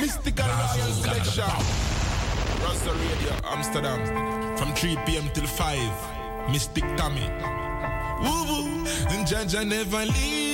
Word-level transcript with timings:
Mystical 0.00 0.46
Royal 0.46 0.92
Selection. 0.92 1.44
Rasta 2.62 2.92
Radio, 2.92 3.32
Amsterdam. 3.44 4.56
From 4.56 4.74
3 4.74 4.96
p.m. 5.04 5.28
till 5.34 5.46
5. 5.46 6.50
Mystic 6.50 6.84
Tommy. 6.96 7.28
Woo 8.22 8.44
woo. 8.48 8.86
And 9.10 9.26
Jaja 9.26 9.66
never 9.68 10.06
leave. 10.06 10.53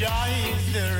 joy 0.00 0.08
is 0.54 0.72
the 0.72 0.99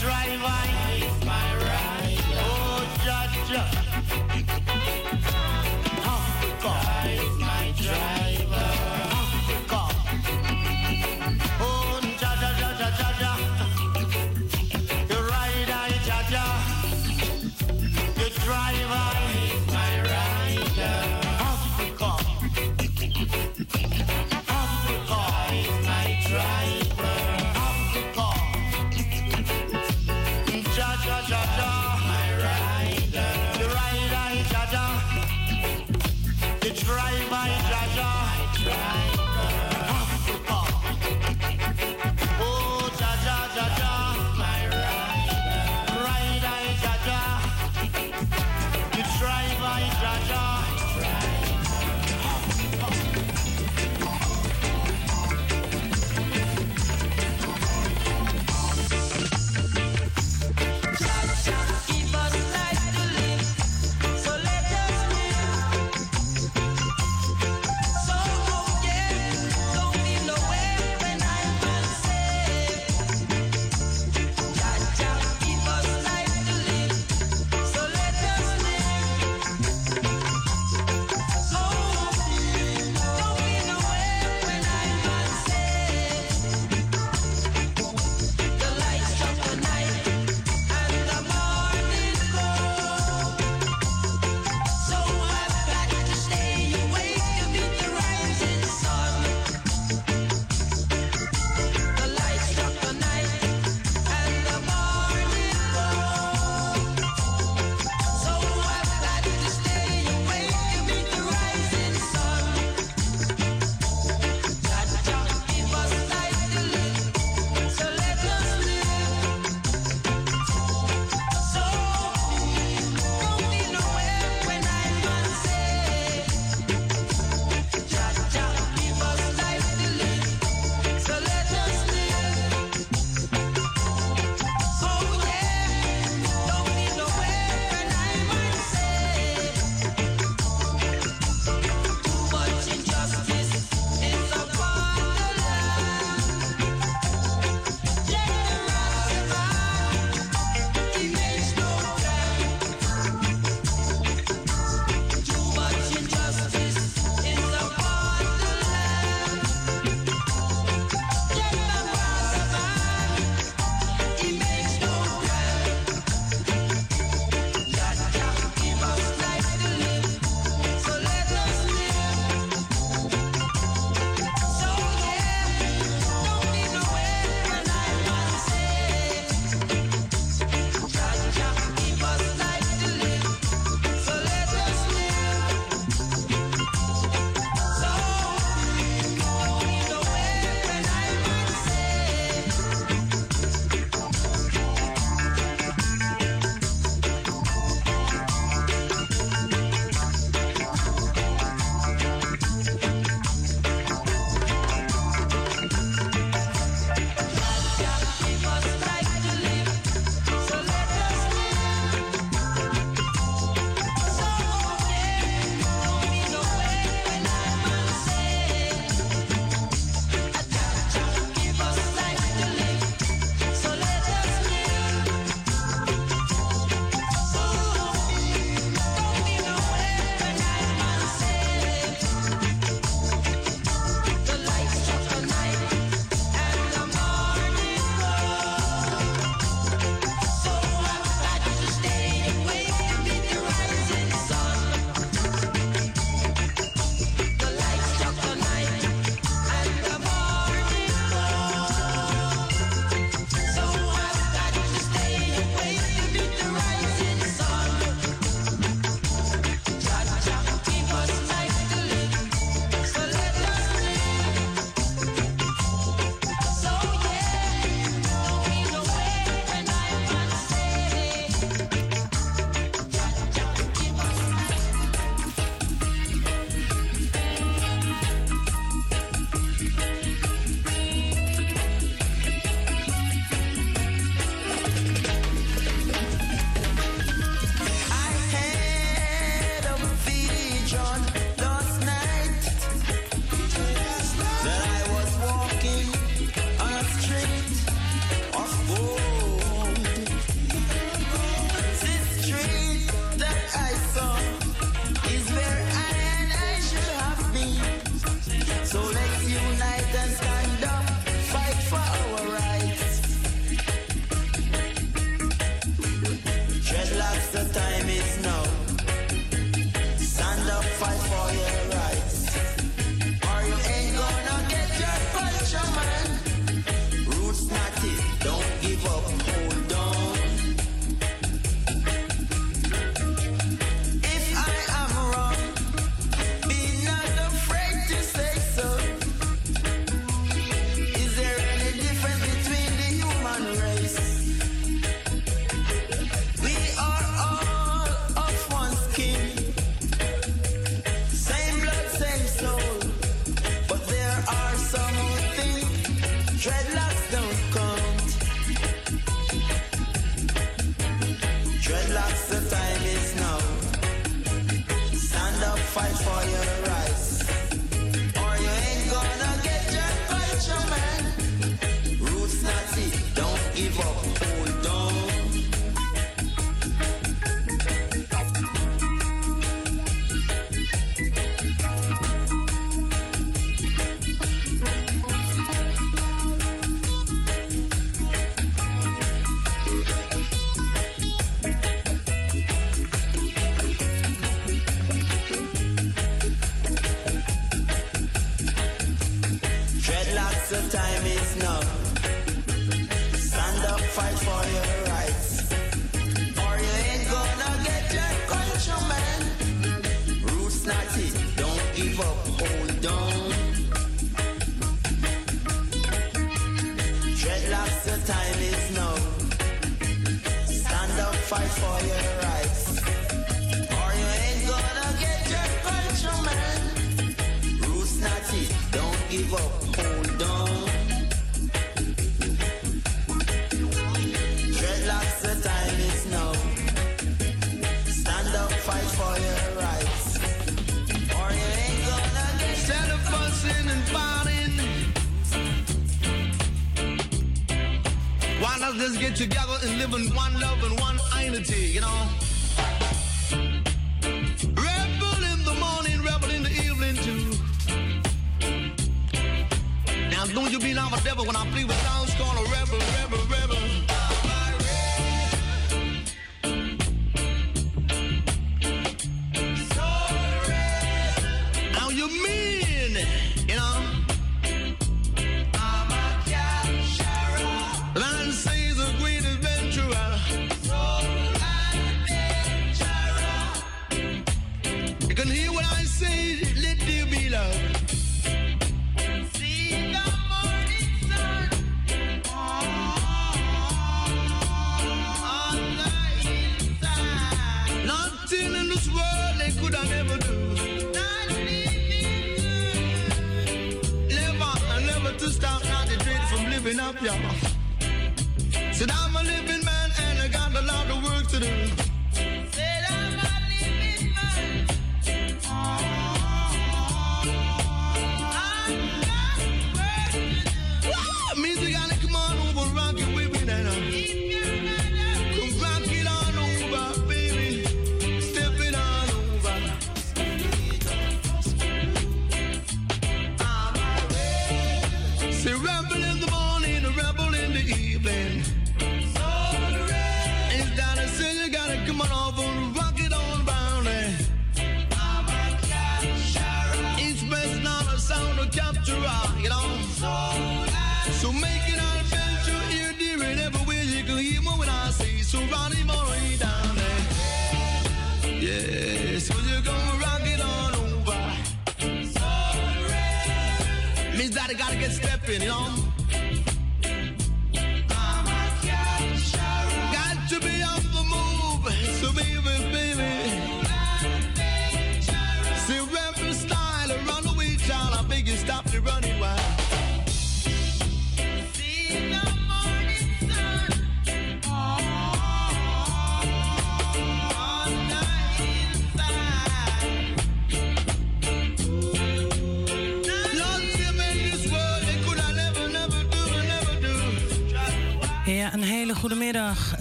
drive 0.00 0.40
by. 0.40 0.79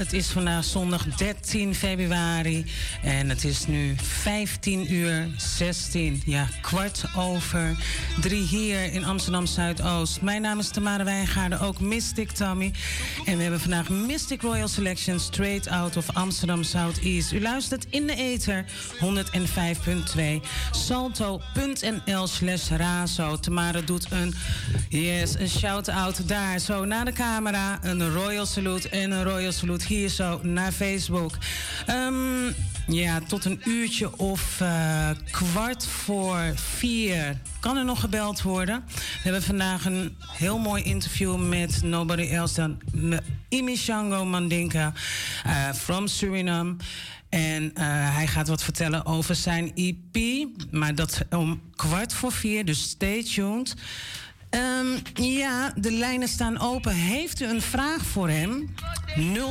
Het 0.10 0.18
is 0.18 0.30
vandaag 0.30 0.64
zondag 0.64 1.04
13 1.04 1.76
februari 1.76 2.66
en 3.04 3.30
het 3.30 3.44
is 3.44 3.68
nu 3.68 3.96
15 4.02 4.94
uur 4.94 5.28
16. 5.38 6.22
Ja, 6.26 6.48
kwart 6.62 7.04
over 7.18 7.78
drie 8.22 8.44
hier 8.44 8.94
in 8.94 9.06
Amsterdam 9.06 9.46
Zuidoost. 9.46 10.22
Mijn 10.22 10.42
naam 10.42 10.60
is 10.60 10.70
Tamara 10.70 11.04
Wijngaarden, 11.04 11.60
ook 11.60 11.80
Mystic 11.80 12.32
Tommy. 12.32 12.72
En 13.30 13.36
we 13.36 13.42
hebben 13.42 13.60
vandaag 13.60 13.90
Mystic 13.90 14.42
Royal 14.42 14.68
Selection 14.68 15.20
straight 15.20 15.68
out 15.68 15.98
of 15.98 16.10
Amsterdam 16.14 16.64
Southeast. 16.64 17.32
U 17.32 17.42
luistert 17.42 17.86
in 17.90 18.08
de 18.08 18.16
ether 18.16 18.66
105.2 19.00 20.48
salto.nl 20.72 22.28
slash 22.28 22.70
razo. 22.70 23.38
Tamara 23.38 23.82
doet 23.82 24.12
een, 24.12 24.34
yes, 24.90 25.40
een 25.40 25.50
shout-out 25.50 26.28
daar. 26.28 26.60
Zo 26.60 26.86
naar 26.86 27.06
de 27.06 27.12
camera, 27.12 27.80
een 27.82 28.14
royal 28.14 28.46
salute 28.46 28.90
en 28.90 29.12
een 29.12 29.24
royal 29.24 29.52
salute 29.52 29.86
hier 29.86 30.10
zo 30.10 30.40
naar 30.44 30.72
Facebook. 30.72 31.38
Ehm, 31.86 32.52
ja, 32.90 33.20
tot 33.28 33.46
een 33.46 33.62
uurtje 33.66 34.18
of 34.18 34.62
eh, 34.62 35.10
kwart 35.32 35.88
voor 35.88 36.52
vier 36.56 37.38
kan 37.60 37.78
er 37.78 37.86
nog 37.86 38.00
gebeld 38.00 38.42
worden. 38.42 38.84
We 38.96 39.20
hebben 39.24 39.44
vandaag 39.44 39.86
een 39.86 40.16
heel 40.20 40.58
mooi 40.58 40.84
interview 40.84 41.48
met 41.48 41.84
nobody 41.84 42.24
else 42.24 42.56
dan 42.56 42.80
Imi 43.50 43.76
Shango 43.78 44.26
Mandinka 44.26 44.94
uh, 45.46 45.74
from 45.74 46.08
Suriname. 46.08 46.76
En 47.30 47.64
uh, 47.64 47.72
hij 48.16 48.28
gaat 48.28 48.48
wat 48.48 48.64
vertellen 48.64 49.06
over 49.06 49.36
zijn 49.36 49.72
EP. 49.76 50.48
Maar 50.72 50.96
dat 50.96 51.22
om 51.30 51.62
kwart 51.76 52.14
voor 52.14 52.32
vier, 52.32 52.66
dus 52.66 52.82
stay 52.82 53.24
tuned. 53.24 53.76
Um, 54.50 55.00
ja, 55.14 55.74
de 55.76 55.92
lijnen 55.92 56.28
staan 56.28 56.60
open. 56.60 56.94
Heeft 56.94 57.42
u 57.42 57.46
een 57.46 57.62
vraag 57.62 58.06
voor 58.06 58.30
hem? 58.30 58.70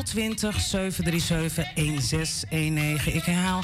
020 0.05 0.61
737 0.61 1.75
1619. 1.75 3.15
Ik 3.15 3.25
herhaal 3.25 3.63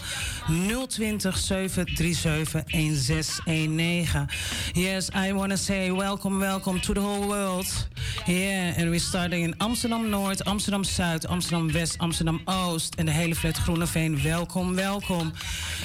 020 0.88 1.38
737 1.38 2.64
1619. 2.64 4.28
Yes, 4.72 5.08
I 5.28 5.32
want 5.32 5.50
to 5.50 5.56
say 5.56 5.92
welcome, 5.92 6.38
welcome 6.38 6.80
to 6.80 6.92
the 6.92 7.00
whole 7.00 7.26
world. 7.26 7.88
Yeah, 8.26 8.78
and 8.78 8.88
we're 8.88 8.98
starting 8.98 9.44
in 9.44 9.54
Amsterdam 9.58 10.08
Noord, 10.08 10.44
Amsterdam 10.44 10.84
Zuid, 10.84 11.26
Amsterdam 11.26 11.72
West, 11.72 11.98
Amsterdam 11.98 12.40
Oost 12.44 12.94
en 12.94 13.06
de 13.06 13.12
hele 13.12 13.34
flat 13.34 13.56
Groeneveen. 13.56 14.22
Welkom, 14.22 14.74
welkom. 14.74 15.32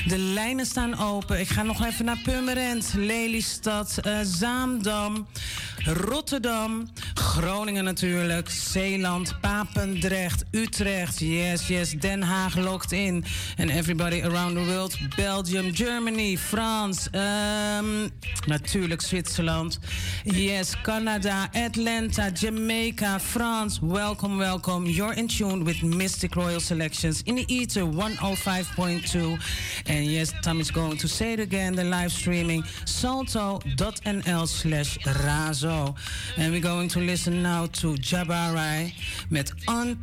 De 0.08 0.18
lijnen 0.18 0.66
staan 0.66 1.00
open. 1.00 1.40
Ik 1.40 1.48
ga 1.48 1.64
nog 1.64 1.86
even 1.86 2.06
naar 2.06 2.20
Purmerend, 2.24 2.94
Lelystad, 2.96 4.00
uh, 4.08 4.20
Zaandam. 4.24 5.28
Rotterdam, 5.86 6.90
Groningen 7.14 7.84
natuurlijk, 7.84 8.50
Zeeland, 8.50 9.40
Papendrecht, 9.42 10.44
Utrecht, 10.52 11.20
yes, 11.20 11.68
yes, 11.68 11.92
Den 11.92 12.24
Haag 12.24 12.56
locked 12.56 12.92
in. 12.92 13.24
And 13.58 13.70
everybody 13.70 14.22
around 14.22 14.54
the 14.54 14.66
world, 14.66 14.98
Belgium, 15.16 15.72
Germany, 15.72 16.38
France, 16.38 17.10
um, 17.12 18.10
natuurlijk 18.46 19.02
Zwitserland, 19.02 19.80
yes, 20.24 20.82
Canada, 20.82 21.50
Atlanta, 21.54 22.30
Jamaica, 22.30 23.20
France. 23.20 23.80
Welcome, 23.82 24.38
welcome. 24.38 24.90
You're 24.90 25.18
in 25.18 25.28
tune 25.28 25.64
with 25.64 25.82
Mystic 25.82 26.36
Royal 26.36 26.60
Selections 26.60 27.22
in 27.24 27.36
the 27.36 27.46
Ether 27.48 27.86
105.2. 27.86 29.40
And 29.86 30.06
yes, 30.06 30.34
Tom 30.42 30.60
is 30.60 30.72
going 30.72 30.98
to 30.98 31.08
say 31.08 31.34
it 31.34 31.40
again, 31.40 31.76
the 31.76 31.84
live 31.84 32.12
streaming, 32.12 32.64
salto.nl 32.86 34.48
slash 34.48 34.98
razo. 35.30 35.96
And 36.38 36.52
we're 36.52 36.62
going 36.62 36.90
to 36.90 37.00
listen 37.00 37.42
now 37.44 37.68
to 37.68 37.96
Jabarai 37.96 38.94
met 39.30 39.52
On 39.68 39.96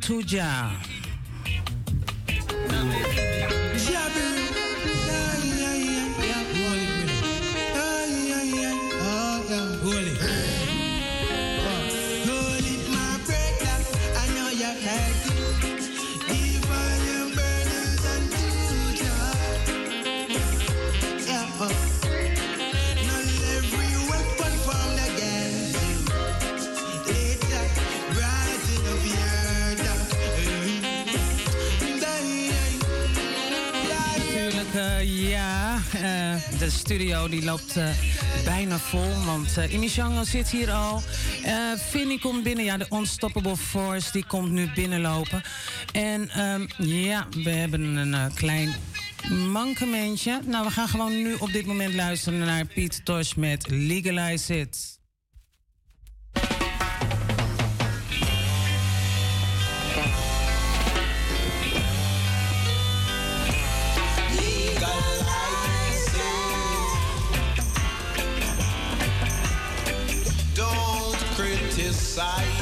to 35.91 35.97
Ja. 35.97 36.69
studio 36.69 37.29
die 37.29 37.43
loopt 37.43 37.77
uh, 37.77 37.89
bijna 38.45 38.77
vol. 38.77 39.23
Want 39.25 39.57
uh, 39.57 39.73
Imishango 39.73 40.23
zit 40.23 40.49
hier 40.49 40.71
al. 40.71 41.01
Uh, 41.45 41.53
Finny 41.89 42.17
komt 42.17 42.43
binnen. 42.43 42.65
Ja, 42.65 42.77
de 42.77 42.85
Unstoppable 42.89 43.57
Force 43.57 44.11
die 44.11 44.25
komt 44.25 44.51
nu 44.51 44.69
binnenlopen. 44.75 45.43
En 45.91 46.43
um, 46.43 46.67
ja, 46.77 47.27
we 47.43 47.49
hebben 47.49 47.81
een 47.95 48.33
klein 48.33 48.75
mankementje. 49.51 50.39
Nou, 50.45 50.65
we 50.65 50.71
gaan 50.71 50.87
gewoon 50.87 51.21
nu 51.21 51.33
op 51.33 51.51
dit 51.51 51.65
moment 51.65 51.93
luisteren 51.93 52.39
naar 52.39 52.65
Piet 52.65 53.01
Tosh 53.03 53.33
met 53.33 53.65
Legalize 53.69 54.59
It. 54.59 54.96
side. 72.17 72.56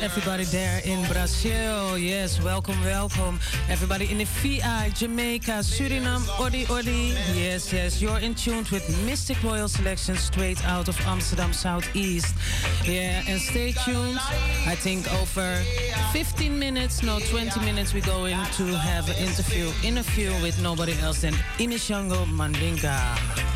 Everybody 0.00 0.44
there 0.44 0.80
in 0.84 1.04
Brazil. 1.12 1.98
Yes, 1.98 2.42
welcome, 2.42 2.78
welcome. 2.84 3.38
Everybody 3.68 4.10
in 4.10 4.18
the 4.18 4.24
VI, 4.24 4.90
Jamaica, 4.94 5.62
Suriname, 5.62 6.24
Odi 6.38 6.66
Odi. 6.70 7.14
Yes, 7.34 7.72
yes, 7.72 8.00
you're 8.00 8.18
in 8.18 8.34
tune 8.34 8.64
with 8.70 8.86
Mystic 9.04 9.42
Royal 9.42 9.68
Selection 9.68 10.16
straight 10.16 10.64
out 10.64 10.88
of 10.88 11.00
Amsterdam 11.06 11.52
Southeast. 11.52 12.34
Yeah, 12.84 13.22
and 13.26 13.40
stay 13.40 13.72
tuned. 13.72 14.18
I 14.66 14.74
think 14.74 15.12
over 15.20 15.56
15 16.12 16.58
minutes, 16.58 17.02
no, 17.02 17.18
20 17.18 17.60
minutes, 17.60 17.92
we're 17.92 18.02
going 18.06 18.36
to 18.36 18.64
have 18.78 19.08
an 19.08 19.16
interview, 19.16 19.70
interview 19.82 20.30
with 20.42 20.60
nobody 20.62 20.92
else 21.00 21.22
than 21.22 21.34
Imishango 21.58 22.24
Mandinga. 22.26 23.51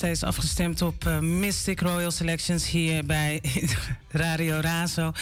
Steeds 0.00 0.22
afgestemd 0.22 0.82
op 0.82 1.04
uh, 1.04 1.18
Mystic 1.18 1.80
Royal 1.80 2.10
Selections 2.10 2.68
hier 2.68 3.04
bij 3.06 3.42
Radio 4.08 4.58
Razo. 4.60 5.12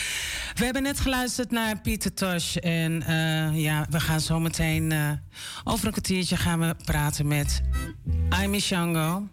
We 0.54 0.64
hebben 0.64 0.82
net 0.82 1.00
geluisterd 1.00 1.50
naar 1.50 1.80
Pieter 1.80 2.14
Tosh. 2.14 2.56
En 2.56 2.92
uh, 3.08 3.62
ja, 3.62 3.86
we 3.90 4.00
gaan 4.00 4.20
zo 4.20 4.40
meteen 4.40 4.90
uh, 4.90 5.10
over 5.64 5.86
een 5.86 5.92
kwartiertje 5.92 6.36
gaan 6.36 6.60
we 6.60 6.74
praten 6.84 7.26
met 7.26 7.62
Aimi 8.28 8.60
Shango. 8.60 9.28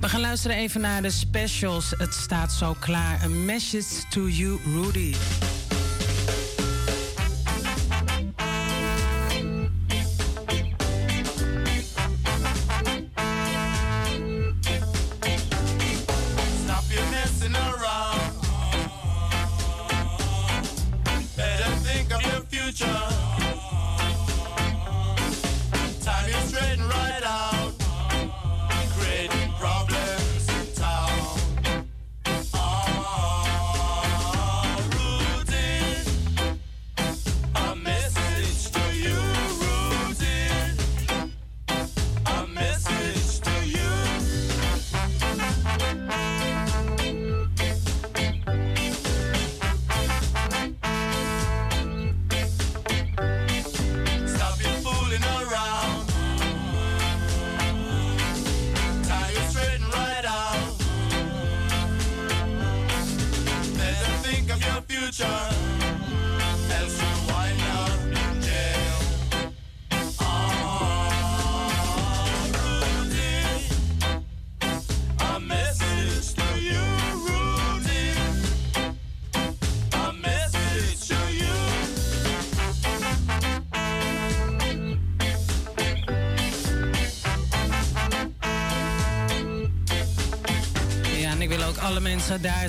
We 0.00 0.08
gaan 0.08 0.20
luisteren 0.20 0.56
even 0.56 0.80
naar 0.80 1.02
de 1.02 1.10
specials. 1.10 1.94
Het 1.98 2.14
staat 2.14 2.52
zo 2.52 2.76
klaar. 2.80 3.20
A 3.22 3.28
message 3.28 4.08
to 4.10 4.28
you, 4.28 4.58
Rudy. 4.64 5.14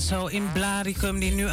Zo 0.08 0.26
in 0.26 0.52
Blaricum 0.54 1.20
die 1.20 1.32
nu 1.32 1.46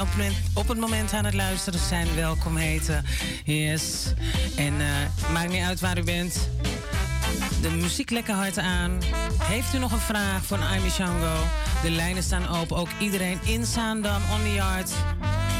op, 0.54 0.68
het 0.68 0.78
moment 0.78 1.12
aan 1.12 1.24
het 1.24 1.34
luisteren 1.34 1.80
zijn, 1.80 2.14
welkom 2.14 2.56
heten. 2.56 3.04
Yes. 3.44 4.12
En 4.56 4.72
uh, 4.72 4.86
maakt 5.32 5.48
niet 5.48 5.62
uit 5.62 5.80
waar 5.80 5.98
u 5.98 6.02
bent. 6.02 6.48
De 7.62 7.70
muziek 7.70 8.10
lekker 8.10 8.34
hard 8.34 8.58
aan. 8.58 8.98
Heeft 9.42 9.74
u 9.74 9.78
nog 9.78 9.92
een 9.92 9.98
vraag 9.98 10.44
voor 10.44 10.58
Amy 10.58 10.90
Shango? 10.90 11.36
De 11.82 11.90
lijnen 11.90 12.22
staan 12.22 12.48
open. 12.48 12.76
Ook 12.76 12.88
iedereen 12.98 13.38
in 13.44 13.66
Zaandam, 13.66 14.22
on 14.32 14.42
the 14.42 14.54
yard. 14.54 14.90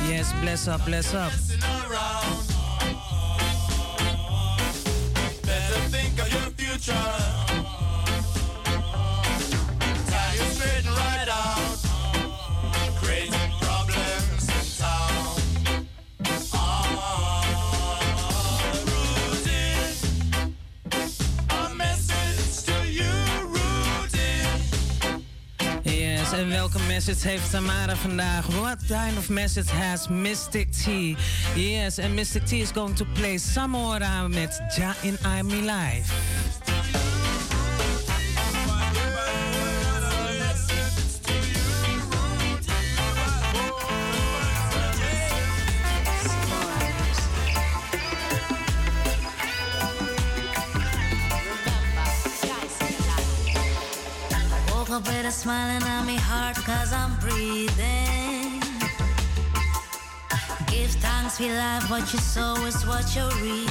Yes, 0.09 0.27
bless 0.41 0.67
up, 0.67 0.81
bless 0.85 1.13
up. 1.13 1.50
Welke 26.61 26.79
message 26.87 27.29
heeft 27.29 27.51
Tamara 27.51 27.97
vandaag? 27.97 28.45
What 28.45 28.77
kind 28.87 29.17
of 29.19 29.29
message 29.29 29.71
has 29.71 30.09
Mystic 30.09 30.73
T? 30.73 31.17
Yes, 31.55 31.99
and 31.99 32.15
Mystic 32.15 32.47
T 32.47 32.61
is 32.61 32.73
going 32.73 32.97
to 32.97 33.05
play 33.05 33.39
Samora 33.39 34.29
met 34.29 34.63
Ja 34.77 34.95
in 35.03 35.19
I'm 35.25 35.49
Life. 35.49 36.30
For 61.41 61.47
life, 61.47 61.89
what 61.89 62.13
you 62.13 62.19
sow 62.19 62.53
is 62.67 62.85
what 62.85 63.17
you 63.17 63.25
reap. 63.41 63.71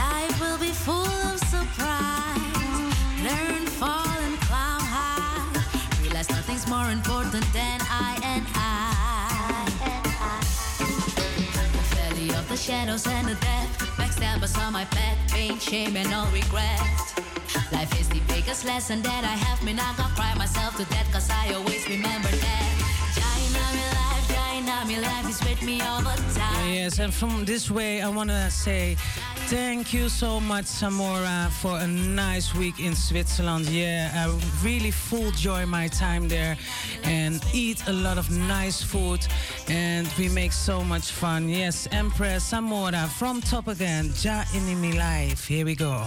Life 0.00 0.40
will 0.40 0.56
be 0.56 0.72
full 0.72 1.04
of 1.04 1.38
surprise. 1.52 2.40
Learn, 3.22 3.66
fall, 3.66 4.08
and 4.24 4.40
climb 4.40 4.80
high. 4.80 6.00
Realize 6.00 6.30
nothing's 6.30 6.66
more 6.66 6.88
important 6.90 7.44
than 7.52 7.78
I 7.90 8.18
and 8.24 8.46
I. 8.54 9.68
The 11.74 11.84
valley 11.94 12.30
of 12.30 12.48
the 12.48 12.56
shadows 12.56 13.06
and 13.06 13.28
the 13.28 13.34
death. 13.34 13.68
Backstabbers 13.98 14.56
on 14.66 14.72
my 14.72 14.86
path, 14.86 15.18
pain, 15.30 15.58
shame, 15.58 15.94
and 15.94 16.10
all 16.14 16.30
regret. 16.32 16.80
Life 17.70 18.00
is 18.00 18.08
the 18.08 18.20
biggest 18.28 18.64
lesson 18.64 19.02
that 19.02 19.24
I 19.24 19.36
have. 19.44 19.62
Me 19.62 19.74
not 19.74 19.98
gonna 19.98 20.14
cry 20.14 20.34
myself 20.36 20.78
to 20.78 20.86
death, 20.86 21.12
cause 21.12 21.28
I 21.28 21.52
always 21.52 21.86
remember 21.86 22.30
that. 22.30 22.74
life 23.94 24.13
Yes, 26.72 26.98
and 26.98 27.12
from 27.12 27.44
this 27.44 27.70
way, 27.70 28.02
I 28.02 28.08
wanna 28.08 28.50
say 28.50 28.96
thank 29.48 29.92
you 29.92 30.08
so 30.08 30.40
much, 30.40 30.66
Samora, 30.66 31.50
for 31.50 31.78
a 31.78 31.86
nice 31.86 32.54
week 32.54 32.78
in 32.78 32.94
Switzerland. 32.94 33.66
Yeah, 33.68 34.10
I 34.14 34.64
really 34.64 34.90
full 34.90 35.30
joy 35.32 35.66
my 35.66 35.88
time 35.88 36.28
there 36.28 36.56
and 37.04 37.42
eat 37.52 37.82
a 37.88 37.92
lot 37.92 38.18
of 38.18 38.30
nice 38.30 38.82
food, 38.82 39.26
and 39.68 40.08
we 40.18 40.28
make 40.28 40.52
so 40.52 40.84
much 40.84 41.10
fun. 41.10 41.48
Yes, 41.48 41.88
Empress 41.90 42.52
Samora 42.52 43.08
from 43.08 43.40
Top 43.40 43.68
Again, 43.68 44.12
Ja 44.22 44.44
in 44.54 44.80
my 44.80 44.92
life. 44.92 45.46
Here 45.46 45.64
we 45.64 45.74
go. 45.74 46.04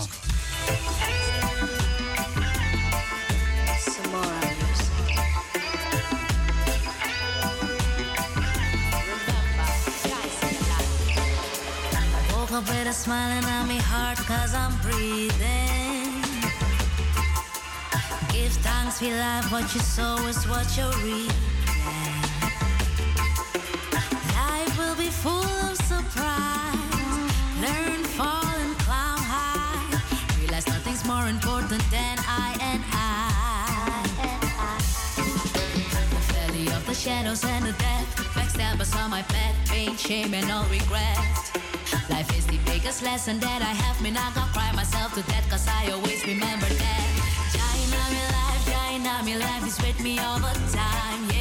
Up 12.57 12.67
with 12.69 12.87
a 12.87 12.93
smiling 12.93 13.45
on 13.45 13.67
me 13.67 13.77
heart 13.77 14.17
cause 14.25 14.55
I'm 14.55 14.73
breathing. 14.81 16.21
Give 18.33 18.51
thanks 18.65 18.99
for 18.99 19.11
life, 19.11 19.51
what 19.51 19.71
you 19.75 19.81
sow 19.81 20.15
is 20.25 20.43
what 20.47 20.67
you 20.75 20.89
reap. 21.05 21.31
Life 24.33 24.73
will 24.79 24.95
be 24.95 25.09
full 25.09 25.66
Backstabbers 38.87 39.03
on 39.03 39.09
my 39.09 39.21
path, 39.23 39.55
pain, 39.69 39.95
shame, 39.95 40.33
and 40.33 40.51
all 40.51 40.65
regret. 40.65 41.17
Life 42.09 42.37
is 42.37 42.45
the 42.47 42.57
biggest 42.65 43.03
lesson 43.03 43.39
that 43.39 43.61
I 43.61 43.73
have. 43.73 44.01
Me 44.01 44.11
not 44.11 44.33
gonna 44.35 44.51
cry 44.51 44.71
myself 44.73 45.13
to 45.15 45.21
death, 45.23 45.49
cause 45.49 45.67
I 45.67 45.91
always 45.91 46.25
remember 46.25 46.67
that. 46.67 47.07
In 47.83 47.89
my 47.91 48.09
life, 48.37 48.65
in 48.95 49.39
my 49.39 49.45
life 49.45 49.67
is 49.67 49.77
with 49.81 49.99
me 50.01 50.19
all 50.19 50.39
the 50.39 50.53
time, 50.71 51.29
yeah. 51.29 51.36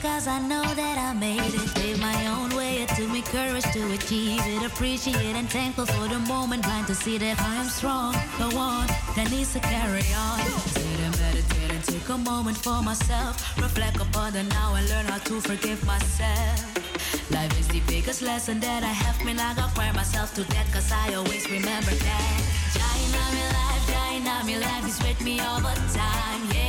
Cause 0.00 0.26
I 0.26 0.38
know 0.38 0.62
that 0.62 0.96
I 0.98 1.12
made 1.14 1.54
it. 1.54 1.74
Pave 1.74 2.00
my 2.00 2.26
own 2.26 2.54
way, 2.56 2.82
it 2.82 2.88
took 2.90 3.10
me 3.10 3.22
courage 3.22 3.64
to 3.72 3.92
achieve 3.92 4.40
it. 4.46 4.62
Appreciate 4.64 5.36
and 5.40 5.48
thankful 5.48 5.86
for 5.86 6.08
the 6.08 6.18
moment. 6.20 6.62
Blind 6.62 6.86
to 6.86 6.94
see 6.94 7.18
that 7.18 7.40
I 7.40 7.54
am 7.56 7.68
strong. 7.68 8.12
The 8.38 8.48
one 8.54 8.86
that 9.16 9.30
needs 9.30 9.52
to 9.54 9.60
carry 9.60 10.06
on. 10.14 10.40
Sit 10.74 11.00
and 11.06 11.14
meditate 11.18 11.70
and 11.70 11.84
take 11.84 12.08
a 12.08 12.18
moment 12.18 12.56
for 12.56 12.82
myself. 12.82 13.34
Reflect 13.58 14.00
upon 14.00 14.32
the 14.32 14.44
now 14.44 14.74
and 14.74 14.88
learn 14.88 15.06
how 15.06 15.18
to 15.18 15.40
forgive 15.40 15.84
myself. 15.84 17.30
Life 17.30 17.58
is 17.60 17.68
the 17.68 17.80
biggest 17.86 18.22
lesson 18.22 18.60
that 18.60 18.82
I 18.82 18.94
have 19.04 19.18
been. 19.24 19.38
I 19.38 19.54
got 19.54 19.74
cry 19.74 19.90
myself 19.92 20.34
to 20.34 20.44
death 20.44 20.72
cause 20.72 20.90
I 20.92 21.14
always 21.14 21.50
remember 21.50 21.92
that. 21.92 22.58
My 23.10 23.34
life, 24.24 24.46
my 24.46 24.58
life 24.58 24.86
is 24.86 24.98
with 25.02 25.20
me 25.22 25.40
all 25.40 25.60
the 25.60 25.74
time, 25.94 26.42
yeah. 26.52 26.67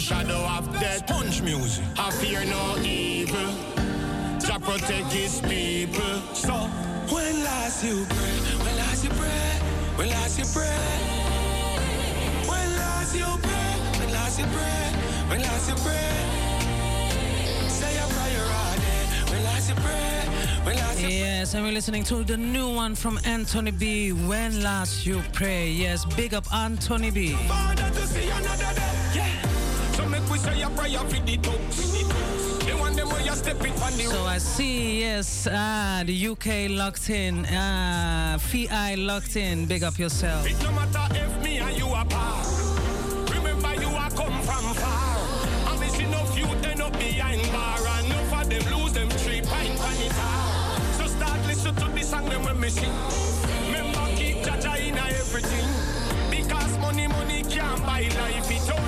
The 0.00 0.06
shadow 0.06 0.40
of 0.56 0.72
death. 0.80 1.06
Punch 1.06 1.42
music. 1.42 1.84
I 1.98 2.10
fear 2.10 2.44
no 2.44 2.76
evil. 2.82 3.50
To 4.46 4.58
protect 4.60 5.12
his 5.12 5.40
people. 5.42 6.14
So, 6.32 6.54
when 7.12 7.44
last 7.44 7.84
you 7.84 8.06
pray, 8.08 8.36
when 8.64 8.76
last 8.76 9.04
you 9.04 9.10
pray, 9.10 9.50
when 9.96 10.08
last 10.08 10.38
you 10.38 10.46
pray, 10.56 10.78
when 12.48 12.68
last 12.80 13.14
you 13.14 13.26
pray, 13.46 13.72
when 14.00 14.12
last 14.12 14.38
you 14.38 14.46
pray, 14.46 14.84
when 15.28 15.42
last 15.42 15.68
you 15.68 15.76
pray, 15.86 16.10
say 17.68 17.92
a 17.98 18.06
prayer 18.16 18.46
all 18.58 18.76
day, 18.76 19.02
when 19.30 19.44
last 19.44 19.68
you 19.68 19.74
pray, 19.76 20.64
when 20.64 20.76
last 20.76 21.00
you 21.02 21.08
Yes, 21.08 21.54
and 21.54 21.64
we're 21.64 21.72
listening 21.72 22.04
to 22.04 22.24
the 22.24 22.36
new 22.36 22.74
one 22.74 22.94
from 22.94 23.18
Anthony 23.24 23.70
B. 23.70 24.12
When 24.12 24.62
last 24.62 25.04
you 25.04 25.22
pray. 25.32 25.70
Yes, 25.70 26.04
big 26.16 26.32
up 26.32 26.46
Anthony 26.54 27.10
B. 27.10 27.36
So 34.10 34.24
I 34.24 34.38
see, 34.38 35.00
yes, 35.00 35.46
ah, 35.50 36.02
the 36.04 36.28
UK 36.28 36.68
locked 36.70 37.10
in, 37.10 37.46
ah, 37.50 38.36
VI 38.40 38.96
locked 38.96 39.36
in. 39.36 39.66
Big 39.66 39.84
up 39.84 39.98
yourself. 39.98 40.46
It 40.46 40.60
no 40.62 40.72
matter 40.72 41.06
if 41.14 41.42
me 41.44 41.58
and 41.58 41.76
you 41.76 41.86
apart. 41.86 42.46
Remember 43.32 43.74
you 43.80 43.88
are 43.88 44.10
come 44.10 44.42
from 44.42 44.74
far. 44.74 45.10
Enough 46.00 46.38
you 46.38 46.46
end 46.46 46.80
up 46.80 46.92
behind 46.92 47.42
bar. 47.52 47.76
And 47.98 48.06
enough 48.06 48.32
of 48.32 48.48
them 48.48 48.78
lose 48.78 48.92
them 48.94 49.10
three 49.10 49.42
pint 49.42 49.78
on 49.80 49.96
it. 50.00 50.12
So 50.96 51.06
start 51.06 51.46
listen 51.46 51.74
to 51.74 51.88
this 51.88 52.08
song 52.08 52.28
them 52.28 52.42
when 52.44 52.58
me 52.58 52.70
sing. 52.70 52.90
Remember 53.66 54.06
keep 54.16 54.38
Jaja 54.38 54.78
in 54.88 54.96
everything. 54.96 55.68
Because 56.30 56.78
money, 56.78 57.06
money 57.06 57.42
can't 57.42 57.82
buy 57.84 58.08
life. 58.18 58.50
It 58.50 58.79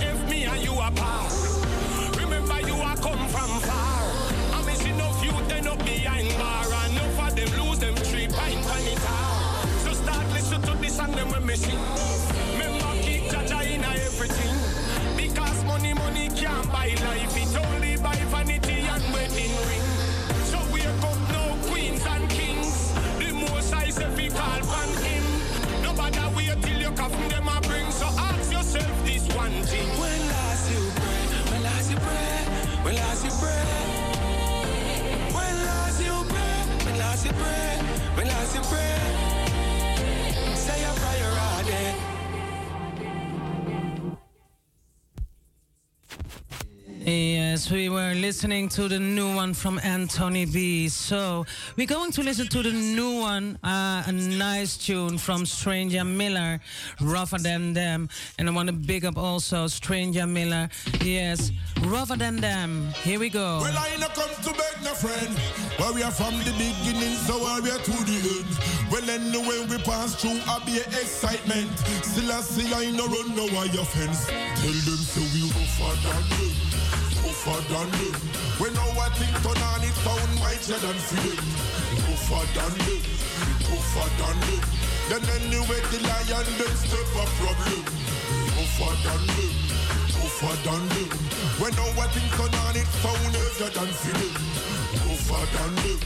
We 47.71 47.89
were 47.89 48.15
listening 48.15 48.69
to 48.71 48.87
the 48.87 48.99
new 48.99 49.35
one 49.35 49.53
from 49.53 49.81
Anthony 49.83 50.45
B. 50.45 50.89
So 50.89 51.47
we're 51.77 51.87
going 51.87 52.13
to 52.13 52.23
listen 52.23 52.47
to 52.49 52.63
the 52.63 52.71
new 52.71 53.21
one, 53.21 53.59
uh, 53.65 54.05
a 54.07 54.13
nice 54.13 54.77
tune 54.77 55.19
from 55.19 55.45
Stranger 55.47 56.05
Miller, 56.05 56.61
Rougher 57.01 57.39
Than 57.39 57.73
Them. 57.73 58.09
And 58.39 58.49
I 58.49 58.53
want 58.53 58.69
to 58.69 58.73
big 58.73 59.05
up 59.05 59.17
also 59.17 59.67
Stranger 59.67 60.27
Miller. 60.27 60.69
Yes, 61.03 61.51
Rougher 61.83 62.17
Than 62.17 62.37
Them. 62.37 62.93
Here 63.03 63.19
we 63.19 63.31
go. 63.31 63.61
Well, 63.63 63.77
I 63.77 63.89
ain't 63.89 64.15
come 64.15 64.31
to 64.43 64.51
beg 64.53 64.85
no 64.85 64.95
friend. 64.95 65.37
Where 65.79 65.93
we 65.93 66.03
are 66.03 66.13
from 66.13 66.39
the 66.39 66.53
beginning, 66.53 67.15
so 67.27 67.39
where 67.43 67.63
we 67.63 67.71
are 67.71 67.79
to 67.79 67.91
the 67.91 68.19
end. 68.39 68.93
Well, 68.93 69.09
anyway, 69.11 69.67
we 69.69 69.79
pass 69.83 70.15
through 70.15 70.41
a 70.49 70.65
be 70.65 70.77
excitement. 70.77 71.77
Still, 72.05 72.33
I 72.33 72.41
see 72.43 72.73
I 72.73 72.91
no 72.93 73.07
run 73.07 73.35
no 73.35 73.47
wire 73.55 73.85
fence. 73.85 74.27
Tell 74.27 74.79
them 74.87 75.03
so 75.03 75.21
we 75.35 75.51
rougher 75.51 75.97
than 76.07 76.29
them. 76.39 77.06
Rougher 77.27 77.59
than 77.67 77.91
them. 77.91 78.15
When 78.63 78.77
our 78.79 79.11
thing 79.19 79.35
turn 79.43 79.59
on 79.59 79.83
it, 79.83 79.97
found 80.07 80.31
mightier 80.39 80.79
than 80.79 80.95
for 80.95 81.19
them. 81.27 81.43
Rougher 82.07 82.47
than 82.55 82.75
them. 82.87 83.03
Rougher 83.67 84.09
than 84.15 84.39
them. 84.47 84.63
Then 85.11 85.25
anyway, 85.35 85.83
the 85.91 85.99
lion 86.07 86.47
them 86.55 86.75
step 86.79 87.11
a 87.19 87.25
problem. 87.35 87.83
Rougher 88.55 88.95
than 89.03 89.23
them. 89.27 89.55
Rougher 90.15 90.55
than 90.63 90.83
them. 90.95 91.11
When 91.59 91.75
our 91.75 92.07
thing 92.15 92.31
turn 92.39 92.55
on 92.63 92.77
it, 92.79 92.87
found 93.03 93.35
heavier 93.35 93.71
than 93.75 93.91
for 93.91 94.15
them. 94.23 94.35
Rougher 95.03 95.45
than 95.51 95.75
them. 95.83 96.01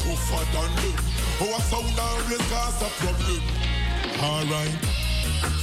Rougher 0.00 0.44
than 0.48 0.72
them. 0.80 0.96
Our 1.44 1.60
sound 1.68 1.98
always 2.00 2.44
cause 2.48 2.80
a 2.80 2.88
problem. 3.04 3.42
Alright. 4.16 5.13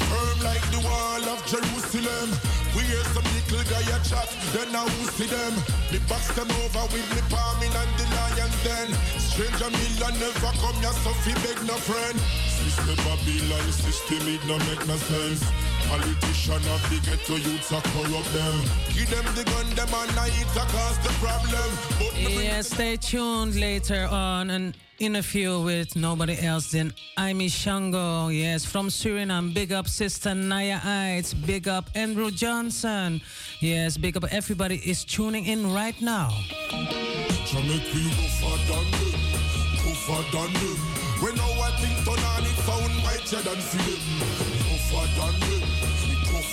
Firm 0.09 0.37
like 0.43 0.65
the 0.71 0.81
wall 0.83 1.23
of 1.33 1.39
Jerusalem. 1.45 2.29
We 2.75 2.83
hear 2.87 3.03
some 3.11 3.27
little 3.35 3.63
guy 3.67 3.83
a 3.83 3.97
chat, 4.03 4.29
then 4.53 4.75
I 4.75 4.83
will 4.83 5.11
see 5.17 5.27
them. 5.27 5.53
Me 5.91 5.99
box 6.07 6.31
them 6.35 6.49
over 6.63 6.85
with 6.93 7.07
me 7.15 7.21
palming 7.29 7.73
and 7.73 7.91
the 7.99 8.05
lion 8.15 8.51
then. 8.63 8.87
Stranger 9.19 9.69
million 9.69 10.13
never 10.19 10.53
come 10.63 10.77
here, 10.79 10.95
so 11.03 11.11
fi 11.23 11.33
beg 11.43 11.59
no 11.67 11.75
friend. 11.75 12.17
System 12.47 12.97
Babylon, 13.03 13.67
system 13.71 14.23
it 14.27 14.43
no 14.47 14.57
make 14.69 14.83
no 14.87 14.95
sense. 14.95 15.70
Politician 15.91 16.63
of 16.71 16.81
the 16.89 17.01
ghetto 17.03 17.35
youths 17.35 17.73
are 17.73 17.81
corrupt 17.81 18.31
them. 18.31 18.55
Give 18.95 19.09
them 19.09 19.25
the 19.35 19.43
gun, 19.43 19.69
them 19.75 19.93
and 19.93 20.17
I 20.17 20.27
it 20.27 20.55
a 20.55 20.65
cause 20.71 20.97
the 20.99 21.09
problem. 21.19 21.69
But 21.99 22.31
Yes, 22.31 22.69
stay 22.69 22.95
tuned 22.95 23.59
later 23.59 24.07
on 24.09 24.49
an 24.51 24.73
interview 24.99 25.59
with 25.59 25.97
nobody 25.97 26.39
else 26.39 26.71
than 26.71 26.93
Amy 27.19 27.49
Shango. 27.49 28.29
Yes, 28.29 28.63
from 28.63 28.87
Suriname. 28.87 29.53
Big 29.53 29.73
up 29.73 29.89
Sister 29.89 30.33
Naya 30.33 30.79
Ites. 30.81 31.33
Big 31.33 31.67
up 31.67 31.89
Andrew 31.93 32.31
Johnson. 32.31 33.19
Yes, 33.59 33.97
big 33.97 34.15
up 34.15 34.23
everybody 34.31 34.77
is 34.77 35.03
tuning 35.03 35.43
in 35.43 35.73
right 35.73 35.99
now. 36.01 36.29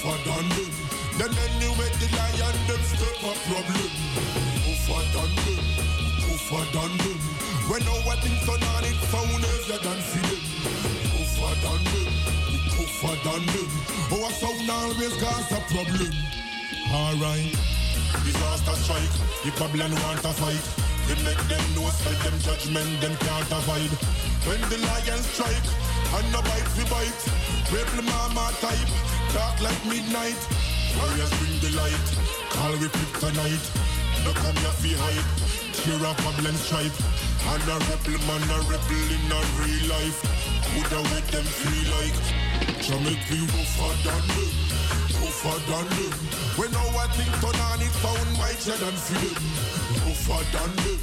Rougher 0.04 0.18
than 0.24 0.48
them. 0.48 0.72
Then 1.18 1.32
anyway 1.50 1.90
the 1.98 2.08
lion 2.16 2.56
them 2.66 2.82
step 2.82 3.18
a 3.18 3.32
problem. 3.46 3.90
Rougher 4.66 5.02
than 5.14 5.32
them, 5.42 5.64
rougher 6.28 6.64
than 6.72 6.92
them. 6.98 7.20
When 7.68 7.82
our 7.82 8.16
thing 8.22 8.38
turn 8.46 8.62
on 8.62 8.84
it 8.84 8.98
sound 9.10 9.44
heavier 9.44 9.78
than 9.82 10.00
for 10.08 10.22
them. 10.28 10.42
Rougher 11.14 11.54
than 11.64 11.82
them, 11.90 12.12
rougher 12.78 13.16
than 13.24 13.42
them. 13.52 13.70
Our 14.12 14.30
sound 14.30 14.70
always 14.70 15.14
cause 15.22 15.52
a 15.52 15.60
problem. 15.72 16.14
Alright. 16.92 17.56
Disaster 18.24 18.76
strike, 18.82 19.16
the 19.44 19.50
Babylon 19.58 19.92
want 20.02 20.22
to 20.22 20.32
fight. 20.32 20.64
We 21.08 21.14
make 21.24 21.40
them 21.48 21.64
know, 21.74 21.88
say 21.90 22.14
them 22.22 22.38
judgment, 22.40 23.00
them 23.00 23.16
can't 23.16 23.50
avoid. 23.52 23.92
When 24.46 24.60
the 24.70 24.78
lions 24.78 25.26
strike, 25.26 25.68
and 26.16 26.32
no 26.32 26.40
bite 26.42 26.68
we 26.76 26.84
bite. 26.88 27.22
Rebel 27.72 28.04
mama 28.04 28.52
type, 28.60 28.92
dark 29.34 29.60
like 29.60 29.82
midnight. 29.86 30.38
Warriors 30.96 31.32
bring 31.38 31.56
the 31.60 31.70
light, 31.76 32.06
call 32.50 32.72
we 32.80 32.88
tonight. 33.20 33.64
No 34.24 34.32
come 34.32 34.56
here 34.56 34.76
fi 34.80 34.92
hype, 34.96 35.28
tear 35.72 36.02
off 36.06 36.18
Babylon 36.24 36.56
stripe. 36.56 36.96
And 37.52 37.64
a 37.68 37.76
rebel 37.88 38.18
man, 38.26 38.42
a 38.50 38.58
rebel 38.70 39.08
in 39.16 39.32
a 39.32 39.40
real 39.60 39.84
life. 39.88 40.18
Coulda 40.68 41.00
with 41.10 41.28
them 41.30 41.44
feel 41.44 41.86
like, 41.96 42.18
make 43.04 43.24
we 43.30 43.40
rougher 43.52 43.94
than 44.04 44.24
them 44.28 44.68
rougher 45.22 45.58
than 45.70 45.86
them. 45.88 46.12
When 46.56 46.74
our 46.74 47.06
thing 47.14 47.32
turn 47.40 47.58
on 47.68 47.80
it 47.80 47.94
found 48.02 48.28
mightier 48.38 48.76
than 48.76 48.96
for 48.96 49.18
them. 49.20 49.38
Rougher 50.04 50.42
than 50.54 50.72
them, 50.82 51.00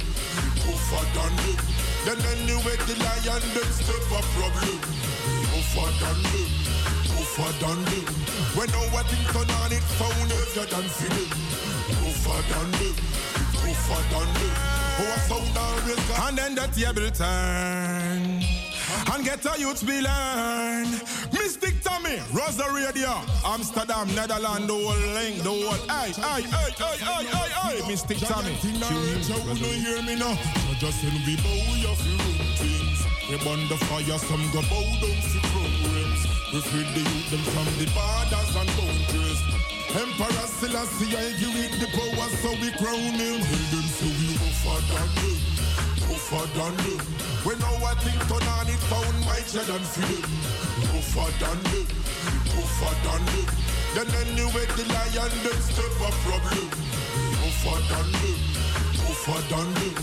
rougher 0.66 1.04
than 1.16 1.32
them. 1.44 1.58
Then 2.04 2.20
anyway 2.34 2.76
the 2.86 2.96
lion 3.02 3.42
them 3.54 3.70
step 3.72 4.06
a 4.12 4.20
problem. 4.34 5.15
Rougher 5.52 5.90
than 6.00 6.18
them, 6.32 6.50
rougher 7.14 7.52
than 7.60 7.78
them. 7.84 8.06
When 8.56 8.68
thing 9.04 9.24
turn 9.32 9.50
on 9.60 9.72
it 9.72 9.84
found 9.98 10.30
heavier 10.30 10.66
than 10.72 10.86
for 10.88 11.08
them. 11.14 11.30
Rougher 12.02 12.40
than 12.50 12.70
them, 12.78 12.96
rougher 13.64 14.02
than 14.10 14.28
them. 14.34 14.76
Our 14.98 15.18
sound 15.28 15.58
always 15.58 16.08
got 16.08 16.28
And 16.28 16.38
then 16.38 16.54
the 16.54 16.66
table 16.68 17.10
turn 17.10 18.56
and 19.12 19.24
get 19.24 19.44
a 19.44 19.58
youth 19.58 19.86
be 19.86 20.00
learn. 20.00 20.88
Mystic 21.32 21.82
Tommy, 21.82 22.18
Rosa 22.32 22.70
Radio, 22.72 23.20
Amsterdam, 23.44 24.14
Netherlands, 24.14 24.66
the 24.66 24.72
whole 24.72 25.12
link, 25.14 25.42
the 25.42 25.50
whole. 25.50 25.90
Ay, 25.90 26.12
ay, 26.18 26.44
ay, 26.52 26.70
ay, 26.80 26.96
ay, 27.02 27.26
ay, 27.32 27.50
ay, 27.62 27.88
Mystic 27.88 28.18
Tommy. 28.18 28.56
In, 28.62 28.80
Rosa. 28.80 29.34
hear 29.54 30.02
me 30.02 30.16
now. 30.16 30.36
Just 30.78 31.00
send 31.00 31.14
we 31.26 31.36
bow 31.36 31.74
your 31.76 31.96
few 31.96 32.18
things. 32.56 33.15
We 33.28 33.36
burn 33.42 33.66
the 33.68 33.76
fire, 33.90 34.18
some 34.18 34.44
go 34.52 34.62
bow 34.70 34.86
down 35.02 35.20
for 35.26 35.42
programs. 35.50 36.22
We 36.52 36.60
free 36.62 36.86
the 36.94 37.02
youth 37.02 37.30
them 37.30 37.44
from 37.52 37.66
the 37.78 37.86
borders 37.90 38.52
and 38.54 38.70
boundaries. 38.78 39.40
Emperor 39.94 40.46
Selassie, 40.58 41.16
I 41.16 41.34
give 41.40 41.56
it 41.56 41.74
the 41.80 41.88
power, 41.90 42.28
so 42.42 42.50
we 42.62 42.70
crown 42.78 43.18
him. 43.18 43.40
Tell 43.42 43.66
them 43.74 43.86
so 43.98 44.06
we 44.06 44.28
rougher 44.38 44.80
than 44.92 45.08
them 45.16 45.56
rougher 46.08 46.46
than 46.54 46.76
them. 46.76 47.00
When 47.44 47.62
our 47.62 47.94
thing 48.02 48.18
turn 48.28 48.46
on 48.48 48.66
it 48.68 48.82
found 48.90 49.16
mightier 49.26 49.64
than 49.66 49.82
for 49.82 50.06
them. 50.06 50.26
Rougher 50.94 51.30
than 51.42 51.58
them, 51.70 51.86
rougher 52.54 52.94
than 53.06 53.22
them. 53.26 53.46
Then 53.94 54.08
anyway 54.22 54.66
the 54.76 54.84
lion 54.92 55.32
them 55.44 55.60
step 55.62 55.96
a 55.98 56.10
problem. 56.24 56.68
Rougher 57.42 57.80
than 57.90 58.08
them, 58.22 58.40
rougher 59.26 59.54
than 59.54 59.74
them. 59.74 59.94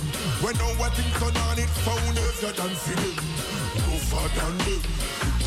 When 0.42 0.56
our 0.58 0.90
thing 0.92 1.12
turn 1.20 1.38
on 1.44 1.60
it 1.60 1.70
found 1.70 2.18
heavier 2.18 2.52
than 2.52 2.76
for 2.76 2.96
them. 2.96 3.16
Rougher 3.88 4.28
than 4.36 4.58
them, 4.58 4.82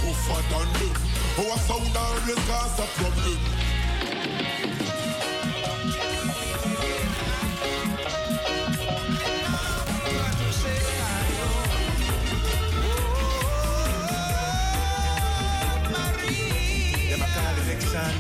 rougher 0.05 0.43
than 0.51 0.69
them. 0.79 0.97
Our 1.39 1.59
sound 1.59 1.97
always 1.97 2.41
cause 2.49 2.79
a 2.79 2.87
problem. 2.97 3.41
Them 17.09 17.23
a 17.23 17.29
call 17.35 17.57
election. 17.63 18.15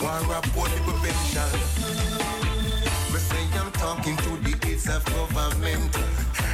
War 0.00 0.36
upon 0.36 0.70
the 0.70 0.78
prevention. 0.84 2.21
Talking 3.82 4.16
to 4.18 4.36
the 4.48 4.56
kids 4.58 4.88
of 4.88 5.04
government. 5.04 5.96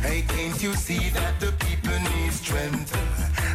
Hey, 0.00 0.22
can't 0.22 0.62
you 0.62 0.72
see 0.72 1.10
that 1.10 1.38
the 1.38 1.52
people 1.60 1.98
need 2.16 2.32
strength? 2.32 2.90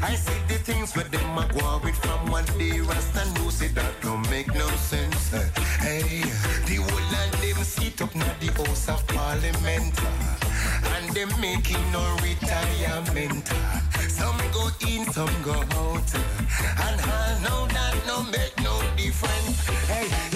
I 0.04 0.14
see 0.14 0.40
the 0.48 0.60
things 0.62 0.96
where 0.96 1.06
them 1.06 1.38
a 1.40 1.50
war 1.56 1.82
with 1.84 1.96
from 1.96 2.30
one 2.30 2.46
day 2.60 2.82
Rasta 2.82 3.26
know 3.34 3.50
say 3.50 3.70
that 3.70 3.94
don't 4.04 4.30
make 4.30 4.54
no 4.54 4.68
sense. 4.78 5.32
Hey, 5.82 6.22
the 6.68 6.76
whole 6.86 7.08
land 7.14 7.34
them 7.42 7.64
sit 7.64 8.00
up 8.00 8.14
now 8.14 8.36
the 8.40 8.52
House 8.54 8.90
of 8.90 9.08
Parliament. 9.08 9.96
And 10.94 11.10
them 11.16 11.32
making 11.42 11.84
no 11.92 12.06
retirement. 12.22 13.48
Some 14.08 14.38
go 14.54 14.70
in, 14.88 15.04
some 15.12 15.36
go 15.42 15.58
out. 15.82 16.10
And 16.86 17.02
I 17.02 17.40
know 17.42 17.66
that 17.74 17.96
no 18.06 18.22
make 18.30 18.56
no 18.62 18.76
difference. 18.96 19.58
Hey, 19.90 20.33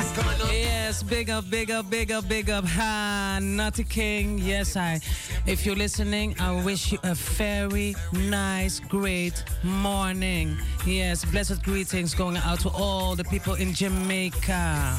Yes, 0.87 1.03
big 1.03 1.29
up, 1.29 1.49
big 1.49 1.69
up, 1.69 1.89
big 1.89 2.13
up, 2.13 2.29
big 2.29 2.49
up. 2.49 2.63
Ha, 2.63 3.39
Nutty 3.41 3.83
King. 3.83 4.37
Yes, 4.37 4.77
I. 4.77 5.01
If 5.45 5.65
you're 5.65 5.75
listening, 5.75 6.33
I 6.39 6.63
wish 6.63 6.93
you 6.93 6.97
a 7.03 7.13
very 7.13 7.93
nice, 8.13 8.79
great 8.79 9.43
morning. 9.63 10.57
Yes, 10.85 11.25
blessed 11.25 11.61
greetings 11.61 12.15
going 12.15 12.37
out 12.37 12.61
to 12.61 12.69
all 12.69 13.17
the 13.17 13.25
people 13.25 13.55
in 13.55 13.73
Jamaica. 13.73 14.95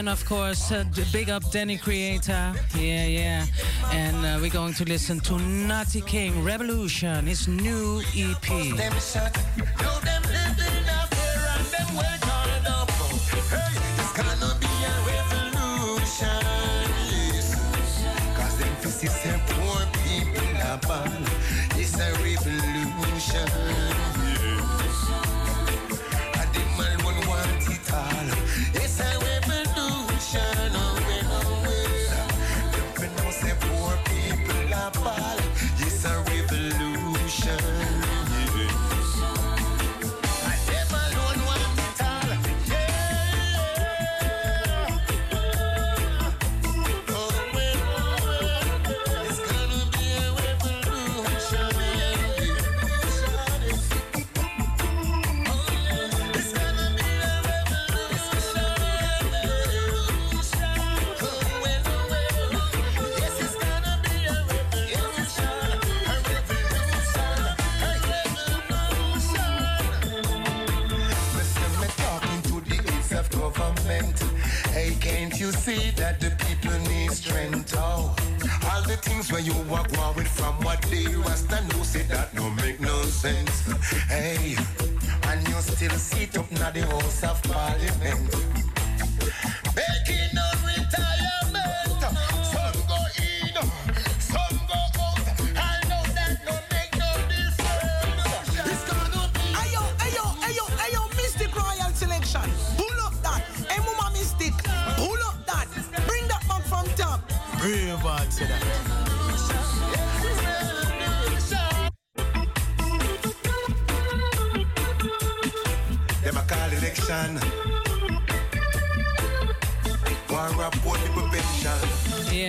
And 0.00 0.08
of 0.08 0.24
course, 0.24 0.72
uh, 0.72 0.84
big 1.12 1.28
up 1.28 1.42
Danny 1.50 1.76
Creator. 1.76 2.54
Yeah, 2.74 3.04
yeah. 3.04 3.46
And 3.92 4.24
uh, 4.24 4.38
we're 4.40 4.48
going 4.48 4.72
to 4.72 4.84
listen 4.86 5.20
to 5.20 5.38
Nutty 5.38 6.00
King 6.00 6.42
Revolution, 6.42 7.26
his 7.26 7.46
new 7.46 8.00
EP. 8.16 8.76
them 8.80 8.98
you 79.44 79.54
war 79.68 79.84
with 80.16 80.28
from 80.28 80.54
what 80.64 80.82
they 80.82 81.06
Rasta 81.16 81.62
know 81.68 81.82
say 81.82 82.02
that 82.02 82.34
don't 82.34 82.54
make 82.56 82.80
no 82.80 83.02
sense. 83.02 83.62
Hey, 84.08 84.56
and 85.28 85.48
you 85.48 85.54
still 85.60 85.96
sit 85.98 86.36
up 86.36 86.50
now 86.52 86.70
the 86.70 86.82
House 86.86 87.22
of 87.24 87.42
Parliament. 87.44 88.39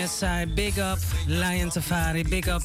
Yes, 0.01 0.23
I 0.23 0.45
big 0.45 0.79
up 0.79 0.97
Lion 1.27 1.69
Safari, 1.69 2.23
big 2.23 2.49
up 2.49 2.63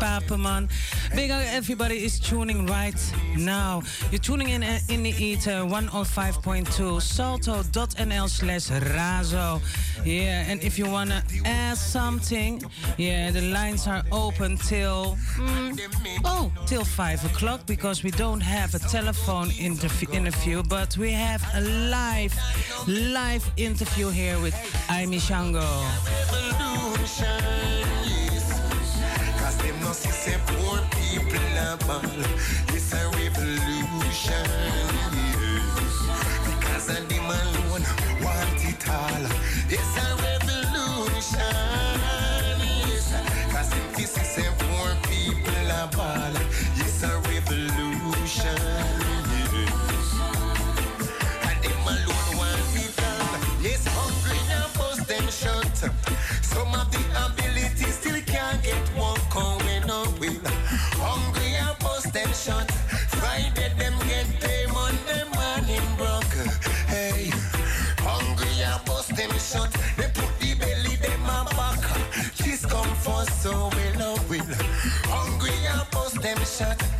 Papaman, 0.00 0.68
big 1.14 1.30
up 1.30 1.40
everybody 1.52 2.04
is 2.04 2.18
tuning 2.18 2.66
right 2.66 3.00
now. 3.38 3.80
You're 4.10 4.18
tuning 4.18 4.48
in 4.48 4.64
uh, 4.64 4.80
in 4.88 5.04
the 5.04 5.10
ether 5.10 5.62
105.2 5.62 7.00
salto.nl 7.00 8.28
slash 8.28 8.70
razo. 8.92 9.60
Yeah, 10.04 10.50
and 10.50 10.64
if 10.64 10.76
you 10.76 10.90
wanna 10.90 11.22
ask 11.44 11.80
something, 11.80 12.60
yeah, 12.98 13.30
the 13.30 13.42
lines 13.52 13.86
are 13.86 14.02
open 14.10 14.56
till 14.56 15.16
mm, 15.36 15.78
oh 16.24 16.50
till 16.66 16.84
five 16.84 17.24
o'clock 17.24 17.66
because 17.66 18.02
we 18.02 18.10
don't 18.10 18.40
have 18.40 18.74
a 18.74 18.80
telephone 18.80 19.52
interview, 19.60 20.08
interview 20.10 20.64
but 20.64 20.98
we 20.98 21.12
have 21.12 21.40
a 21.54 21.60
live 21.88 22.34
live 22.88 23.48
interview 23.56 24.08
here 24.08 24.40
with 24.40 24.54
Aimi 24.88 25.20
Shango. 25.20 26.43
Yes. 27.04 28.48
Cause 29.38 29.58
them 29.58 29.76
say 29.92 30.38
poor 30.46 30.78
people. 30.96 31.38
It's 32.74 32.94
a 32.94 33.10
revolution. 33.10 34.48
Because 36.46 36.88
of 36.88 37.06
them 37.06 37.26
alone 37.26 37.84
want 38.22 38.64
it 38.64 38.88
all. 38.88 40.13
Shut. 62.32 62.70
Friday 63.18 63.72
them 63.76 63.94
get 64.06 64.26
pay 64.40 64.66
Monday 64.72 65.24
morning 65.34 65.86
broke. 65.96 66.34
Hey, 66.86 67.30
hungry 67.98 68.62
and 68.62 68.84
post 68.86 69.16
them 69.16 69.30
shut. 69.32 69.72
They 69.96 70.08
put 70.14 70.30
the 70.38 70.54
belly 70.54 70.96
them 70.96 71.24
a 71.24 71.44
back. 71.56 71.82
This 72.38 72.64
come 72.66 72.94
for 72.96 73.24
so 73.24 73.68
will 73.74 73.98
no 73.98 74.14
will. 74.28 74.46
Hungry 75.10 75.54
and 75.66 75.90
post 75.90 76.22
them 76.22 76.38
shut. 76.44 76.93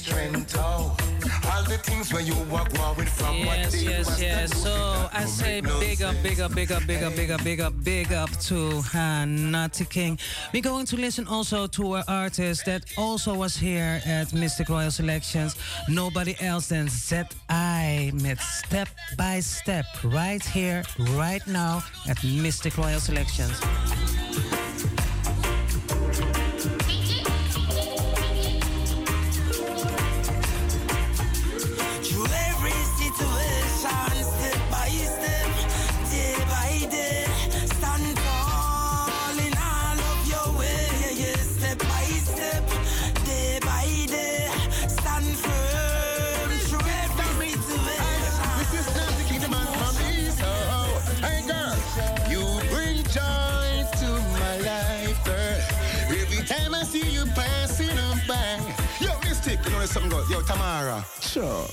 Strength. 0.00 0.54
Oh, 0.58 0.96
all 1.50 1.64
the 1.64 1.78
things 1.78 2.12
where 2.12 2.22
you 2.22 2.34
walk 2.50 2.70
forward 2.72 3.08
from 3.08 3.44
what 3.46 3.58
Yes, 3.58 3.72
they 3.72 3.84
yes, 3.90 4.06
was 4.06 4.22
yes. 4.22 4.62
So 4.62 5.08
I 5.12 5.24
say 5.26 5.60
no 5.60 5.78
big 5.78 6.02
up, 6.02 6.16
big 6.22 6.40
up, 6.40 6.54
big 6.54 6.72
up, 6.72 6.86
big 6.86 7.02
up, 7.02 7.14
big 7.16 7.30
up, 7.30 7.44
big 7.44 7.60
up, 7.60 7.74
big 7.84 8.12
up, 8.12 8.30
to 8.48 8.82
Natty 9.26 9.84
King. 9.84 10.18
We're 10.52 10.62
going 10.62 10.86
to 10.86 10.96
listen 10.96 11.26
also 11.26 11.66
to 11.66 11.94
an 11.96 12.04
artist 12.08 12.64
that 12.66 12.82
also 12.96 13.34
was 13.34 13.56
here 13.56 14.00
at 14.06 14.32
Mystic 14.32 14.68
Royal 14.68 14.90
Selections. 14.90 15.56
Nobody 15.88 16.34
else 16.40 16.68
than 16.68 16.88
ZI 16.88 18.10
met 18.14 18.40
Step 18.40 18.88
by 19.16 19.40
Step 19.40 19.86
right 20.04 20.42
here, 20.42 20.82
right 21.20 21.46
now 21.46 21.82
at 22.08 22.22
Mystic 22.24 22.78
Royal 22.78 23.00
Selections. 23.00 23.60
Something 59.90 60.10
good. 60.10 60.28
Yo, 60.30 60.40
Tamara. 60.42 61.04
Sure. 61.20 61.66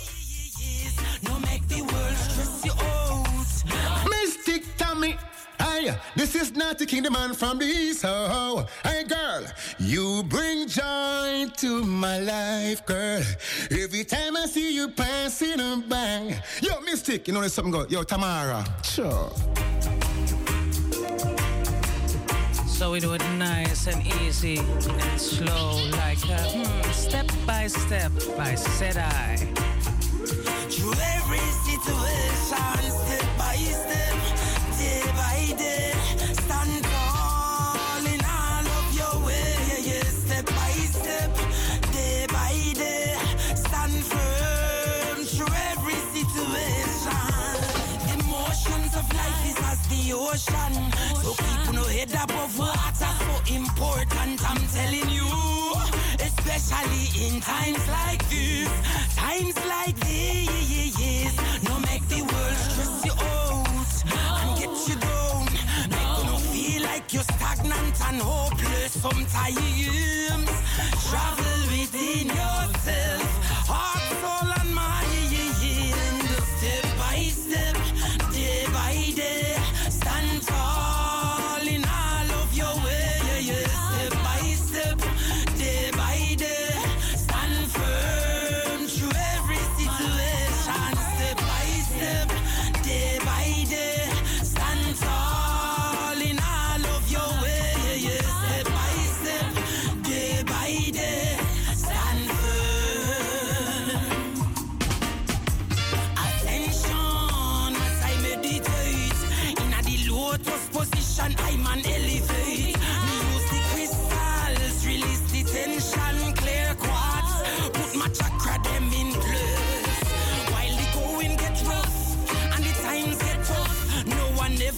No 1.23 1.39
make 1.39 1.67
the 1.67 1.81
world 1.81 2.17
stress 2.17 2.65
you 2.65 2.71
out. 2.71 4.09
Mystic 4.09 4.63
Tommy. 4.77 5.15
Hey, 5.59 5.95
this 6.15 6.35
is 6.35 6.55
not 6.55 6.79
the 6.79 6.85
kingdom 6.85 7.13
man 7.13 7.33
from 7.33 7.59
the 7.59 7.65
east. 7.65 8.03
Oh, 8.05 8.65
hey 8.83 9.03
girl, 9.03 9.45
you 9.79 10.23
bring 10.23 10.67
joy 10.67 11.45
to 11.57 11.83
my 11.83 12.19
life, 12.19 12.85
girl. 12.85 13.23
Every 13.71 14.03
time 14.03 14.35
I 14.35 14.45
see 14.45 14.73
you 14.73 14.89
passing 14.89 15.81
by. 15.87 16.41
Yo, 16.61 16.81
Mystic, 16.81 17.27
you 17.27 17.33
know 17.33 17.41
there's 17.41 17.53
something 17.53 17.71
good. 17.71 17.91
Yo, 17.91 18.03
Tamara. 18.03 18.65
Sure. 18.83 19.31
So 22.77 22.91
we 22.91 22.99
do 22.99 23.13
it 23.13 23.23
nice 23.39 23.87
and 23.87 24.05
easy 24.21 24.59
and 24.59 25.19
slow, 25.19 25.81
like 25.93 26.23
uh, 26.29 26.37
hmm, 26.53 26.91
step 26.91 27.25
by 27.47 27.65
step 27.65 28.11
by 28.37 28.53
ZI. 28.53 29.49
Through 30.69 30.93
every 30.93 31.47
situation, 31.65 33.06
ocean, 50.13 50.73
so 51.21 51.33
keep 51.33 51.73
no 51.73 51.83
head 51.83 52.11
above 52.11 52.57
water. 52.57 53.13
So 53.19 53.53
important, 53.53 54.39
I'm 54.49 54.61
telling 54.67 55.09
you, 55.09 55.27
especially 56.19 57.05
in 57.27 57.41
times 57.41 57.87
like 57.89 58.23
this, 58.29 58.69
times 59.15 59.57
like 59.65 59.97
these. 60.05 61.35
No 61.63 61.79
make 61.79 62.07
the 62.07 62.21
world 62.21 62.57
stress 62.67 63.05
you 63.05 63.13
out 63.13 64.03
and 64.41 64.59
get 64.59 64.73
you 64.87 64.95
down. 64.95 65.45
Make 65.89 66.25
no 66.25 66.37
feel 66.51 66.81
like 66.83 67.13
you're 67.13 67.23
stagnant 67.23 68.01
and 68.07 68.21
hopeless 68.21 68.93
sometimes. 68.93 70.49
Travel 71.09 71.59
within 71.71 72.27
yourself, 72.27 73.29
heart, 73.67 74.03
soul, 74.21 74.51
and 74.59 74.71
mind. 74.73 75.55
Step 76.57 76.85
by 76.97 77.19
step, 77.31 77.75
day 78.31 78.65
by 78.73 78.95
day, 79.15 79.55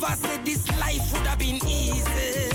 one 0.01 0.11
ever 0.11 0.27
said 0.27 0.45
this 0.45 0.67
life 0.79 1.13
would 1.13 1.27
have 1.27 1.39
been 1.39 1.59
easy. 1.67 2.49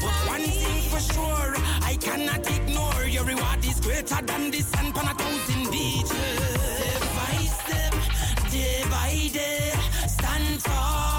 But 0.00 0.16
one 0.28 0.42
thing 0.42 0.82
for 0.90 1.00
sure, 1.00 1.54
I 1.82 1.96
cannot 2.00 2.46
ignore 2.50 3.04
your 3.04 3.24
reward 3.24 3.64
is 3.64 3.80
greater 3.80 4.22
than 4.22 4.50
the 4.50 4.60
sun 4.60 4.86
on 4.86 5.08
a 5.08 5.14
thousand 5.14 5.70
beaches. 5.70 6.10
Step 6.10 7.02
by 7.16 7.36
step, 7.44 7.94
day 8.50 8.82
by 8.90 9.30
day, 9.32 9.72
stand 10.06 10.60
tall 10.60 11.15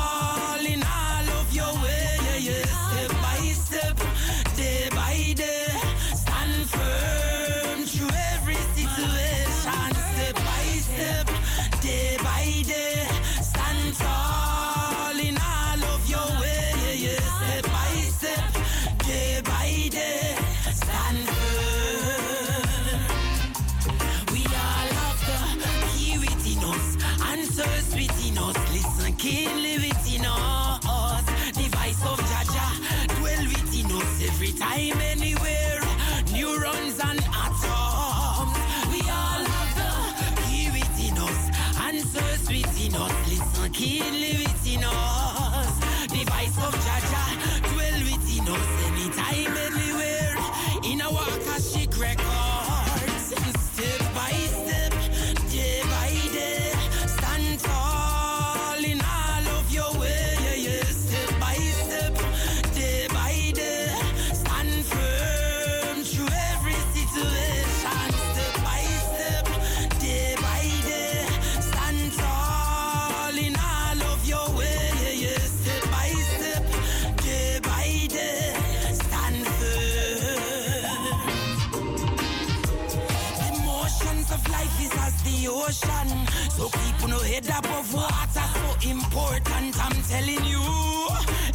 ocean. 85.68 86.07
So 86.55 86.70
keep 86.70 87.09
no 87.09 87.20
head 87.20 87.45
above 87.59 87.93
water. 87.93 88.47
So 88.61 88.89
important, 88.89 89.74
I'm 89.86 89.97
telling 90.03 90.45
you. 90.45 90.63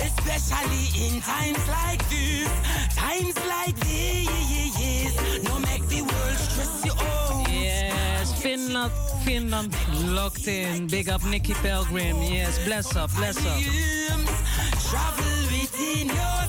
Especially 0.08 0.84
in 1.06 1.20
times 1.22 1.62
like 1.68 2.02
this. 2.08 2.50
Times 2.94 3.36
like 3.46 3.76
this, 3.80 5.14
no 5.44 5.58
make 5.60 5.86
the 5.88 6.02
world 6.02 6.38
stress 6.46 6.84
you 6.84 6.92
out. 6.92 7.48
Yes, 7.50 8.32
Finland, 8.42 8.92
Finland 9.24 9.74
locked 10.16 10.46
in. 10.46 10.86
Big 10.86 11.08
up 11.08 11.24
Nikki 11.24 11.54
Pelgrim. 11.54 12.16
Yes, 12.22 12.58
bless 12.64 12.96
up, 12.96 13.10
bless 13.16 13.38
up. 13.46 13.60
Travel 14.88 15.42
within 15.52 16.08
yourself, 16.08 16.41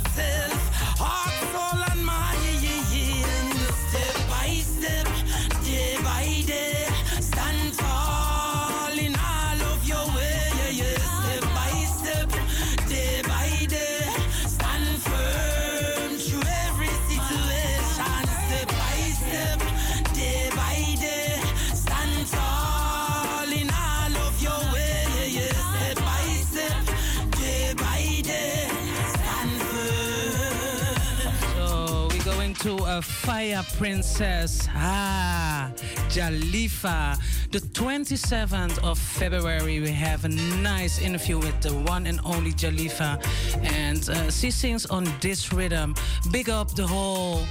fire 33.23 33.63
princess. 33.77 34.67
Ah, 34.75 35.71
Jalifa. 36.09 37.17
The 37.51 37.59
27th 37.59 38.83
of 38.83 38.99
February, 38.99 39.79
we 39.79 39.91
have 39.91 40.25
a 40.25 40.29
nice 40.29 40.99
interview 40.99 41.37
with 41.39 41.59
the 41.61 41.73
one 41.73 42.05
and 42.05 42.19
only 42.25 42.51
Jalifa, 42.51 43.23
and 43.63 44.09
uh, 44.09 44.29
she 44.29 44.51
sings 44.51 44.85
on 44.87 45.07
this 45.21 45.53
rhythm. 45.53 45.95
Big 46.31 46.49
up 46.49 46.75
the 46.75 46.85
whole, 46.85 47.45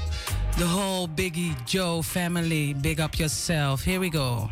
the 0.59 0.67
whole 0.67 1.09
Biggie 1.09 1.55
Joe 1.65 2.03
family. 2.03 2.75
Big 2.75 3.01
up 3.01 3.19
yourself. 3.19 3.83
Here 3.83 4.01
we 4.01 4.11
go. 4.11 4.51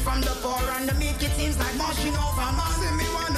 From 0.00 0.20
the 0.20 0.34
poor 0.40 0.60
and 0.76 0.88
the 0.88 0.94
meek. 0.94 1.20
It 1.22 1.32
seems 1.36 1.58
like 1.58 1.74
moshing 1.76 2.16
over 2.16 2.50
man. 2.56 2.72
See 2.80 2.92
me 2.96 3.06
want. 3.14 3.30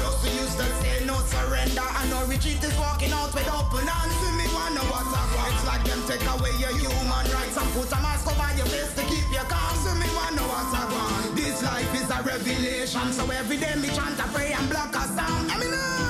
Those 0.00 0.20
who 0.24 0.30
used 0.42 0.58
to 0.58 0.66
say 0.80 1.04
no 1.04 1.16
surrender 1.28 1.84
and 1.84 2.10
no 2.10 2.24
retreat 2.26 2.62
is 2.62 2.76
walking 2.78 3.12
out 3.12 3.32
with 3.34 3.48
open 3.48 3.86
hands. 3.86 4.14
See 4.20 4.32
me 4.36 4.46
know 4.74 4.86
what 4.90 5.06
I. 5.06 5.52
It's 5.52 5.64
like 5.66 5.84
them 5.84 6.00
take 6.08 6.26
away 6.26 6.54
your 6.58 6.74
human 6.74 7.24
rights 7.30 7.56
and 7.56 7.68
put 7.76 7.92
a 7.92 7.98
mask 8.00 8.26
over 8.26 8.50
your 8.56 8.66
face 8.66 8.92
to 8.96 9.02
keep 9.04 9.26
you 9.30 9.44
calm. 9.46 9.74
See 9.84 9.94
me 10.00 10.08
know 10.36 10.48
what 10.48 10.74
I. 10.74 11.32
This 11.36 11.62
life 11.62 11.92
is 11.94 12.08
a 12.10 12.18
revelation, 12.22 13.12
so 13.12 13.28
every 13.30 13.58
day 13.58 13.74
me 13.76 13.88
chant 13.88 14.18
a 14.18 14.26
pray 14.34 14.52
and 14.52 14.68
block 14.70 14.94
a 14.94 15.04
sound. 15.12 15.50
Ah, 15.52 16.05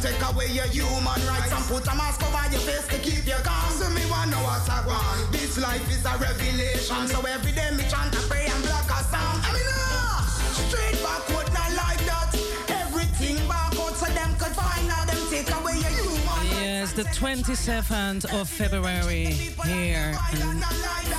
Take 0.02 0.22
away 0.34 0.48
your 0.48 0.66
human 0.66 1.20
rights 1.30 1.54
and 1.54 1.64
put 1.70 1.86
a 1.86 1.96
mask 1.96 2.22
over 2.26 2.50
your 2.52 2.62
face 2.62 2.88
to 2.88 2.98
keep 2.98 3.26
you 3.26 3.38
calm. 3.44 3.72
See 3.72 3.94
me 3.94 4.02
wanna 4.10 4.38
what 4.42 4.68
I 4.68 4.82
want. 4.86 5.32
This 5.32 5.58
life 5.60 5.86
is 5.92 6.04
a 6.06 6.18
revelation, 6.18 7.08
so 7.08 7.22
every 7.22 7.52
day 7.52 7.70
me 7.78 7.84
chant 7.86 8.10
and 8.10 8.26
pray 8.30 8.48
and 8.50 8.64
block 8.66 8.90
a 8.90 9.04
sound. 9.14 9.46
I 9.46 9.54
mean, 9.54 9.70
ah, 9.70 10.26
straight 10.66 10.98
backward, 11.06 11.54
not 11.54 11.72
like 11.78 12.02
that. 12.10 12.34
Everything 12.82 13.38
backward, 13.48 13.94
so 13.94 14.08
them 14.10 14.34
could 14.42 14.56
find 14.58 14.90
out 14.90 15.06
them 15.06 15.22
take 15.30 15.52
away 15.54 15.78
your 15.78 15.94
human 15.94 16.48
Yes, 16.50 16.94
the 16.94 17.04
27th 17.04 18.26
of 18.34 18.50
February 18.50 19.54
here. 19.70 20.18
And 20.34 20.64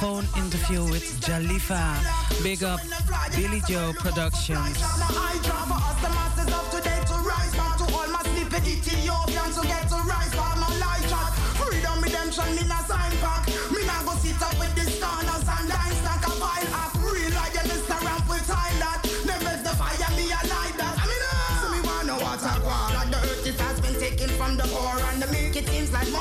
phone 0.02 0.26
interview 0.36 0.82
with 0.90 1.06
Jalifa. 1.20 2.02
Big 2.42 2.64
up 2.64 2.80
Billy 3.36 3.62
Joe 3.68 3.92
Productions. 3.96 4.76
me 12.54 12.81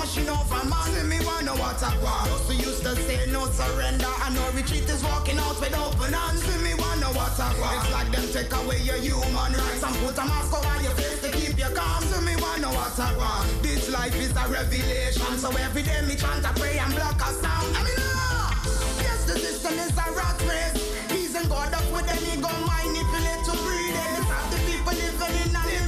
Seems 0.01 0.27
like 0.27 0.37
moshing 0.37 0.55
over 0.55 0.69
man. 0.69 0.89
See 0.93 1.07
me 1.07 1.25
wanna 1.25 1.53
what 1.61 1.81
I 1.83 1.97
want. 2.01 2.29
Who 2.29 2.53
used 2.53 2.83
to 2.83 2.95
say 2.95 3.29
no 3.31 3.45
surrender 3.45 4.09
and 4.25 4.35
no 4.35 4.49
retreat 4.51 4.89
is 4.89 5.03
walking 5.03 5.37
out 5.37 5.59
with 5.59 5.77
open 5.77 6.13
hands. 6.13 6.43
See 6.43 6.63
me 6.63 6.73
wanna 6.73 7.07
what 7.13 7.39
I 7.39 7.53
want. 7.59 7.77
It's 7.77 7.91
like 7.93 8.11
them 8.11 8.27
take 8.33 8.53
away 8.53 8.79
your 8.81 8.97
human 8.97 9.53
rights 9.53 9.83
and 9.83 9.95
put 10.01 10.17
a 10.17 10.25
mask 10.25 10.53
over 10.53 10.81
your 10.81 10.95
face 10.97 11.21
to 11.21 11.29
keep 11.31 11.57
you 11.57 11.71
calm. 11.75 12.03
See 12.03 12.25
me 12.25 12.35
wanna 12.41 12.69
what 12.69 12.99
I 12.99 13.15
want. 13.17 13.63
This 13.63 13.89
life 13.89 14.15
is 14.15 14.31
a 14.31 14.45
revelation, 14.49 15.37
so 15.37 15.49
every 15.57 15.83
day 15.83 16.01
me 16.07 16.15
chant 16.15 16.45
a 16.45 16.51
pray 16.59 16.77
and 16.77 16.93
block 16.95 17.21
a 17.21 17.29
sound. 17.37 17.77
I 17.77 17.83
mean, 17.83 18.01
ah, 18.01 19.01
yes, 19.01 19.25
the 19.25 19.37
system 19.37 19.77
is 19.77 19.93
a 19.93 20.07
rat 20.17 20.37
race. 20.49 20.81
He's 21.11 21.35
in 21.35 21.47
God 21.47 21.73
up 21.73 21.85
with 21.93 22.09
any 22.09 22.41
gun 22.41 22.57
manipulate 22.65 23.43
to 23.45 23.53
breed 23.63 23.95
it. 23.95 24.09
Let's 24.17 24.29
have 24.33 24.49
the 24.49 24.59
people 24.65 24.93
living 24.93 25.35
in 25.45 25.55
a 25.55 25.80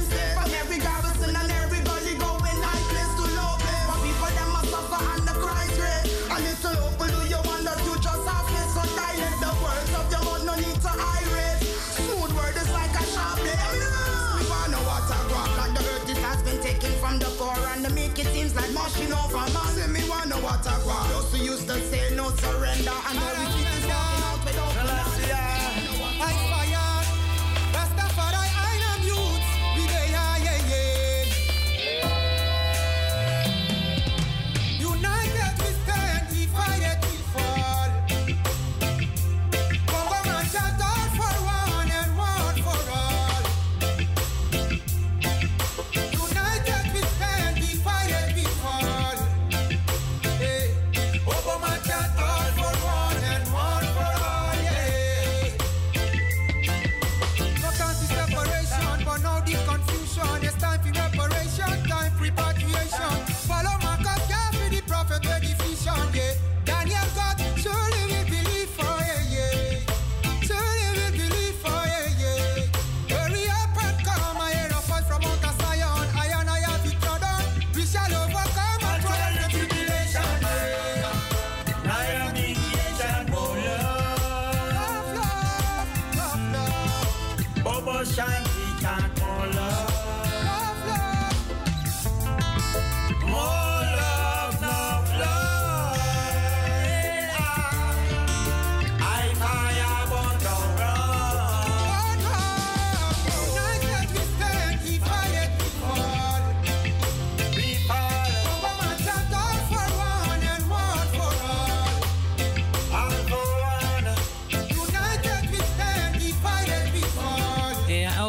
Patagua. 20.54 21.08
Just 21.08 21.34
to 21.34 21.38
use 21.38 21.64
to 21.64 21.80
say 21.90 22.14
no 22.14 22.30
surrender. 22.30 23.53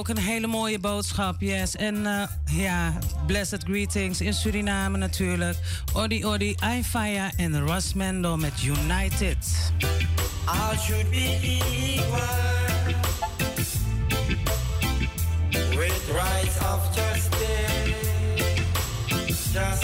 een 0.09 0.17
hele 0.17 0.47
mooie 0.47 0.79
boodschap, 0.79 1.35
yes. 1.41 1.75
En 1.75 1.95
uh, 1.95 2.23
ja, 2.51 2.93
blessed 3.27 3.63
greetings 3.63 4.21
in 4.21 4.33
Suriname 4.33 4.97
natuurlijk. 4.97 5.57
Odi 5.93 6.25
Odi, 6.25 6.55
Ifaya 6.77 7.31
en 7.35 7.67
Rasmendo 7.67 8.37
met 8.37 8.63
United. 8.63 9.37
All 10.45 10.77
should 10.77 11.09
be 11.09 11.39
equal 11.41 12.19
With 15.77 16.01
rights 16.11 16.57
of 16.59 16.95
justice 16.95 17.33
Just 19.27 19.83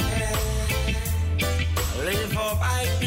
live 2.04 2.38
up, 2.38 2.60
I 2.62 3.01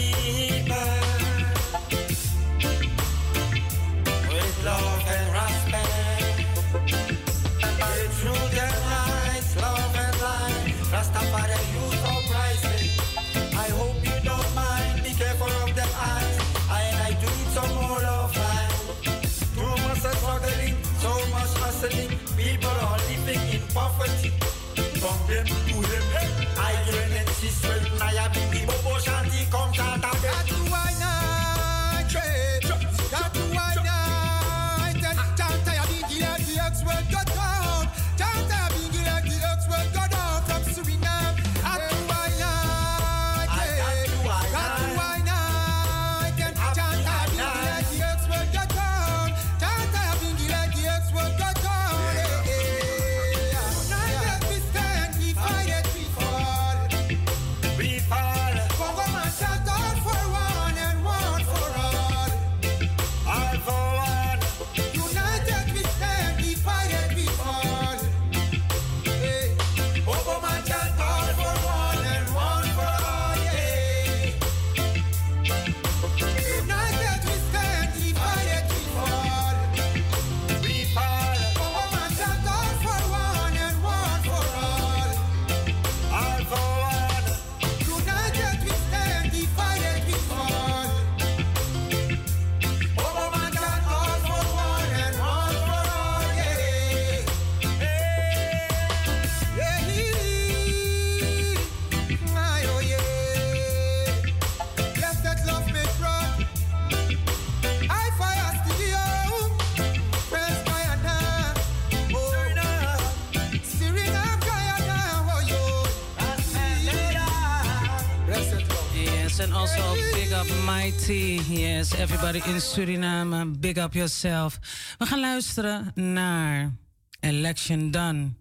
everybody 122.05 122.39
in 122.51 122.61
Suriname. 122.61 123.61
Big 123.61 123.79
up 123.79 123.95
yourself. 123.95 124.59
We 124.99 125.07
gaan 125.07 125.21
luisteren 125.21 125.93
naar 125.95 126.73
Election 127.21 127.91
Done. 127.91 128.33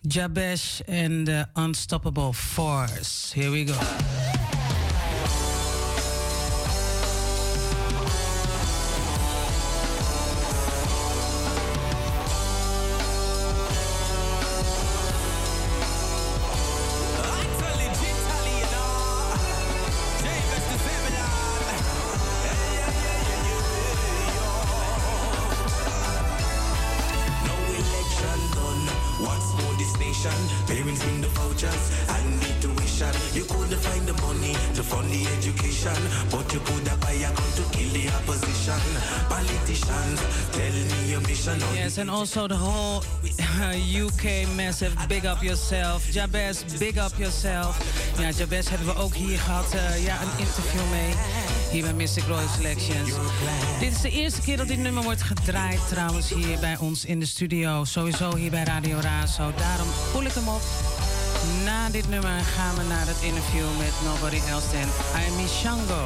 Jabesh 0.00 0.80
and 0.86 1.26
the 1.26 1.46
Unstoppable 1.54 2.32
Force. 2.32 3.34
Here 3.34 3.50
we 3.50 3.64
go. 3.64 4.17
okay, 44.18 44.46
Massive, 44.56 45.06
big 45.08 45.24
up 45.24 45.42
yourself. 45.42 46.12
Jabez, 46.12 46.64
big 46.78 46.96
up 46.96 47.12
yourself. 47.16 47.78
Ja, 48.18 48.30
Jabez 48.30 48.68
hebben 48.68 48.86
we 48.86 48.94
ook 48.94 49.14
hier 49.14 49.38
gehad. 49.38 49.74
Eh, 49.74 50.04
ja, 50.04 50.20
een 50.22 50.38
interview 50.38 50.90
mee. 50.90 51.12
Hier 51.70 51.82
bij 51.82 51.92
Mystic 51.92 52.24
Royal 52.24 52.48
Selections. 52.56 53.10
Dit 53.80 53.92
is 53.92 54.00
de 54.00 54.10
eerste 54.10 54.40
keer 54.40 54.56
dat 54.56 54.68
dit 54.68 54.78
nummer 54.78 55.02
wordt 55.02 55.22
gedraaid 55.22 55.88
trouwens 55.88 56.28
hier 56.28 56.58
bij 56.58 56.76
ons 56.76 57.04
in 57.04 57.20
de 57.20 57.26
studio. 57.26 57.84
Sowieso 57.84 58.36
hier 58.36 58.50
bij 58.50 58.64
Radio 58.64 58.98
Razo. 59.00 59.52
Daarom 59.56 59.88
voel 60.12 60.22
ik 60.22 60.32
hem 60.32 60.48
op. 60.48 60.62
Na 61.64 61.90
dit 61.90 62.08
nummer 62.08 62.40
gaan 62.40 62.74
we 62.74 62.82
naar 62.82 63.06
het 63.06 63.20
interview 63.22 63.66
met 63.78 63.92
Nobody 64.04 64.40
Else 64.48 64.66
than 64.70 64.88
I'm 65.22 65.48
Shango. 65.48 66.04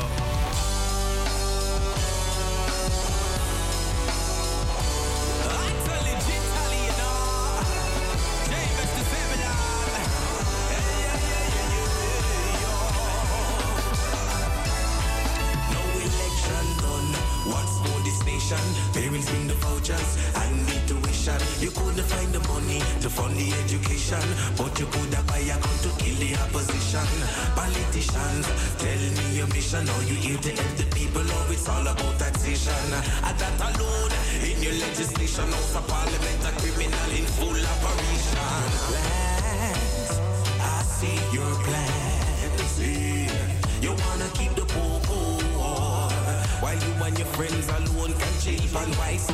Friends 47.35 47.69
alone 47.69 48.13
can 48.13 48.41
cheap 48.41 48.75
and 48.77 48.95
wise 48.97 49.27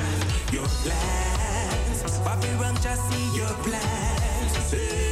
your 0.53 0.64
plans. 0.64 2.18
Babylon 2.20 2.76
just 2.80 3.03
see 3.11 3.36
your 3.36 3.53
plans. 3.64 5.07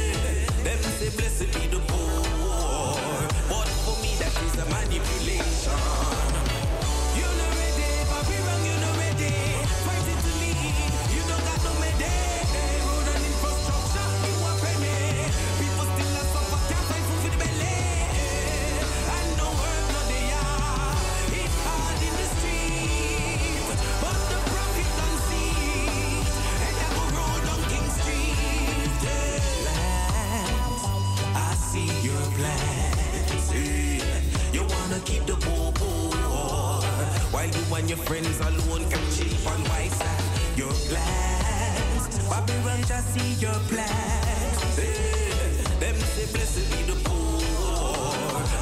You 37.55 37.75
and 37.75 37.89
your 37.89 37.97
friends 37.99 38.39
alone 38.39 38.83
can 38.89 39.03
cheap 39.11 39.37
on 39.47 39.59
white 39.69 39.91
sand. 39.91 40.57
Your 40.57 40.71
plans, 40.89 42.03
Babylon 42.29 42.81
just 42.85 43.13
see 43.13 43.33
your 43.43 43.59
plans. 43.71 44.57
Hey, 44.75 44.91
eh, 44.91 45.79
them 45.79 45.95
say 45.95 46.27
blessed 46.33 46.67
be 46.71 46.81
the 46.91 46.97
poor. 47.07 47.39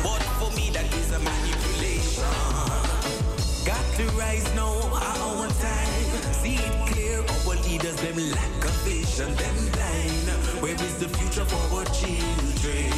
But 0.03 0.21
for 0.39 0.51
me 0.55 0.69
that 0.71 0.87
is 0.93 1.11
a 1.11 1.19
manipulation. 1.19 2.23
Got 3.65 3.85
to 3.97 4.05
rise 4.17 4.47
now, 4.55 4.75
our 4.93 5.47
time. 5.47 6.11
See 6.41 6.55
it 6.55 6.75
clear, 6.89 7.19
our 7.19 7.55
leaders 7.63 7.95
them 7.97 8.17
lack 8.31 8.65
a 8.65 8.71
vision, 8.85 9.33
them 9.35 9.57
blind. 9.73 10.27
Where 10.61 10.75
is 10.75 10.95
the 10.99 11.09
future 11.17 11.45
for 11.45 11.77
our 11.77 11.85
children? 11.85 12.91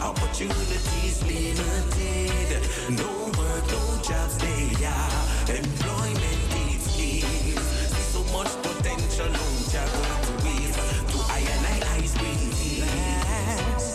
Opportunities 0.00 1.22
limited. 1.22 2.62
No 2.98 3.19
no 3.68 3.80
jobs 4.02 4.36
there. 4.38 5.56
Employment 5.56 6.40
is 6.72 6.82
schemes. 6.90 7.66
See 7.92 8.06
so 8.14 8.22
much 8.32 8.52
potential, 8.62 9.28
no 9.28 9.46
job 9.72 9.90
to 10.26 10.32
waste. 10.44 10.78
To 11.12 11.18
I 11.28 11.40
and 11.54 11.66
I 11.66 11.76
eyes 11.94 12.14
plans. 12.14 13.86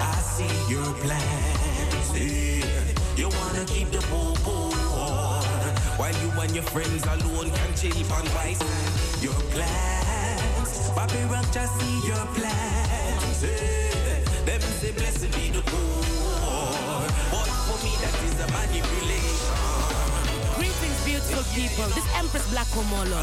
I 0.00 0.14
see 0.34 0.72
your 0.72 0.92
plans. 1.02 2.06
Yeah. 2.14 3.16
You 3.16 3.28
wanna 3.28 3.64
keep 3.66 3.90
the 3.90 4.00
poor 4.10 4.34
poor. 4.44 4.72
While 5.98 6.16
you 6.22 6.30
and 6.40 6.54
your 6.54 6.64
friends 6.64 7.04
alone 7.06 7.50
can 7.50 7.74
chill 7.76 8.12
on 8.12 8.24
vice. 8.36 8.62
Your 9.22 9.34
plans. 9.52 10.90
Bobby 10.94 11.22
Rock 11.30 11.46
just 11.52 11.72
see 11.80 12.06
your 12.06 12.26
plans. 12.36 13.42
Yeah. 13.42 14.44
Them 14.46 14.60
say 14.60 14.92
blessed 14.92 15.30
be 15.32 15.50
the 15.50 15.62
poor. 15.62 16.29
That 18.00 18.16
is 18.24 18.40
a 18.40 18.48
manipulation. 18.52 19.54
Greetings, 20.56 21.04
beautiful 21.04 21.44
people. 21.54 21.84
This 21.94 22.08
Empress 22.16 22.48
Black 22.50 22.66
Omolo. 22.68 23.20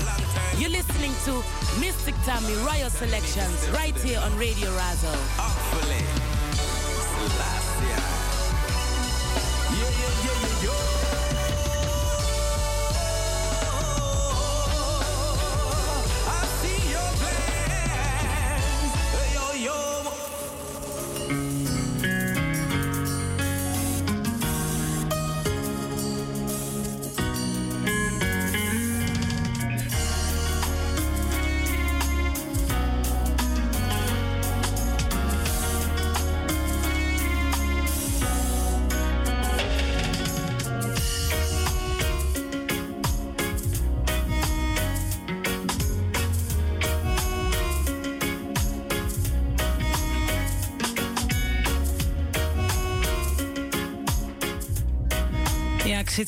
You're 0.59 0.69
listening 0.69 1.13
to 1.25 1.43
Mystic 1.80 2.15
Tammy 2.25 2.53
Royal 2.65 2.89
Selections 2.89 3.69
right 3.71 3.95
here 3.97 4.19
on 4.19 4.38
Radio 4.38 4.69
Razzle. 4.75 5.66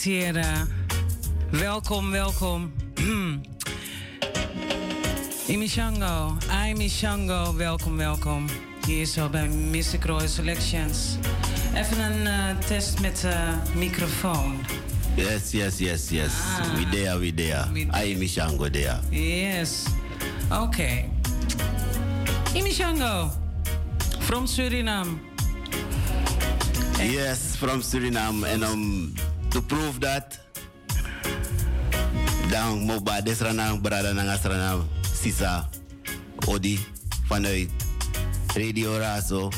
Hier. 0.02 0.36
eh, 0.36 0.62
welkom, 1.52 2.12
welkom. 2.12 2.72
Imishango, 5.48 6.38
Imishango, 6.68 7.56
welkom, 7.56 7.98
welkom. 7.98 8.46
Hier 8.86 9.06
zo 9.06 9.30
bij 9.30 9.48
Mystic 9.48 10.06
Royal 10.06 10.28
Selections. 10.28 10.98
Even 11.76 12.00
een 12.00 12.28
eh, 12.28 12.58
test 12.68 13.00
met 13.00 13.20
de 13.22 13.54
microfoon. 13.76 14.58
Yes, 15.16 15.52
yes, 15.52 15.78
yes, 15.78 16.10
yes. 16.10 16.32
Ah. 16.60 16.74
We 16.74 16.90
there, 16.90 17.18
we 17.20 17.34
there. 17.34 17.68
I 18.06 18.16
Mishango 18.18 18.70
there. 18.70 19.00
Yes. 19.10 19.84
Oké. 20.52 21.04
Imishango, 22.54 23.32
from 24.20 24.48
Suriname. 24.48 25.10
Yes, 27.02 27.40
from 27.58 27.82
Suriname. 27.82 28.48
And 28.54 28.64
um, 28.64 29.14
to 29.50 29.62
prove 29.62 30.00
that, 30.02 30.38
dan 32.50 32.86
mo 32.86 33.02
ba 33.02 33.22
desranang 33.22 33.82
berada 33.82 34.14
nang 34.14 34.30
asranam 34.30 34.86
sisa 35.06 35.66
odi 36.50 36.78
vanuit 37.30 37.70
Radio 38.58 38.98
Raso 38.98 39.54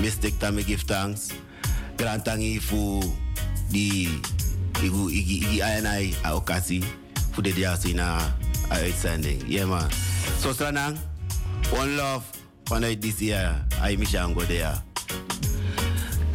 Mystic 0.00 0.36
Tami 0.36 0.64
give 0.64 0.84
thanks. 0.84 1.32
Grantangi 1.96 2.60
fu 2.60 3.00
di 3.68 4.08
igu 4.80 5.12
igi 5.12 5.36
igi 5.44 5.58
ayanai 5.60 6.16
a 6.24 6.36
okasi 6.36 6.80
fu 7.32 7.40
de 7.40 7.52
dia 7.52 7.76
sina 7.76 8.16
a 8.72 8.76
uitzending. 8.80 9.44
Yeah 9.48 9.68
man. 9.68 9.88
So 10.40 10.52
stranang, 10.52 10.96
one 11.72 11.96
love 11.96 12.24
vanuit 12.68 13.00
this 13.00 13.20
year. 13.20 13.52
Ay 13.80 13.96
mishango 13.96 14.44
there. 14.48 14.76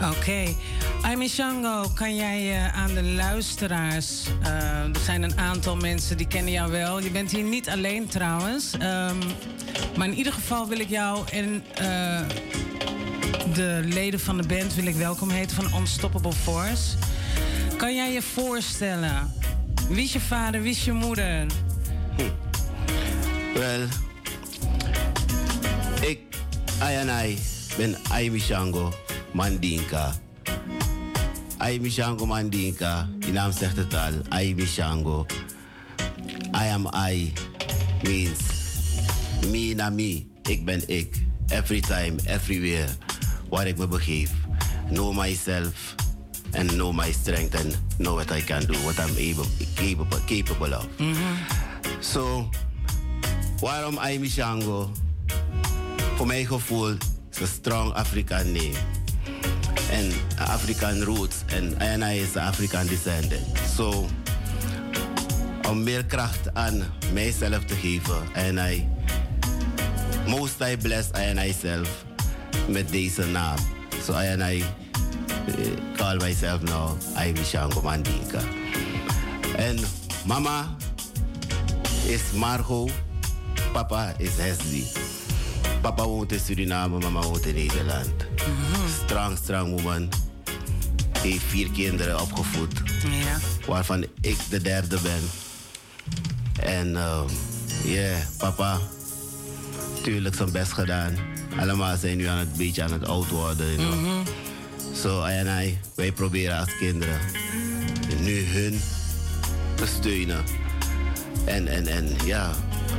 Oké. 0.02 0.54
Aimee 1.02 1.28
Shango, 1.30 1.90
kan 1.94 2.16
jij 2.16 2.56
eh, 2.56 2.78
aan 2.78 2.94
de 2.94 3.04
luisteraars... 3.04 4.24
eh, 4.44 4.84
er 4.84 5.00
zijn 5.04 5.24
een 5.24 5.38
aantal 5.38 5.76
mensen 5.76 6.18
die 6.18 6.28
kennen 6.28 6.52
jou 6.52 6.72
wel. 6.72 7.00
Je 7.00 7.10
bent 7.12 7.32
hier 7.32 7.44
niet 7.44 7.70
alleen 7.70 8.08
trouwens. 8.08 8.72
Ehm, 8.78 9.18
maar 9.98 10.08
in 10.08 10.14
ieder 10.14 10.34
geval 10.34 10.68
wil 10.68 10.80
ik 10.80 10.90
jou 10.90 11.28
en 11.32 11.64
eh, 11.76 12.22
de 13.54 13.82
leden 13.84 14.20
van 14.20 14.38
de 14.38 14.48
band... 14.48 14.76
wil 14.76 14.86
ik 14.86 14.96
welkom 14.96 15.30
heten 15.30 15.56
van 15.56 15.80
Unstoppable 15.80 16.34
Force. 16.34 16.98
Kan 17.78 17.96
jij 17.96 18.12
je 18.14 18.22
voorstellen? 18.22 19.34
Wie 19.90 20.04
is 20.04 20.14
je 20.14 20.20
vader, 20.20 20.62
wie 20.62 20.72
is 20.72 20.86
je 20.86 20.92
moeder? 20.92 21.46
Wel, 23.54 23.88
ik, 26.02 26.20
Ayanai, 26.80 27.38
ben 27.78 27.96
Aimi 28.10 28.40
Shango 28.40 28.94
Mandinka. 29.32 30.14
Aimi 31.66 31.90
Shango 31.90 32.26
Mandinka, 32.26 33.10
die 33.20 33.32
naam 33.32 33.52
zegt 33.52 33.78
het 33.78 33.94
al, 33.94 34.14
Aimi 34.30 34.66
Shango. 34.66 35.26
I 36.54 36.70
am 36.70 36.86
I 36.94 37.34
means 38.04 38.40
me 39.50 39.74
na 39.74 39.90
me, 39.90 40.26
ik 40.44 40.66
ben 40.66 40.82
ik. 40.88 41.24
Every 41.48 41.80
time, 41.80 42.16
everywhere, 42.26 42.88
waar 43.50 43.68
ik 43.68 43.78
me 43.78 43.88
begeef. 43.88 44.32
Know 44.90 45.14
myself 45.14 45.96
and 46.54 46.70
know 46.70 46.94
my 46.94 47.12
strength 47.12 47.56
and 47.56 47.78
know 47.98 48.14
what 48.14 48.32
I 48.32 48.42
can 48.42 48.66
do, 48.66 48.78
what 48.84 49.00
I'm 49.00 49.16
able, 49.18 49.46
capable, 49.76 50.20
capable 50.26 50.74
of. 50.76 50.88
Mm-hmm. 50.98 51.34
So, 52.00 52.50
waarom 53.60 53.98
Aimi 53.98 54.30
Shango? 54.30 54.92
Voor 56.16 56.28
mijn 56.28 56.46
gevoel 56.46 56.98
is 57.32 57.40
een 57.40 57.48
strong 57.48 57.94
African 57.94 58.52
name. 58.52 59.04
En 59.92 60.12
African 60.38 61.04
roots. 61.04 61.36
En 61.46 61.80
Ayana 61.80 62.10
is 62.10 62.36
African 62.36 62.88
descendant. 62.88 63.42
So, 63.76 64.08
om 65.70 65.84
meer 65.84 66.06
kracht 66.06 66.54
aan 66.54 66.84
mijzelf 67.14 67.64
te 67.66 67.76
geven. 67.76 68.34
En 68.34 68.58
I, 68.58 68.88
most 70.28 70.62
I 70.62 70.78
bless 70.78 71.12
Ayana 71.12 71.44
zelf 71.62 72.06
met 72.68 72.90
deze 72.92 73.26
naam. 73.26 73.58
So 74.06 74.14
Ayana 74.14 74.52
I 74.52 74.64
eh, 75.48 75.54
call 75.96 76.18
myself 76.18 76.62
now 76.62 76.98
Aimi 77.16 77.44
Shango 77.44 77.82
Mandinka. 77.82 78.40
En 79.58 79.78
mama 80.26 80.76
is 82.06 82.22
Margot. 82.36 82.92
Papa 83.74 84.14
is 84.18 84.38
Hesley. 84.38 84.86
Papa 85.82 86.06
woont 86.06 86.32
in 86.32 86.40
Suriname, 86.40 86.98
mama 87.00 87.22
woont 87.22 87.46
in 87.46 87.56
Nederland. 87.56 88.26
Strong, 89.06 89.38
strong 89.38 89.70
woman. 89.70 90.10
Heeft 91.18 91.44
vier 91.44 91.70
kinderen 91.72 92.22
opgevoed. 92.22 92.74
Ja. 93.10 93.38
Waarvan 93.68 94.06
ik 94.22 94.38
de 94.50 94.62
derde 94.62 94.98
ben. 95.02 95.22
En 96.60 96.90
ja, 96.90 97.26
yeah, 97.84 98.18
papa. 98.38 98.80
Tuurlijk 100.02 100.36
zijn 100.36 100.52
best 100.52 100.72
gedaan. 100.72 101.16
Allemaal 101.60 101.98
zijn 101.98 102.18
nu 102.18 102.26
aan 102.26 102.38
het 102.38 102.54
beetje 102.54 102.84
aan 102.84 102.92
het 102.92 103.08
oud 103.08 103.30
worden. 103.30 103.82
you 103.82 103.98
know. 103.98 104.28
Zo, 104.96 105.24
en 105.24 105.48
hij, 105.48 105.80
wij 105.96 106.12
proberen 106.12 106.60
als 106.60 106.78
kinderen 106.78 107.20
nu 108.20 108.46
hun 108.46 108.82
te 109.76 109.86
steunen. 109.86 110.44
En, 111.46 111.68
en, 111.68 111.88
en 111.88 112.10
ja, 112.26 112.52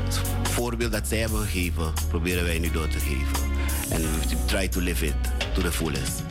het 0.04 0.20
voorbeeld 0.42 0.92
dat 0.92 1.08
zij 1.08 1.18
hebben 1.18 1.40
gegeven, 1.40 1.92
proberen 2.08 2.44
wij 2.44 2.58
nu 2.58 2.70
door 2.70 2.88
te 2.88 2.98
geven. 2.98 3.55
We 3.90 4.36
try 4.46 4.66
to 4.68 4.80
live 4.80 5.02
it 5.02 5.14
to 5.54 5.62
the 5.62 5.72
fullest. 5.72 6.22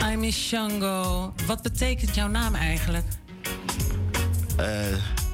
Aimee 0.00 0.30
Shango. 0.32 1.32
Wat 1.46 1.62
betekent 1.62 2.14
jouw 2.14 2.28
naam 2.28 2.54
eigenlijk? 2.54 3.04
Uh, 4.60 4.66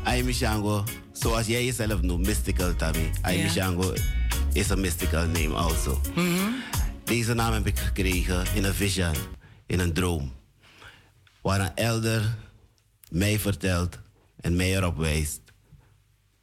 Aimee 0.05 0.33
Shango, 0.35 0.85
zoals 1.13 1.47
jij 1.47 1.65
jezelf 1.65 2.03
noemt, 2.03 2.27
mystical 2.27 2.77
Tammy. 2.77 3.11
Aimee 3.23 3.45
Ja. 3.45 3.51
Shango 3.51 3.93
is 4.53 4.69
een 4.71 4.81
mystical 4.81 5.27
name 5.27 5.55
also. 5.55 6.01
Deze 7.05 7.35
naam 7.35 7.53
heb 7.53 7.67
ik 7.67 7.79
gekregen 7.79 8.45
in 8.55 8.65
een 8.65 8.75
vision, 8.75 9.15
in 9.67 9.79
een 9.79 9.93
droom. 9.93 10.33
Waar 11.41 11.61
een 11.61 11.75
elder 11.77 12.37
mij 13.11 13.39
vertelt 13.39 13.99
en 14.41 14.57
mij 14.57 14.77
erop 14.77 14.97
wijst. 14.97 15.41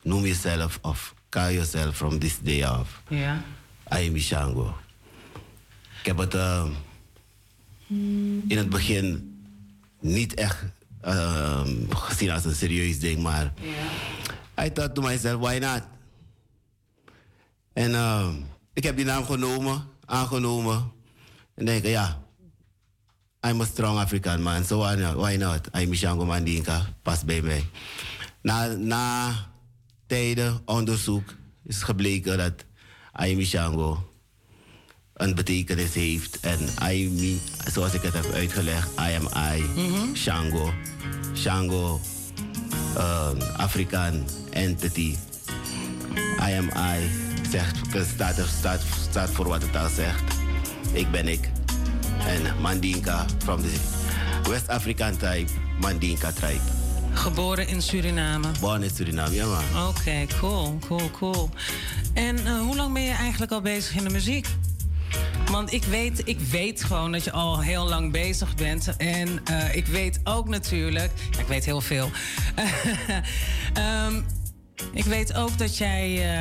Noem 0.02 0.24
jezelf 0.26 0.80
of 0.82 1.14
call 1.30 1.54
yourself 1.54 1.96
from 1.96 2.20
this 2.20 2.40
day 2.42 2.64
off. 2.70 3.02
Ja. 3.10 3.44
Aimee 3.90 4.22
Shango. 4.22 4.76
Ik 6.00 6.06
heb 6.06 6.18
het 6.18 6.34
eh, 6.34 6.66
in 8.48 8.58
het 8.58 8.70
begin 8.70 9.36
niet 10.00 10.34
echt 10.34 10.64
eh, 11.02 11.68
gezien 11.90 12.32
als 12.32 12.46
een 12.46 12.56
serieus 12.56 13.00
ding, 13.00 13.22
maar 13.22 13.54
I 14.64 14.72
thought 14.72 14.96
to 14.96 15.02
myself, 15.02 15.40
why 15.40 15.58
not? 15.58 15.82
En 17.74 17.94
eh, 17.94 18.30
ik 18.74 18.84
heb 18.84 18.96
die 18.96 19.06
naam 19.06 19.26
genomen, 19.26 19.84
aangenomen. 20.06 20.92
En 21.54 21.66
denk 21.66 21.84
ik, 21.84 21.90
ja, 21.90 22.22
I'm 23.48 23.62
a 23.62 23.66
strong 23.66 24.00
African 24.00 24.42
man, 24.42 24.66
so 24.66 24.78
why 24.78 24.96
not? 24.96 25.16
Why 25.16 25.36
not? 25.36 25.96
Shango 25.96 26.26
Mandinka, 26.26 26.94
past 27.02 27.26
bij 27.26 27.42
mij. 27.42 27.66
Na, 28.42 28.66
na 28.68 29.34
tijden 30.08 30.62
onderzoek 30.66 31.34
is 31.64 31.84
gebleken 31.84 32.38
dat 32.38 32.66
Aimee 33.18 33.46
Shango 33.46 34.08
een 35.18 35.36
betekenis 35.36 35.94
heeft. 35.94 36.40
En 36.40 36.60
Aimee, 36.76 37.42
zoals 37.72 37.94
ik 37.94 38.02
het 38.02 38.14
heb 38.14 38.32
uitgelegd, 38.34 38.90
I 39.00 39.16
am 39.16 39.30
I, 39.54 39.66
Shango. 40.16 40.74
Shango, 41.36 42.00
um, 42.98 43.42
Afrikaan 43.58 44.26
entity. 44.50 45.16
I 46.40 46.58
am 46.58 46.70
I, 46.96 47.10
zegt, 47.50 47.78
staat, 48.16 48.36
staat, 48.58 48.82
staat 49.10 49.30
voor 49.30 49.48
wat 49.48 49.62
het 49.62 49.76
al 49.76 49.90
zegt. 49.90 50.24
Ik 50.92 51.12
ben 51.12 51.28
ik. 51.28 51.50
En 52.26 52.62
Mandinka, 52.62 53.26
from 53.38 53.62
the 53.62 53.74
West 54.50 54.68
African 54.68 55.18
type, 55.18 55.52
Mandinka 55.80 56.32
tribe. 56.32 56.77
Geboren 57.18 57.68
in 57.68 57.82
Suriname. 57.82 58.48
Born 58.60 58.84
in 58.84 58.90
Suriname, 58.96 59.36
ja 59.36 59.46
man. 59.46 59.88
Oké, 59.88 60.26
cool, 60.40 60.80
cool, 60.88 61.12
cool. 61.12 61.50
En 62.14 62.46
eh, 62.46 62.60
hoe 62.60 62.76
lang 62.76 62.94
ben 62.94 63.02
je 63.02 63.12
eigenlijk 63.12 63.52
al 63.52 63.62
bezig 63.62 63.96
in 63.96 64.04
de 64.04 64.10
muziek? 64.10 64.48
Want 65.52 65.74
ik 65.74 65.84
weet, 65.84 66.22
ik 66.26 66.40
weet 66.40 66.84
gewoon 66.84 67.12
dat 67.12 67.24
je 67.24 67.32
al 67.32 67.60
heel 67.62 67.88
lang 67.88 68.12
bezig 68.12 68.56
bent. 68.56 68.96
En 68.98 69.40
eh, 69.46 69.76
ik 69.76 69.86
weet 69.88 70.20
ook 70.24 70.48
natuurlijk... 70.50 71.12
Ja, 71.32 71.40
ik 71.40 71.48
weet 71.48 71.66
heel 71.66 71.82
veel. 71.82 72.10
Ehm, 73.74 74.22
ik 74.94 75.04
weet 75.04 75.34
ook 75.34 75.58
dat 75.58 75.78
jij 75.78 76.38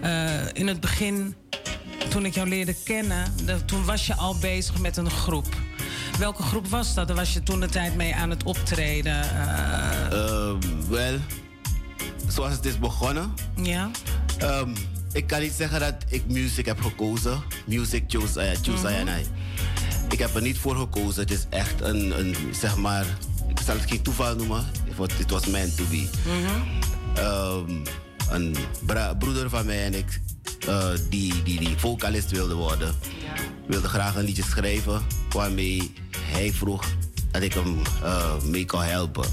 eh, 0.00 0.40
in 0.52 0.66
het 0.66 0.80
begin... 0.80 1.34
Toen 2.08 2.24
ik 2.24 2.34
jou 2.34 2.48
leerde 2.48 2.74
kennen, 2.84 3.32
de- 3.44 3.64
toen 3.64 3.84
was 3.84 4.06
je 4.06 4.14
al 4.14 4.36
bezig 4.38 4.78
met 4.78 4.96
een 4.96 5.10
groep. 5.10 5.46
Welke 6.20 6.42
groep 6.42 6.68
was 6.68 6.94
dat? 6.94 7.06
Daar 7.06 7.16
was 7.16 7.32
je 7.32 7.42
toen 7.42 7.60
de 7.60 7.66
tijd 7.68 7.94
mee 7.96 8.14
aan 8.14 8.30
het 8.30 8.42
optreden? 8.42 9.22
eh, 9.22 10.06
Ehm, 10.12 10.56
Wel, 10.88 11.18
zoals 12.28 12.52
het 12.52 12.64
is 12.64 12.78
begonnen. 12.78 13.32
ja? 13.62 13.90
Ehm, 14.38 14.70
ik 15.12 15.26
kan 15.26 15.40
niet 15.40 15.52
zeggen 15.52 15.80
dat 15.80 15.94
ik 16.08 16.22
music 16.26 16.66
heb 16.66 16.80
gekozen. 16.80 17.42
Music 17.66 18.04
chose, 18.08 18.50
I, 18.52 18.54
choose 18.62 18.90
I 18.92 18.94
and 19.00 19.08
I. 19.08 19.26
Ik 20.10 20.18
heb 20.18 20.34
er 20.34 20.42
niet 20.42 20.58
voor 20.58 20.76
gekozen. 20.76 21.20
Het 21.22 21.30
is 21.30 21.46
echt 21.50 21.80
een, 21.80 22.18
een 22.18 22.34
zeg 22.52 22.76
maar, 22.76 23.06
ik 23.48 23.58
zal 23.64 23.74
het 23.78 23.90
geen 23.90 24.02
toeval 24.02 24.36
noemen. 24.36 24.64
Het 25.16 25.30
was 25.30 25.46
meant 25.46 25.76
to 25.76 25.84
be. 25.90 26.08
Ehm, 27.14 27.70
een 28.30 28.56
bra- 28.86 29.14
broeder 29.14 29.48
van 29.50 29.66
mij 29.66 29.84
en 29.84 29.94
ik, 29.94 30.20
eh, 30.68 30.88
die, 31.10 31.42
die, 31.42 31.58
die 31.60 31.74
vocalist 31.78 32.30
wilde 32.30 32.54
worden, 32.54 32.94
wilde 33.66 33.88
graag 33.88 34.14
een 34.16 34.24
liedje 34.24 34.42
schrijven 34.42 35.02
waarmee 35.30 35.92
hij 36.30 36.52
vroeg 36.52 36.84
dat 37.30 37.42
ik 37.42 37.52
hem 37.52 37.78
eh, 38.02 38.42
mee 38.42 38.64
kon 38.64 38.82
helpen. 38.82 39.26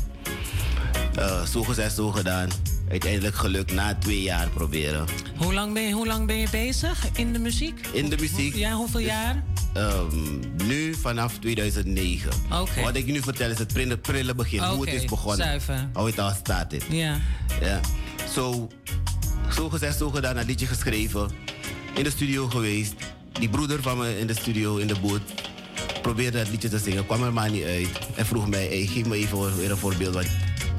Eh, 1.16 1.43
zo 1.43 1.64
gezegd, 1.64 1.95
zo 1.95 2.12
gedaan. 2.12 2.50
Uiteindelijk 2.89 3.36
gelukt 3.36 3.72
na 3.72 3.95
twee 3.95 4.22
jaar 4.22 4.50
proberen. 4.50 5.06
Hoe 5.38 5.54
lang, 5.54 5.74
ben 5.74 5.84
je, 5.84 5.93
hoe 5.93 6.08
lang 6.08 6.28
ben 6.28 6.38
je 6.38 6.48
bezig 6.52 7.06
in 7.16 7.34
de 7.34 7.39
muziek? 7.39 7.88
In 7.91 8.10
de 8.10 8.18
muziek. 8.20 8.56
Ja, 8.56 8.74
hoeveel 8.74 9.00
jaar? 9.00 9.43
Ehm, 9.74 10.39
nu 10.68 10.93
vanaf 10.93 11.38
2009. 11.39 12.32
Oké. 12.52 12.82
Wat 12.82 12.95
ik 12.95 13.06
nu 13.06 13.22
vertel 13.22 13.50
is 13.50 13.58
het 13.58 13.74
prille, 13.74 13.98
prille 13.98 14.36
begin. 14.36 14.63
Hoe 14.63 14.86
het 14.89 14.93
is 14.93 15.05
begonnen. 15.05 15.46
zuiver. 15.46 15.89
Hoe 15.93 16.05
het 16.05 16.20
al 16.20 16.32
staat. 16.43 16.70
Dit. 16.70 16.84
Ja. 16.89 17.20
Ja. 17.62 17.80
Zo, 18.34 18.67
zo 19.54 19.70
gezegd, 19.70 19.97
zo 19.97 20.09
gedaan. 20.09 20.38
Een 20.38 20.46
liedje 20.46 20.66
geschreven. 20.66 21.30
In 21.96 22.04
de 22.04 22.09
studio 22.09 22.47
geweest. 22.47 22.93
Die 23.39 23.50
broeder 23.50 23.82
van 23.82 23.97
me 23.97 24.20
in 24.20 24.28
de 24.28 24.36
studio, 24.36 24.78
in 24.78 24.88
de 24.88 25.00
boot. 25.01 25.21
Probeerde 26.01 26.37
het 26.37 26.49
liedje 26.49 26.69
te 26.69 26.79
zingen. 26.79 27.05
Kwam 27.05 27.24
er 27.24 27.33
maar 27.33 27.51
niet 27.51 27.63
uit. 27.63 27.87
En 28.15 28.25
vroeg 28.25 28.47
mij, 28.49 28.65
hey, 28.67 28.86
geef 28.86 29.05
me 29.05 29.15
even 29.15 29.57
weer 29.57 29.71
een 29.71 29.78
voorbeeld. 29.78 30.13
Want 30.13 30.28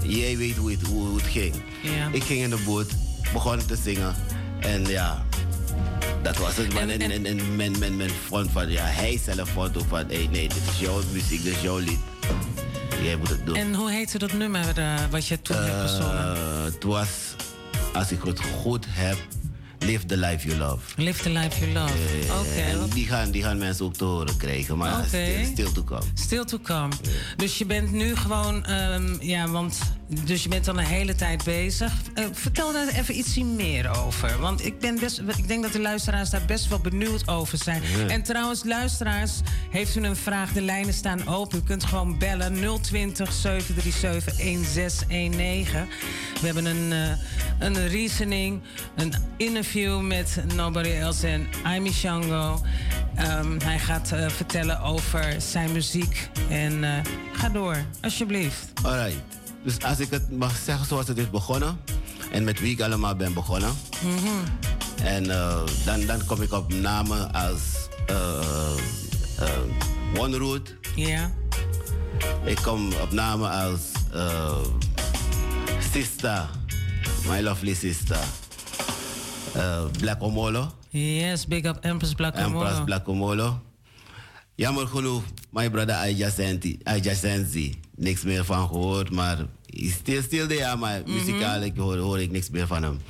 jij 0.02 0.36
weet 0.36 0.56
hoe 0.56 0.70
het, 0.70 0.82
hoe 0.82 1.16
het 1.16 1.26
ging. 1.26 1.54
Ik 2.12 2.22
ging 2.22 2.42
in 2.42 2.50
de 2.50 2.62
boot. 2.64 2.90
Begon 3.32 3.66
te 3.66 3.76
zingen. 3.76 4.14
En 4.60 4.86
ja... 4.86 5.26
Dat 6.22 6.36
was 6.36 6.56
het, 6.56 6.74
man. 6.74 6.88
En, 6.88 7.00
en, 7.00 7.26
en 7.26 7.56
men, 7.56 7.78
men, 7.78 7.96
men 7.96 8.10
vond 8.26 8.50
van, 8.50 8.70
ja, 8.70 8.84
hij 8.84 9.20
zelf 9.24 9.48
vond 9.48 9.76
ook 9.76 9.84
van, 9.88 10.04
hey, 10.08 10.28
nee, 10.30 10.48
dit 10.48 10.62
is 10.70 10.78
jouw 10.78 11.00
muziek, 11.12 11.42
dit 11.42 11.54
is 11.54 11.60
jouw 11.60 11.78
lied. 11.78 11.98
Jij 13.02 13.16
moet 13.16 13.28
het 13.28 13.46
doen. 13.46 13.56
En 13.56 13.74
hoe 13.74 13.90
heette 13.90 14.18
dat 14.18 14.32
nummer 14.32 14.78
eh, 14.78 14.94
wat 15.10 15.26
je 15.26 15.42
toen 15.42 15.56
hebt 15.56 15.90
gezongen? 15.90 16.34
Eh, 16.34 16.64
het 16.64 16.84
was, 16.84 17.08
als 17.92 18.12
ik 18.12 18.22
het 18.22 18.40
goed 18.40 18.86
heb, 18.88 19.16
Live 19.78 20.06
the 20.06 20.16
Life 20.16 20.46
You 20.46 20.59
Love. 20.59 20.78
Live 20.96 21.22
the 21.22 21.30
life 21.30 21.60
you 21.60 21.72
love. 21.72 21.92
Oké. 22.40 22.60
en 22.60 22.88
die 22.94 23.06
gaan, 23.06 23.30
die 23.30 23.42
gaan 23.42 23.59
mensen 23.59 23.84
ook 23.84 23.94
te 23.94 24.05
horen 24.05 24.36
krijgen, 24.36 24.76
maar 24.78 24.98
Oké. 24.98 25.06
still, 25.06 25.44
still 25.44 25.72
to 25.72 25.84
come. 25.84 26.02
Still 26.14 26.44
to 26.44 26.59
come. 26.59 26.88
Dus 27.36 27.59
je 27.59 27.66
bent 27.66 27.92
nu 27.92 28.16
gewoon, 28.16 28.64
ehm, 28.64 29.16
ja, 29.20 29.48
want 29.48 29.78
dus 30.09 30.42
je 30.42 30.48
bent 30.48 30.68
al 30.68 30.78
een 30.78 30.84
hele 30.84 31.14
tijd 31.14 31.44
bezig. 31.44 31.92
Eh, 32.14 32.24
vertel 32.32 32.72
daar 32.72 32.88
even 32.88 33.18
iets 33.18 33.38
meer 33.38 34.05
over. 34.05 34.38
Want 34.40 34.64
ik, 34.64 34.78
ben 34.78 34.98
best, 34.98 35.22
ik 35.36 35.48
denk 35.48 35.62
dat 35.62 35.72
de 35.72 35.80
luisteraars 35.80 36.30
daar 36.30 36.44
best 36.46 36.68
wel 36.68 36.78
benieuwd 36.78 37.28
over 37.28 37.59
zijn. 37.59 37.82
En 38.09 38.22
trouwens, 38.22 38.64
luisteraars, 38.64 39.32
heeft 39.70 39.96
u 39.96 40.02
een 40.05 40.16
vraag? 40.16 40.52
De 40.52 40.62
lijnen 40.62 40.94
staan 40.94 41.28
open. 41.28 41.59
U 41.59 41.62
kunt 41.62 41.84
gewoon 41.84 42.18
bellen 42.18 42.80
020 42.80 43.32
737 43.32 44.38
1619. 44.38 45.88
We 46.40 46.46
hebben 46.46 46.64
een, 46.64 46.92
eh, 46.92 47.18
een 47.59 47.88
reasoning, 47.88 48.60
een 48.96 49.12
interview 49.68 50.00
met 50.00 50.42
Nobody 50.54 50.88
Else 50.88 51.26
en 51.26 51.46
Aimee 51.62 51.92
Shango. 51.92 52.60
Ehm, 53.14 53.58
hij 53.64 53.78
gaat 53.78 54.12
eh, 54.12 54.28
vertellen 54.28 54.80
over 54.80 55.34
zijn 55.38 55.72
muziek. 55.72 56.28
En 56.48 56.84
eh, 56.84 57.04
ga 57.32 57.48
door, 57.48 57.76
alsjeblieft. 58.02 58.66
Alright. 58.82 59.16
Dus 59.64 59.82
als 59.82 59.98
ik 59.98 60.10
het 60.10 60.30
mag 60.38 60.56
zeggen 60.64 60.86
zoals 60.86 61.08
het 61.08 61.18
is 61.18 61.30
begonnen, 61.30 61.80
en 62.32 62.44
met 62.44 62.60
wie 62.60 62.72
ik 62.72 62.80
allemaal 62.80 63.16
ben 63.16 63.32
begonnen, 63.34 63.70
Mhm. 64.02 64.34
en 65.06 65.30
eh, 65.30 65.60
dan, 65.84 66.06
dan 66.06 66.24
kom 66.26 66.42
ik 66.42 66.52
op 66.52 66.72
namen 66.72 67.32
als 67.32 67.60
One 70.16 70.36
Root. 70.36 70.74
Ja. 70.94 71.30
Ik 72.44 72.56
kom 72.62 72.92
op 73.02 73.12
namen 73.12 73.50
als 73.50 73.80
Sister, 75.92 76.48
My 77.28 77.40
Lovely 77.40 77.74
Sister, 77.74 78.18
eh, 79.54 79.84
Black 80.00 80.22
Omolo. 80.22 80.72
Yes, 80.90 81.46
big 81.46 81.64
up 81.64 81.78
Empress 81.84 82.14
Black 82.14 82.34
Empress 82.36 82.70
Omolo. 82.72 82.84
Black 82.84 83.08
Omolo. 83.08 83.60
Jammer 84.54 84.86
genoeg, 84.86 85.22
my 85.50 85.70
brother 85.70 85.94
Ajacenzi. 86.82 87.78
Niks 87.96 88.22
meer 88.22 88.44
van 88.44 88.66
gehoord, 88.68 89.10
maar 89.10 89.38
is 89.66 89.92
still, 89.92 90.22
still 90.22 90.46
there, 90.46 90.76
maar 90.76 91.00
Mhm. 91.00 91.12
muzikaal 91.12 91.60
ik 91.62 91.76
hoor, 91.76 91.96
hoor 91.96 92.20
ik 92.20 92.30
niks 92.30 92.50
meer 92.50 92.66
van 92.66 92.82
hem. 92.82 93.00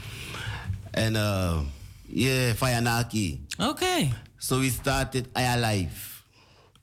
En 0.91 1.17
eh, 1.17 1.59
yeah, 2.07 2.55
Fayanaki. 2.57 3.41
Oké. 3.59 4.09
So 4.39 4.59
we 4.59 4.71
started 4.71 5.27
Aya 5.33 5.69
Life. 5.71 6.07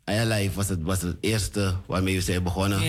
Aya 0.04 0.24
Life 0.26 0.56
was 0.56 0.70
het, 0.70 0.82
was 0.82 1.02
het 1.02 1.18
eerste 1.22 1.76
waarmee 1.86 2.16
we 2.16 2.22
zijn 2.22 2.44
begonnen. 2.44 2.80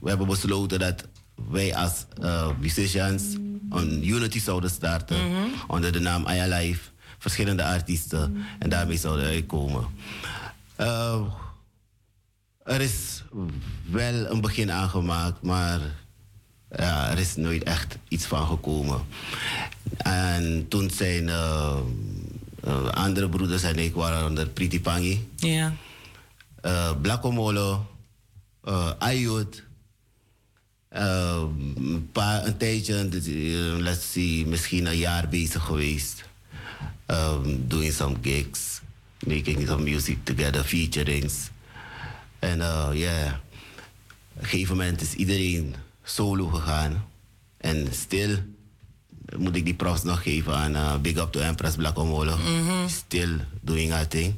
We 0.00 0.08
hebben 0.08 0.26
besloten 0.26 0.78
dat 0.78 1.04
wij 1.48 1.74
als 1.74 2.06
eh, 2.22 2.48
musicians 2.60 3.22
een 3.70 4.08
unity 4.08 4.40
zouden 4.40 4.70
starten 4.70 5.30
Mhm. 5.30 5.46
onder 5.66 5.92
de 5.92 5.98
naam 6.00 6.26
Aya 6.26 6.58
Life. 6.58 6.80
Verschillende 7.18 7.64
artiesten 7.64 8.44
en 8.58 8.68
daarmee 8.68 8.96
zouden 8.96 9.26
uitkomen. 9.26 9.86
Eh, 10.76 11.22
er 12.64 12.80
is 12.80 13.22
wel 13.90 14.30
een 14.30 14.40
begin 14.40 14.70
aangemaakt, 14.72 15.42
maar 15.42 15.80
ja, 16.76 17.10
er 17.10 17.18
is 17.18 17.36
nooit 17.36 17.62
echt 17.62 17.98
iets 18.08 18.24
van 18.26 18.46
gekomen. 18.46 19.00
En 19.96 20.66
toen 20.68 20.90
zijn 20.90 21.28
eh, 21.28 21.76
eh, 22.64 22.86
andere 22.88 23.28
broeders 23.28 23.62
en 23.62 23.78
ik 23.78 23.94
waren 23.94 24.26
onder 24.26 24.48
Priti 24.48 24.80
Pangi. 24.80 25.28
Ja. 25.36 25.72
uh, 26.64 26.90
Blakomolo, 27.00 27.86
uh, 28.64 28.90
Ayut. 28.98 29.62
Uh, 30.96 31.42
een, 31.76 32.08
paar, 32.12 32.46
een 32.46 32.56
tijdje, 32.56 33.08
uh, 33.26 33.76
let's 33.78 34.12
see, 34.12 34.46
misschien 34.46 34.86
een 34.86 34.96
jaar 34.96 35.28
bezig 35.28 35.62
geweest. 35.62 36.24
Um, 37.06 37.68
doing 37.68 37.92
some 37.92 38.16
gigs, 38.22 38.80
making 39.26 39.66
some 39.66 39.82
music 39.82 40.18
together, 40.24 40.64
featurings. 40.64 41.50
En 42.38 42.58
uh, 42.58 42.88
yeah, 42.92 43.32
op 44.34 44.42
een 44.42 44.48
gegeven 44.48 44.76
moment 44.76 45.00
is 45.00 45.14
iedereen 45.14 45.74
solo 46.04 46.46
gegaan. 46.46 47.04
En 47.56 47.88
stil 47.90 48.38
moet 49.36 49.56
ik 49.56 49.64
die 49.64 49.74
props 49.74 50.02
nog 50.02 50.22
geven 50.22 50.54
aan 50.54 50.74
uh, 50.74 50.96
Big 50.96 51.16
Up 51.16 51.32
to 51.32 51.40
Empress 51.40 51.76
Black 51.76 51.98
Omolo. 51.98 52.38
Still 52.88 53.40
doing 53.60 53.92
her 53.92 54.08
thing. 54.08 54.34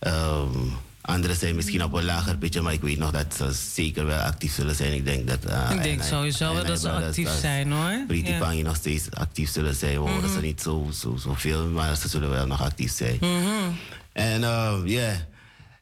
Um, 0.00 0.72
anderen 1.08 1.36
zijn 1.36 1.54
misschien 1.54 1.84
op 1.84 1.92
een 1.92 2.04
lager 2.04 2.36
pitje, 2.36 2.60
maar 2.60 2.72
ik 2.72 2.80
weet 2.80 2.98
nog 2.98 3.10
dat 3.10 3.34
ze 3.36 3.52
zeker 3.74 4.06
wel 4.06 4.18
actief 4.20 4.52
zullen 4.54 4.74
zijn. 4.74 4.92
Ik 4.92 5.04
denk 5.04 5.28
dat... 5.28 5.38
uh, 5.48 5.70
Ik 5.74 5.82
denk 5.82 6.00
en- 6.00 6.06
sowieso 6.06 6.54
wel 6.54 6.64
dat 6.64 6.80
ze 6.80 6.90
actief 6.90 7.26
dat- 7.26 7.38
zijn, 7.38 7.72
hoor. 7.72 8.04
Pretty 8.06 8.30
Ja. 8.30 8.38
Pangy 8.38 8.62
nog 8.62 8.76
steeds 8.76 9.10
actief 9.10 9.50
zullen 9.50 9.74
zijn. 9.74 9.92
We 9.92 9.98
horen 9.98 10.24
Mhm. 10.24 10.32
ze 10.32 10.40
niet 10.40 10.60
zo, 10.62 10.90
zo, 10.94 11.16
zo 11.16 11.34
veel, 11.36 11.66
maar 11.66 11.96
ze 11.96 12.08
zullen 12.08 12.30
wel 12.30 12.46
nog 12.46 12.62
actief 12.62 12.92
zijn. 12.92 13.16
Mhm. 13.20 13.70
En 14.12 14.40
uh, 14.40 14.74
yeah, 14.84 15.14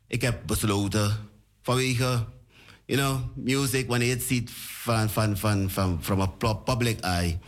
ik 0.09 0.23
heb 0.23 0.41
besloten 0.47 1.17
vanwege, 1.63 2.25
you 2.87 3.01
know, 3.01 3.21
music, 3.35 3.89
wanneer 3.89 4.09
je 4.09 4.15
het 4.15 4.23
ziet 4.25 4.51
van, 4.83 5.11
van, 5.11 5.37
van, 5.39 5.71
van 5.71 5.99
from 6.03 6.21
a 6.21 6.27
pu- 6.27 6.55
public 6.65 7.01
eye, 7.01 7.39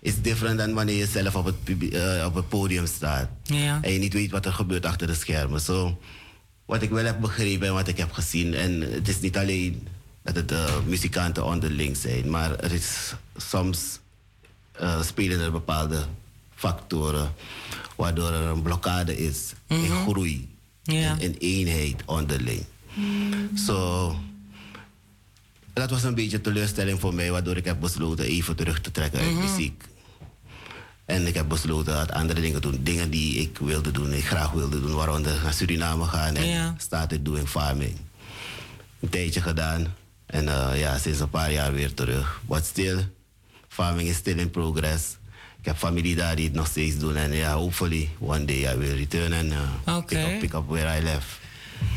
is 0.00 0.20
different 0.22 0.58
dan 0.58 0.74
wanneer 0.74 0.96
je 0.96 1.06
zelf 1.06 1.34
op 1.36 1.44
het, 1.44 1.56
eh, 1.92 2.24
op 2.26 2.34
het 2.34 2.48
podium 2.48 2.86
staat. 2.86 3.28
Ja. 3.42 3.78
En 3.82 3.92
je 3.92 3.98
niet 3.98 4.12
weet 4.12 4.30
wat 4.30 4.46
er 4.46 4.52
gebeurt 4.52 4.86
achter 4.86 5.06
de 5.06 5.14
schermen. 5.14 5.60
So, 5.60 5.98
wat 6.64 6.82
ik 6.82 6.90
wel 6.90 7.04
heb 7.04 7.20
begrepen 7.20 7.66
en 7.66 7.72
wat 7.74 7.88
ik 7.88 7.96
heb 7.96 8.12
gezien, 8.12 8.54
en 8.54 8.80
het 8.80 9.08
is 9.08 9.20
niet 9.20 9.36
alleen 9.36 9.86
dat 10.22 10.36
het 10.36 10.52
eh, 10.52 10.76
muzikanten 10.86 11.44
onderling 11.44 11.96
zijn, 11.96 12.30
maar 12.30 12.56
er 12.58 12.72
is 12.72 13.14
soms 13.36 13.98
eh, 14.72 15.02
spelen 15.02 15.40
er 15.40 15.52
bepaalde 15.52 16.04
factoren 16.54 17.32
waardoor 17.96 18.32
er 18.32 18.46
een 18.46 18.62
blokkade 18.62 19.16
is 19.18 19.52
in 19.66 19.90
groei 19.90 20.48
Ja. 20.82 21.10
en 21.10 21.20
in 21.20 21.36
eenheid 21.38 22.02
onderling. 22.06 22.64
Zo, 23.66 24.16
dat 25.72 25.90
was 25.90 26.02
een 26.02 26.14
beetje 26.14 26.40
teleurstelling 26.40 27.00
voor 27.00 27.14
mij, 27.14 27.30
waardoor 27.30 27.56
ik 27.56 27.64
heb 27.64 27.80
besloten 27.80 28.24
even 28.24 28.56
terug 28.56 28.80
te 28.80 28.90
trekken 28.90 29.20
uit 29.20 29.30
Mhm. 29.32 29.40
muziek. 29.50 29.84
En 31.04 31.26
ik 31.26 31.34
heb 31.34 31.48
besloten 31.48 31.94
uit 31.96 32.12
andere 32.12 32.40
dingen 32.40 32.60
doen. 32.60 32.78
Dingen 32.82 33.10
die 33.10 33.34
ik 33.40 33.58
wilde 33.58 33.90
doen, 33.90 34.12
ik 34.12 34.26
graag 34.26 34.50
wilde 34.50 34.80
doen. 34.80 34.94
Waaronder 34.94 35.40
naar 35.42 35.52
Suriname 35.52 36.04
gaan 36.04 36.36
en 36.36 36.46
Ja. 36.46 36.74
started 36.78 37.24
doing 37.24 37.48
farming. 37.48 37.96
Een 39.00 39.08
tijdje 39.08 39.40
gedaan. 39.40 39.94
En 40.26 40.48
eh, 40.48 40.80
ja, 40.80 40.98
sinds 40.98 41.20
een 41.20 41.30
paar 41.30 41.52
jaar 41.52 41.72
weer 41.72 41.94
terug. 41.94 42.40
But 42.46 42.64
still, 42.64 43.08
farming 43.68 44.08
is 44.08 44.16
still 44.16 44.38
in 44.38 44.50
progress. 44.50 45.16
Ik 45.58 45.64
heb 45.70 45.76
familie 45.76 46.16
daar 46.16 46.36
die 46.36 46.44
het 46.44 46.54
nog 46.54 46.66
steeds 46.66 46.98
doen. 46.98 47.16
En 47.16 47.32
ja, 47.32 47.52
hopefully 47.54 48.08
one 48.18 48.44
day 48.44 48.72
I 48.74 48.76
will 48.76 48.96
return 48.96 49.32
and 49.32 49.52
uh, 49.86 49.96
Oké. 49.96 50.14
pick, 50.14 50.26
up, 50.34 50.38
pick 50.40 50.54
up 50.54 50.68
where 50.68 50.98
I 50.98 51.02
left. 51.02 51.26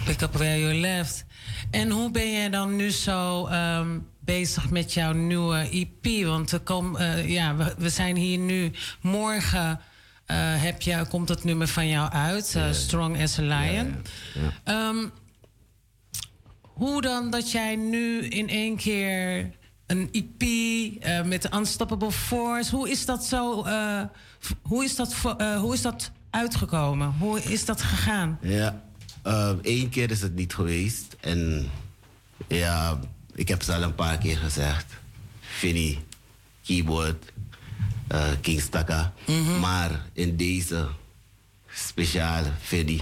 Pick 0.05 0.21
up 0.21 0.33
where 0.33 0.59
you 0.59 0.73
left. 0.73 1.25
En 1.71 1.89
hoe 1.89 2.11
ben 2.11 2.31
jij 2.31 2.49
dan 2.49 2.75
nu 2.75 2.89
zo 2.91 3.45
ehm, 3.47 3.87
bezig 4.27 4.69
met 4.69 4.93
jouw 4.93 5.13
nieuwe 5.13 5.69
EP? 5.69 6.25
Want 6.25 6.51
er 6.51 6.59
kom, 6.59 6.97
eh, 6.97 7.29
ja, 7.29 7.55
we, 7.55 7.75
we 7.77 7.89
zijn 7.89 8.15
hier 8.15 8.37
nu. 8.37 8.71
Morgen 9.01 9.79
eh, 10.25 10.37
heb 10.39 10.81
je, 10.81 11.05
komt 11.09 11.29
het 11.29 11.43
nummer 11.43 11.67
van 11.67 11.87
jou 11.87 12.11
uit, 12.11 12.55
eh, 12.55 12.71
Strong 12.71 13.21
as 13.21 13.39
a 13.39 13.41
Lion. 13.41 13.95
Ehm, 14.63 15.07
hoe 16.61 17.01
dan 17.01 17.29
dat 17.31 17.51
jij 17.51 17.75
nu 17.75 18.25
in 18.27 18.49
één 18.49 18.75
keer 18.75 19.49
een 19.85 20.09
EP 20.11 20.41
eh, 21.01 21.23
met 21.23 21.53
Unstoppable 21.53 22.11
Force, 22.11 22.75
hoe 22.75 22.89
is 22.89 23.05
dat 23.05 23.25
zo? 23.25 23.63
eh, 23.63 24.01
hoe, 24.61 24.83
is 24.83 24.95
dat, 24.95 25.15
eh, 25.37 25.59
hoe 25.59 25.73
is 25.73 25.81
dat 25.81 26.11
uitgekomen? 26.29 27.13
Hoe 27.19 27.41
is 27.41 27.65
dat 27.65 27.81
gegaan? 27.81 28.39
Ja, 28.41 28.81
één 29.61 29.89
keer 29.89 30.11
is 30.11 30.21
het 30.21 30.35
niet 30.35 30.53
geweest. 30.53 31.15
En 31.19 31.69
ja, 32.47 32.99
ik 33.37 33.47
heb 33.47 33.59
het 33.59 33.69
al 33.69 33.81
een 33.81 33.95
paar 33.95 34.17
keer 34.17 34.37
gezegd. 34.37 34.85
Vinnie, 35.39 35.99
keyboard, 36.65 37.31
King 38.41 38.61
Staka. 38.61 39.13
Maar 39.59 40.05
in 40.13 40.35
deze 40.37 40.87
speciaal 41.73 42.43
Vinnie 42.61 43.01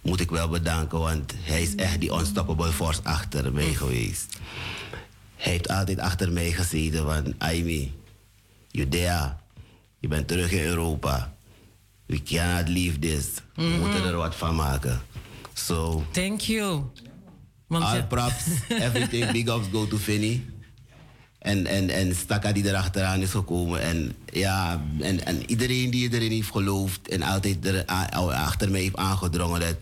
moet 0.00 0.20
ik 0.20 0.30
wel 0.30 0.48
bedanken, 0.48 0.98
want 0.98 1.32
hij 1.40 1.62
is 1.62 1.74
echt 1.74 2.00
die 2.00 2.12
unstoppable 2.12 2.72
force 2.72 3.00
achter 3.02 3.52
mij 3.52 3.74
geweest. 3.74 4.38
Hij 5.36 5.52
heeft 5.52 5.68
altijd 5.68 5.98
achter 5.98 6.32
mij 6.32 6.52
gezeten 6.52 7.04
van, 7.04 7.34
Aimi, 7.38 7.92
there, 8.88 9.32
je 9.98 10.08
bent 10.08 10.28
terug 10.28 10.50
in 10.50 10.62
Europa. 10.64 11.34
We 12.06 12.22
cannot 12.22 12.68
leave 12.68 12.98
this. 12.98 13.26
We 13.54 13.62
Mhm. 13.62 13.78
moeten 13.80 14.04
er 14.04 14.16
wat 14.16 14.34
van 14.34 14.54
maken. 14.54 15.02
So, 15.52 16.04
Thank 16.10 16.40
you. 16.40 16.82
Want 17.66 17.84
all 17.84 18.02
props, 18.02 18.44
everything, 18.68 19.32
big 19.32 19.48
ups 19.48 19.68
go 19.72 19.86
to 19.86 19.96
Vinny. 19.96 20.42
En, 21.38 21.66
en, 21.66 21.90
en 21.90 22.14
Stakka 22.14 22.52
die 22.52 22.66
erachteraan 22.66 23.20
is 23.20 23.30
gekomen. 23.30 23.80
En 23.80 24.16
ja, 24.32 24.84
en, 25.00 25.24
en 25.24 25.50
iedereen 25.50 25.90
die 25.90 26.12
erin 26.12 26.30
heeft 26.30 26.50
geloofd 26.50 27.08
en 27.08 27.22
altijd 27.22 27.66
er 27.66 27.84
achter 27.84 28.70
mij 28.70 28.80
heeft 28.80 28.96
aangedrongen 28.96 29.60
dat... 29.60 29.76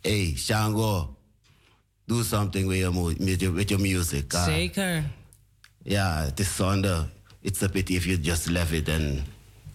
Hey, 0.00 0.34
Shango, 0.36 1.16
do 2.06 2.22
something 2.22 2.68
with 2.68 2.78
your, 2.78 3.16
with 3.18 3.40
your, 3.40 3.54
with 3.54 3.68
your 3.68 3.82
music. 3.82 4.34
ah. 4.34 4.44
Zeker. 4.44 5.04
Ja, 5.82 6.22
het 6.24 6.40
is 6.40 6.56
zonde. 6.56 7.08
It's 7.40 7.62
a 7.62 7.68
pity 7.68 7.94
if 7.94 8.04
you 8.04 8.18
just 8.20 8.46
left 8.46 8.72
it 8.72 8.88
and 8.88 9.20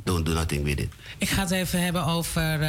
don't 0.04 0.26
do 0.26 0.34
nothing 0.34 0.64
with 0.64 0.80
it. 0.80 0.90
Ik 1.18 1.30
ga 1.30 1.42
het 1.42 1.52
even 1.52 1.84
hebben 1.84 2.06
over 2.06 2.60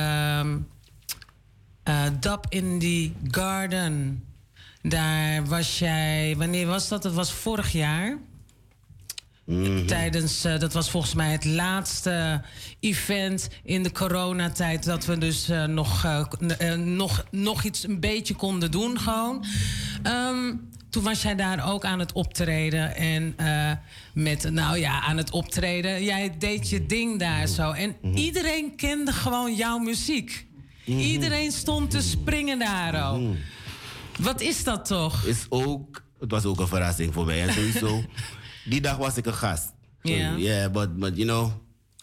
Dub 2.21 2.47
in 2.49 2.79
the 2.79 3.11
Garden. 3.31 4.23
Daar 4.89 5.47
was 5.47 5.78
jij, 5.78 6.35
wanneer 6.36 6.66
was 6.66 6.89
dat? 6.89 7.02
Dat 7.02 7.15
was 7.15 7.32
vorig 7.32 7.73
jaar. 7.73 8.19
Tijdens, 9.86 10.44
eh, 10.44 10.59
dat 10.59 10.73
was 10.73 10.90
volgens 10.90 11.15
mij 11.15 11.32
het 11.32 11.44
laatste 11.44 12.43
event 12.81 13.48
in 13.62 13.82
de 13.82 13.93
coronatijd. 13.93 14.85
Dat 14.85 15.05
we 15.05 15.19
dus 15.19 15.48
eh, 15.48 15.65
nog, 15.65 16.05
eh, 16.05 16.74
nog, 16.74 17.24
nog 17.31 17.65
iets 17.65 17.85
een 17.85 18.01
beetje 18.01 18.35
konden 18.35 18.70
doen 18.70 18.98
gewoon. 18.98 19.44
Ehm, 20.02 20.55
toen 20.90 21.02
was 21.02 21.23
jij 21.23 21.35
daar 21.35 21.70
ook 21.70 21.85
aan 21.85 21.98
het 21.98 22.12
optreden. 22.12 22.97
En 22.97 23.36
met, 24.15 24.51
nou 24.51 24.78
ja, 24.78 25.01
aan 25.01 25.16
het 25.16 25.31
optreden. 25.31 26.05
Jij 26.05 26.35
deed 26.39 26.70
je 26.70 26.86
ding 26.86 27.19
daar 27.19 27.47
zo. 27.47 27.70
En 27.73 27.97
iedereen 28.15 28.77
kende 28.77 29.12
gewoon 29.12 29.55
jouw 29.55 29.78
muziek. 29.78 30.47
Iedereen 30.85 31.52
stond 31.52 31.90
te 31.90 32.01
springen 32.01 32.59
daar 32.59 33.12
ook. 33.12 33.36
Wat 34.19 34.40
is 34.40 34.65
dat 34.65 34.86
toch? 34.86 35.24
Is 35.24 35.47
ook, 35.49 36.03
het 36.20 36.31
was 36.31 36.45
ook 36.45 36.61
een 36.61 36.69
verrassing 36.69 37.15
voor 37.15 37.24
mij. 37.27 37.43
En 37.47 37.53
sowieso, 37.55 38.05
die 38.70 38.81
dag 38.81 38.97
was 38.97 39.16
ik 39.16 39.27
een 39.27 39.35
gast. 39.35 39.65
So, 40.03 40.12
Ja. 40.12 40.35
Yeah, 40.36 40.70
but, 40.73 40.97
but 40.97 41.16
you 41.16 41.27
know, 41.28 41.51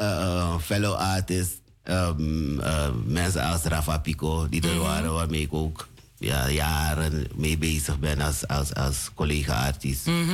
uh, 0.02 0.08
uh, 0.08 0.58
fellow 0.60 0.94
artists, 0.96 1.56
um, 1.84 2.60
uh, 2.60 2.88
mensen 3.06 3.42
als 3.44 3.64
Rafa 3.64 3.98
Pico, 3.98 4.50
die 4.50 4.62
er 4.62 4.70
Mhm. 4.74 4.80
waren, 4.80 5.14
waarmee 5.14 5.42
ik 5.42 5.54
ook 5.54 5.88
ja, 6.18 6.50
jaren 6.50 7.28
mee 7.36 7.58
bezig 7.58 8.00
ben 8.00 8.20
als, 8.22 8.48
als, 8.48 8.74
als 8.74 9.12
collega-artiest. 9.14 10.06
Mhm. 10.06 10.32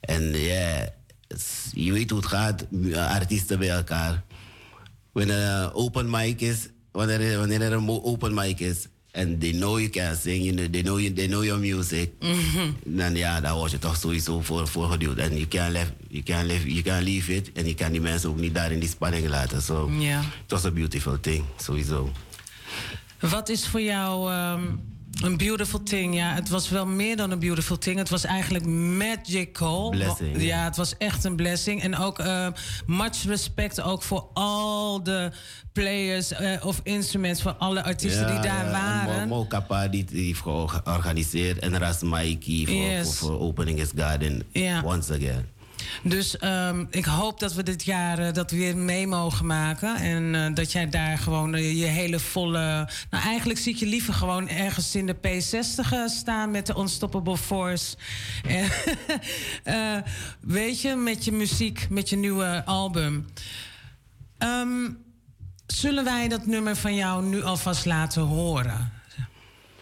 En 0.00 0.22
ja, 0.38 0.88
s- 1.28 1.70
je 1.72 1.92
weet 1.92 2.10
hoe 2.10 2.18
het 2.18 2.28
gaat, 2.28 2.64
artiesten 2.94 3.58
bij 3.58 3.70
elkaar. 3.70 4.22
Wanneer 5.12 5.36
er 5.36 5.62
een 5.62 5.72
open 5.72 6.10
mic 6.10 6.40
is, 6.40 6.68
wanneer, 6.92 7.20
er- 7.20 7.38
wanneer 7.38 7.62
er 7.62 7.72
een 7.72 7.88
open 7.88 8.34
mic 8.34 8.58
is, 8.60 8.86
and 9.16 9.40
they 9.40 9.52
know 9.52 9.78
you 9.78 9.88
can 9.88 10.14
sing, 10.16 10.42
you 10.44 10.52
know, 10.52 10.68
they, 10.70 10.82
know 10.82 10.98
you, 11.00 11.12
they 11.12 11.26
know 11.26 11.42
your 11.44 11.58
music, 11.58 12.10
dan 12.84 13.14
ja, 13.16 13.40
daar 13.40 13.54
word 13.54 13.70
je 13.70 13.78
toch 13.78 13.96
sowieso 13.96 14.40
voor, 14.40 14.68
voor 14.68 14.90
geduwd. 14.90 15.16
En 15.18 15.32
you 15.34 15.46
can, 15.46 15.70
leave, 15.72 15.90
you, 16.08 16.22
can 16.22 16.46
leave, 16.46 16.68
you 16.72 16.82
can 16.82 17.02
leave 17.02 17.34
it, 17.34 17.52
en 17.52 17.66
je 17.66 17.74
kan 17.74 17.92
die 17.92 18.00
mensen 18.00 18.28
ook 18.28 18.38
niet 18.40 18.54
daar 18.54 18.72
in 18.72 18.78
die 18.80 18.88
spanning 18.88 19.28
laten. 19.28 19.62
So, 19.62 19.90
Ja. 19.98 20.20
it 20.20 20.50
was 20.50 20.64
a 20.64 20.70
beautiful 20.70 21.20
thing, 21.20 21.44
sowieso. 21.56 22.10
Wat 23.20 23.48
is 23.48 23.66
voor 23.66 23.80
jou 23.80 24.30
ehm, 24.32 24.62
een 25.22 25.36
beautiful 25.36 25.82
thing? 25.82 26.14
Ja, 26.14 26.34
het 26.34 26.48
was 26.48 26.68
wel 26.68 26.86
meer 26.86 27.16
dan 27.16 27.30
een 27.30 27.38
beautiful 27.38 27.78
thing. 27.78 27.98
Het 27.98 28.08
was 28.08 28.24
eigenlijk 28.24 28.66
magical. 28.66 29.90
Blessing, 29.90 30.42
Ja, 30.42 30.64
het 30.64 30.76
was 30.76 30.96
echt 30.96 31.24
een 31.24 31.36
blessing. 31.36 31.82
En 31.82 31.96
ook 31.96 32.18
eh, 32.18 32.46
much 32.86 33.22
respect 33.26 33.80
ook 33.80 34.02
voor 34.02 34.26
al 34.32 35.02
de 35.02 35.30
players 35.72 36.32
eh, 36.32 36.64
of 36.66 36.80
instruments... 36.82 37.42
voor 37.42 37.52
alle 37.54 37.82
artiesten 37.84 38.26
die 38.26 38.40
daar 38.40 38.64
ja, 38.64 38.70
waren. 38.70 39.14
en 39.20 39.28
Mo, 39.28 39.36
Mo 39.36 39.44
Kappa 39.44 39.88
die 39.88 40.04
die 40.04 40.26
heeft 40.26 40.40
georganiseerd 40.40 41.58
en 41.58 41.78
Ras 41.78 42.02
Mikey 42.02 42.64
voor, 42.66 42.74
Yes. 42.74 43.18
voor, 43.18 43.28
voor 43.28 43.40
Opening 43.40 43.78
His 43.78 43.90
Garden 43.96 44.42
Ja. 44.52 44.82
once 44.84 45.14
again. 45.14 45.54
Dus 46.02 46.36
ehm, 46.36 46.84
ik 46.90 47.04
hoop 47.04 47.40
dat 47.40 47.54
we 47.54 47.62
dit 47.62 47.84
jaar 47.84 48.18
eh, 48.18 48.32
dat 48.32 48.50
weer 48.50 48.76
mee 48.76 49.06
mogen 49.06 49.46
maken. 49.46 49.96
En 49.96 50.34
eh, 50.34 50.54
dat 50.54 50.72
jij 50.72 50.88
daar 50.88 51.18
gewoon 51.18 51.54
eh, 51.54 51.78
je 51.78 51.84
hele 51.84 52.18
volle. 52.18 52.88
Nou, 53.10 53.24
eigenlijk 53.24 53.58
zie 53.58 53.72
ik 53.72 53.78
je 53.78 53.86
liever 53.86 54.14
gewoon 54.14 54.48
ergens 54.48 54.94
in 54.94 55.06
de 55.06 55.16
P60 55.16 55.92
eh, 55.92 56.06
staan 56.06 56.50
met 56.50 56.66
de 56.66 56.78
Unstoppable 56.78 57.36
Force. 57.36 57.96
Weet 60.40 60.80
je, 60.80 60.94
met 60.94 61.24
je 61.24 61.32
muziek, 61.32 61.86
met 61.90 62.08
je 62.08 62.16
nieuwe 62.16 62.64
album. 62.64 63.26
Ehm, 64.38 64.90
zullen 65.66 66.04
wij 66.04 66.28
dat 66.28 66.46
nummer 66.46 66.76
van 66.76 66.94
jou 66.94 67.24
nu 67.24 67.42
alvast 67.42 67.84
laten 67.84 68.22
horen? 68.22 68.92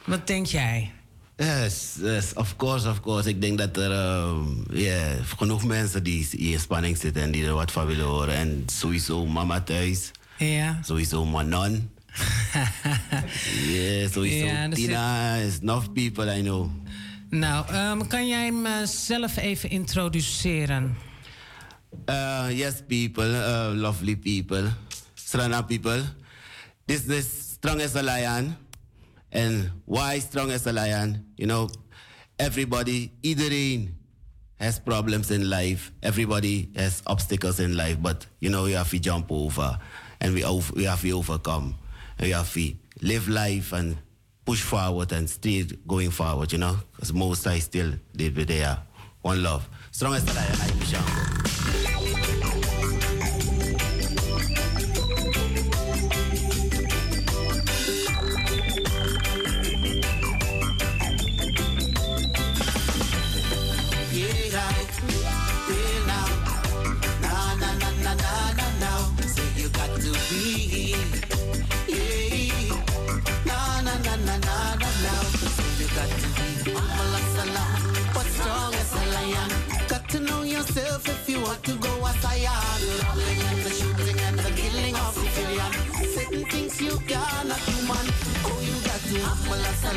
Wat 0.04 0.26
denk 0.26 0.46
jij? 0.46 0.92
Yes, 1.36 1.98
yes, 2.00 2.32
of 2.34 2.56
course, 2.56 2.88
of 2.88 3.00
course. 3.00 3.28
Ik 3.28 3.40
denk 3.40 3.58
dat 3.58 3.76
er 3.76 3.90
um, 3.90 4.64
yeah, 4.72 5.24
genoeg 5.36 5.64
mensen 5.64 6.02
die 6.02 6.28
hier 6.30 6.52
in 6.52 6.60
spanning 6.60 6.96
zitten 6.96 7.22
en 7.22 7.30
die 7.30 7.44
er 7.44 7.54
wat 7.54 7.72
van 7.72 7.86
willen 7.86 8.04
horen. 8.04 8.34
En 8.34 8.62
sowieso 8.66 9.26
mama 9.26 9.60
thuis. 9.60 10.10
Ja. 10.38 10.78
Sowieso 10.82 11.24
Manon. 11.24 11.90
yeah, 13.66 14.10
sowieso 14.10 14.46
Ja, 14.46 14.62
er 14.62 14.70
Tina. 14.70 15.34
Is 15.34 15.58
enough 15.60 15.92
people 15.92 16.36
I 16.38 16.42
know. 16.42 16.70
Nou, 17.30 17.66
ehm, 17.68 18.06
kan 18.06 18.28
jij 18.28 18.44
hem 18.44 18.66
eh, 18.66 18.86
zelf 18.86 19.36
even 19.36 19.70
introduceren? 19.70 20.96
Uh, 22.06 22.46
yes, 22.50 22.74
people, 22.86 23.28
uh, 23.28 23.80
lovely 23.80 24.16
people, 24.16 24.72
Strana 25.14 25.62
people. 25.62 26.02
This 26.84 27.00
is 27.06 27.26
strong 27.54 27.80
as 27.82 27.94
a 27.94 28.02
lion. 28.02 28.56
And 29.34 29.70
why 29.84 30.20
strong 30.20 30.50
as 30.52 30.66
a 30.66 30.72
lion? 30.72 31.26
You 31.36 31.46
know, 31.46 31.68
everybody, 32.38 33.12
iedereen 33.22 33.90
has 34.60 34.78
problems 34.78 35.30
in 35.30 35.50
life. 35.50 35.92
Everybody 36.02 36.70
has 36.76 37.02
obstacles 37.06 37.58
in 37.60 37.76
life, 37.76 38.00
but 38.00 38.26
you 38.40 38.48
know, 38.48 38.66
you 38.66 38.76
have 38.76 38.90
to 38.90 38.98
jump 38.98 39.30
over 39.30 39.78
and 40.20 40.34
we, 40.34 40.44
over, 40.44 40.72
we 40.74 40.84
have 40.84 41.02
to 41.02 41.10
overcome. 41.10 41.74
And 42.18 42.26
we 42.28 42.32
have 42.32 42.52
to 42.54 42.72
live 43.02 43.28
life 43.28 43.72
and 43.72 43.96
push 44.44 44.62
forward 44.62 45.10
and 45.12 45.28
still 45.28 45.66
going 45.86 46.10
forward, 46.10 46.52
you 46.52 46.58
know, 46.58 46.76
because 46.92 47.12
most 47.12 47.46
I 47.46 47.58
still 47.58 47.92
with 48.16 48.46
there. 48.46 48.78
One 49.22 49.42
love. 49.42 49.68
Strong 49.90 50.14
as 50.14 50.24
a 50.24 50.34
lion. 50.34 51.43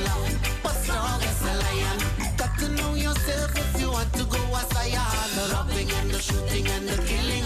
As 0.04 0.38
but 0.64 0.76
strong 0.84 1.22
as 1.22 1.42
a 1.42 1.54
lion. 1.64 1.98
Got 2.38 2.58
to 2.60 2.70
know 2.70 2.94
yourself 2.96 3.52
if 3.58 3.82
you 3.82 3.92
want 3.92 4.12
to 4.14 4.24
go 4.26 4.42
as 4.56 4.72
I 4.76 4.88
am. 5.06 5.30
The 5.38 5.54
robbing 5.54 5.92
and 6.00 6.10
the 6.12 6.20
shooting 6.20 6.68
and 6.68 6.88
the 6.88 6.98
killing. 7.04 7.44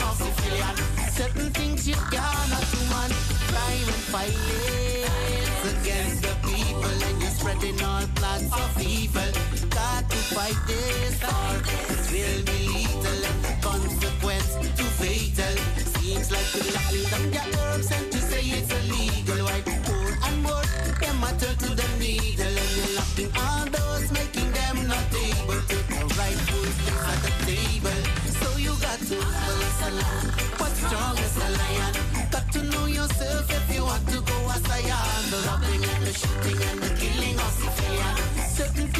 Certain 1.11 1.51
things 1.51 1.87
you 1.87 1.95
cannot 2.09 2.65
do, 2.71 2.79
man. 2.89 3.11
Crime 3.49 3.89
and 3.93 4.05
violence 4.09 5.63
against 5.73 6.21
the 6.23 6.33
people, 6.49 6.97
and 7.07 7.21
you're 7.21 7.31
spreading 7.31 7.79
all 7.83 8.05
of 8.53 8.81
evil. 8.81 9.31
Got 9.69 10.09
to 10.09 10.17
fight 10.35 10.59
this 10.67 11.21
and 13.05 13.45
the 13.45 13.53
consequence 13.61 14.55
too 14.75 14.89
fatal. 14.99 15.55
Seems 15.99 16.31
like 16.31 16.47
you're 16.55 17.60
lamb, 29.99 30.27
strong 30.73 31.17
as 31.17 31.37
lion. 31.37 31.93
Got 32.31 32.51
to 32.53 32.63
know 32.63 32.85
yourself 32.85 33.49
if 33.49 33.75
you 33.75 33.83
want 33.85 34.07
to 34.09 34.21
go 34.21 34.37
as 34.55 34.63
I 34.69 34.81
am. 34.99 35.21
The 35.31 35.39
robbing 35.47 35.81
the 36.05 36.13
shooting 36.13 36.59
and 36.69 36.79
the 36.81 36.91
killing 36.99 37.37
of 37.39 37.51
civilian. 37.59 38.15
Certain 38.49 38.90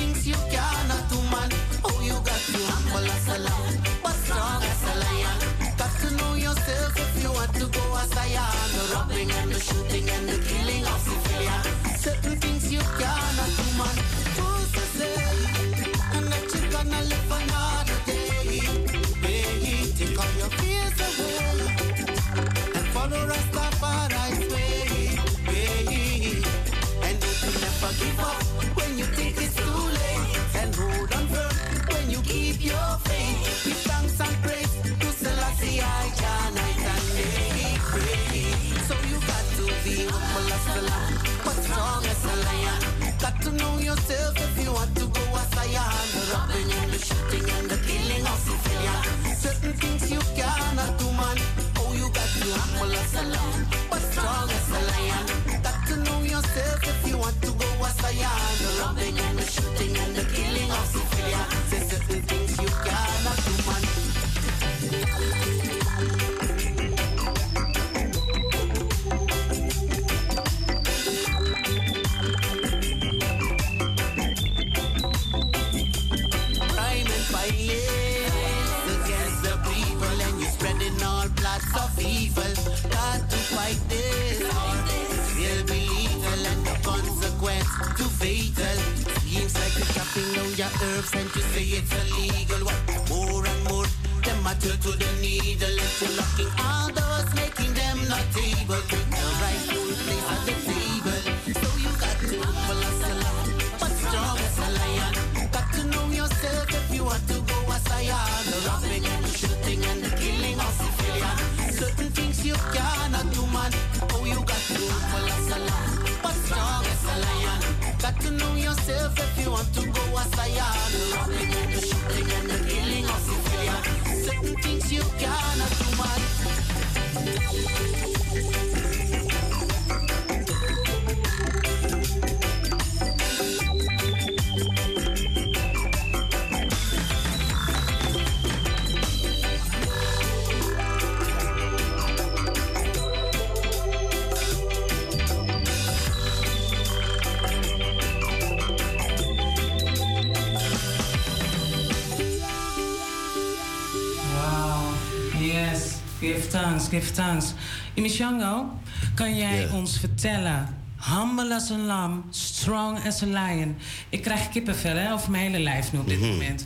Thanks. 157.00 157.54
Imishango, 157.94 158.80
kan 159.16 159.36
jij 159.38 159.70
ons 159.70 160.00
vertellen... 160.00 160.80
Humble 161.20 161.56
as 161.56 161.72
a 161.72 161.78
lamb, 161.78 162.24
strong 162.30 163.06
as 163.08 163.22
a 163.24 163.26
lion. 163.26 163.76
Ik 164.10 164.22
krijg 164.22 164.50
kippenvel 164.50 164.96
hè, 164.96 165.14
over 165.14 165.32
mijn 165.32 165.44
hele 165.52 165.64
lijf 165.64 165.92
nu 165.92 166.00
op 166.00 166.08
dit 166.08 166.20
Mhm. 166.20 166.30
moment. 166.30 166.64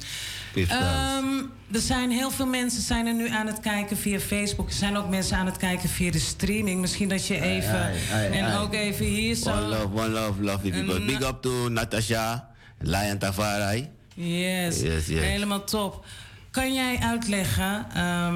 Ehm, 0.56 1.26
er 1.72 1.80
zijn 1.80 2.12
heel 2.12 2.32
veel 2.32 2.46
mensen 2.46 2.82
zijn 2.82 3.08
er 3.08 3.14
nu 3.14 3.30
aan 3.30 3.48
het 3.48 3.60
kijken 3.60 3.98
via 3.98 4.20
Facebook. 4.20 4.68
Er 4.70 4.76
zijn 4.76 4.98
ook 4.98 5.10
mensen 5.10 5.38
aan 5.38 5.46
het 5.46 5.58
kijken 5.58 5.90
via 5.90 6.12
de 6.12 6.20
streaming. 6.20 6.82
Misschien 6.82 7.10
dat 7.10 7.28
je 7.28 7.42
even... 7.42 7.80
Ai, 7.82 7.98
ai, 8.14 8.28
en 8.32 8.54
ook 8.56 8.74
even 8.74 9.06
hier 9.06 9.36
zo... 9.36 9.50
One 9.52 9.62
love, 9.68 9.88
one 9.94 10.10
love, 10.10 10.42
lovely 10.44 10.72
people. 10.72 10.96
En- 10.96 11.06
Big 11.06 11.22
up 11.22 11.42
to 11.42 11.70
Natasha, 11.70 12.48
Lion 12.80 13.18
Tavarai. 13.18 13.90
Yes, 14.14 14.82
Yes, 14.82 15.08
yes. 15.08 15.20
helemaal 15.24 15.64
top. 15.64 16.06
Kan 16.52 16.74
jij 16.74 16.98
uitleggen 17.02 17.86
ehm, 17.94 18.36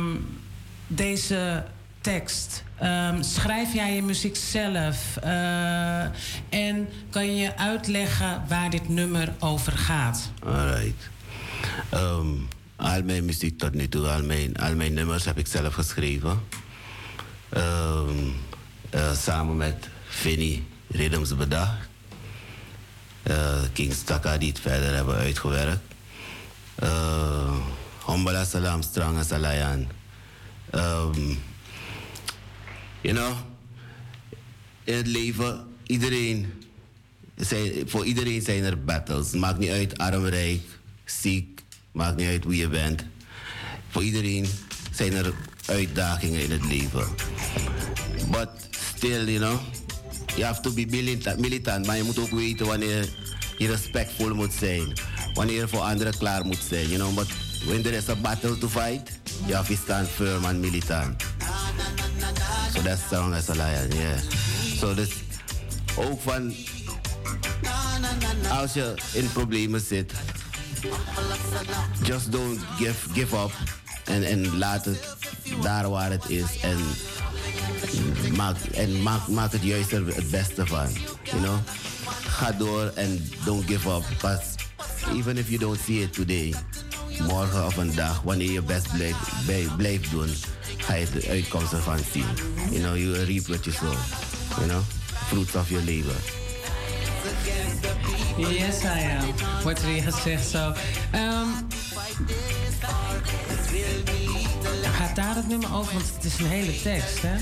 deze 0.87 1.63
tekst? 2.01 2.63
Ehm, 2.77 3.21
schrijf 3.21 3.73
jij 3.73 3.95
je 3.95 4.01
muziek 4.01 4.35
zelf? 4.35 5.17
Eh, 5.17 6.01
en 6.49 6.89
kan 7.09 7.35
je 7.35 7.57
uitleggen 7.57 8.43
waar 8.47 8.69
dit 8.69 8.89
nummer 8.89 9.33
over 9.39 9.71
gaat? 9.71 10.31
Alright. 10.45 11.09
Ehm, 11.89 12.27
al 12.75 13.03
mijn 13.03 13.25
muziek 13.25 13.57
tot 13.57 13.73
nu 13.73 13.89
toe, 13.89 14.07
al 14.07 14.23
mijn, 14.23 14.55
al 14.55 14.75
mijn 14.75 14.93
nummers 14.93 15.25
heb 15.25 15.37
ik 15.37 15.47
zelf 15.47 15.73
geschreven. 15.73 16.39
Ehm, 17.49 18.09
eh, 18.89 19.13
samen 19.13 19.57
met 19.57 19.89
Vinnie 20.07 20.67
Rhythms 20.87 21.35
bedacht. 21.35 21.87
Eh, 23.23 23.61
King 23.73 23.93
Staka 23.93 24.37
die 24.37 24.49
het 24.49 24.59
verder 24.59 24.95
hebben 24.95 25.15
uitgewerkt. 25.15 25.89
Uh, 26.83 27.57
Hombala 27.99 28.43
Salam, 28.45 28.81
Strong 28.81 29.17
as 29.19 29.31
a 29.31 29.37
Lion. 29.37 29.87
Ehm, 30.69 31.35
you 33.01 33.15
know, 33.15 33.33
in 34.83 34.93
het 34.93 35.07
leven, 35.07 35.67
iedereen 35.85 36.53
zijn, 37.35 37.89
voor 37.89 38.05
iedereen 38.05 38.41
zijn 38.41 38.63
er 38.63 38.83
battles. 38.83 39.31
Maakt 39.31 39.59
niet 39.59 39.69
uit 39.69 39.97
arm, 39.97 40.25
rijk, 40.25 40.61
ziek. 41.05 41.61
Maakt 41.91 42.17
niet 42.17 42.27
uit 42.27 42.45
wie 42.45 42.59
je 42.59 42.67
bent. 42.67 43.05
Voor 43.89 44.03
iedereen 44.03 44.45
zijn 44.91 45.13
er 45.13 45.33
uitdagingen 45.65 46.43
in 46.43 46.51
het 46.51 46.65
leven. 46.65 47.07
But 48.31 48.49
still, 48.95 49.25
you 49.25 49.37
know, 49.37 49.59
you 50.35 50.43
have 50.43 50.61
to 50.61 50.71
be 50.71 50.85
militant. 51.37 51.85
Maar 51.85 51.97
je 51.97 52.03
moet 52.03 52.19
ook 52.19 52.29
weten 52.29 52.65
wanneer 52.65 53.09
je 53.57 53.67
respectvol 53.67 54.35
moet 54.35 54.53
zijn. 54.53 54.93
Wanneer 55.33 55.55
je 55.55 55.67
voor 55.67 55.79
anderen 55.79 56.17
klaar 56.17 56.45
moet 56.45 56.63
zijn. 56.69 56.87
You 56.87 56.99
know, 56.99 57.15
but 57.15 57.27
when 57.65 57.81
there 57.81 57.95
is 57.95 58.09
a 58.09 58.15
battle 58.15 58.57
to 58.57 58.67
fight, 58.67 59.19
you 59.45 59.53
have 59.53 59.73
to 59.73 59.81
stand 59.83 60.07
firm 60.07 60.45
and 60.45 60.59
militant. 60.59 61.23
So 62.73 62.81
that's 62.81 63.03
strong 63.03 63.33
as 63.33 63.49
a 63.49 63.55
lion, 63.55 63.91
yeah. 63.91 64.17
So 64.79 64.93
dus 64.93 65.09
ook 65.95 66.21
van 66.21 66.53
als 68.49 68.73
je 68.73 68.93
in 69.13 69.31
problemen 69.31 69.81
zit, 69.81 70.13
just 72.03 72.31
don't 72.31 72.59
give, 72.77 73.09
give 73.13 73.35
up. 73.35 73.51
En, 74.03 74.23
en 74.23 74.57
laat 74.57 74.85
het 74.85 75.17
daar 75.61 75.89
waar 75.89 76.11
het 76.11 76.29
is. 76.29 76.59
En 76.61 76.77
maak, 78.35 78.57
en 78.73 79.01
maak, 79.01 79.27
maak 79.27 79.51
het 79.51 79.63
juist 79.63 79.91
het 79.91 80.29
beste 80.29 80.65
van. 80.67 80.87
You 81.23 81.41
know? 81.41 81.57
Ga 82.27 82.51
door 82.51 82.91
en 82.95 83.29
don't 83.45 83.67
give 83.67 83.89
up. 83.89 84.03
Because 84.09 84.55
even 85.13 85.37
if 85.37 85.47
you 85.47 85.59
don't 85.59 85.79
see 85.79 86.01
it 86.01 86.13
today, 86.13 86.53
morgen 87.27 87.65
of 87.65 87.77
een 87.77 87.95
dag, 87.95 88.21
wanneer 88.21 88.51
je 88.51 88.61
best 88.61 88.91
blijft, 88.91 89.75
blijft 89.77 90.11
doen, 90.11 90.29
ga 90.89 90.95
je 90.95 91.09
de 91.09 91.27
uitkomst 91.29 91.73
ervan 91.73 91.97
zien. 92.11 92.25
You 92.71 92.81
know, 92.81 92.97
you 92.97 93.23
reap 93.25 93.47
what 93.47 93.65
you 93.65 93.75
sow. 93.75 93.93
You 94.57 94.67
know? 94.67 94.81
Fruits 95.27 95.55
of 95.55 95.69
your 95.69 95.85
labor. 95.85 96.15
Yes, 98.37 98.83
I 98.83 98.87
am. 98.87 99.63
Wordt 99.63 99.81
er 99.81 99.87
hier 99.87 100.03
gezegd 100.03 100.47
zo. 100.49 100.73
Ehm, 101.11 101.47
gaat 104.91 105.15
daar 105.15 105.35
het 105.35 105.47
nummer 105.47 105.73
over? 105.73 105.93
Want 105.93 106.11
het 106.15 106.23
is 106.23 106.39
een 106.39 106.45
hele 106.45 106.81
tekst, 106.81 107.21
hè? 107.21 107.37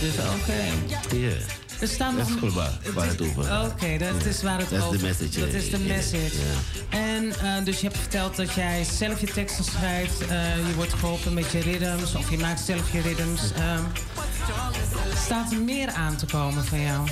Dus 0.00 0.14
oké. 0.14 1.16
Ja. 1.16 1.65
Er 1.80 1.88
staat 1.88 2.16
Dat 2.16 2.28
is 2.28 2.34
goed 2.38 2.52
waar, 2.52 2.72
waar 2.94 3.06
het 3.06 3.20
over 3.22 3.42
gaat. 3.44 3.66
Oké, 3.72 3.98
dat 3.98 4.22
Ja. 4.22 4.28
is 4.28 4.42
waar 4.42 4.58
het 4.58 4.70
Dat 4.70 4.78
is 4.78 4.84
over 4.84 4.98
de 4.98 5.04
message, 5.04 5.40
Dat 5.40 5.48
eh, 5.48 5.54
is 5.54 5.70
de 5.70 5.78
ja. 5.84 5.94
message. 5.94 6.36
En 6.90 7.32
eh, 7.40 7.64
dus 7.64 7.80
je 7.80 7.86
hebt 7.86 7.98
verteld 7.98 8.36
dat 8.36 8.52
jij 8.54 8.84
zelf 8.84 9.20
je 9.20 9.26
teksten 9.26 9.64
schrijft. 9.64 10.20
eh, 10.26 10.56
je 10.68 10.74
wordt 10.76 10.92
geholpen 10.92 11.34
met 11.34 11.50
je 11.52 11.60
rhythms. 11.60 12.14
Of 12.14 12.30
je 12.30 12.38
maakt 12.38 12.60
zelf 12.60 12.92
je 12.92 13.00
rhythms. 13.00 13.40
Ehm, 13.56 13.82
staat 15.24 15.52
er 15.52 15.58
meer 15.58 15.90
aan 15.90 16.16
te 16.16 16.26
komen 16.26 16.64
van 16.64 16.80
jou? 16.80 17.08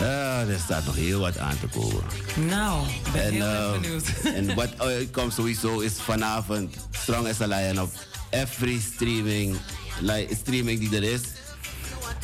Ja, 0.00 0.40
er 0.40 0.58
staat 0.64 0.84
nog 0.84 0.94
heel 0.94 1.20
wat 1.20 1.38
aan 1.38 1.58
te 1.60 1.66
komen. 1.78 2.02
Nou, 2.48 2.86
ben 3.12 3.32
heel 3.32 3.44
eh, 3.44 3.72
benieuwd. 3.80 4.04
en 4.34 4.54
wat 4.60 4.78
uitkomt 4.80 5.32
sowieso 5.32 5.78
is 5.80 5.92
vanavond 6.04 6.74
Strong 7.02 7.28
as 7.28 7.40
a 7.40 7.46
Lion 7.46 7.80
op 7.80 7.92
every 8.30 8.80
streaming, 8.94 9.56
li- 10.00 10.28
streaming 10.42 10.78
die 10.78 10.96
er 10.96 11.02
is. 11.12 11.20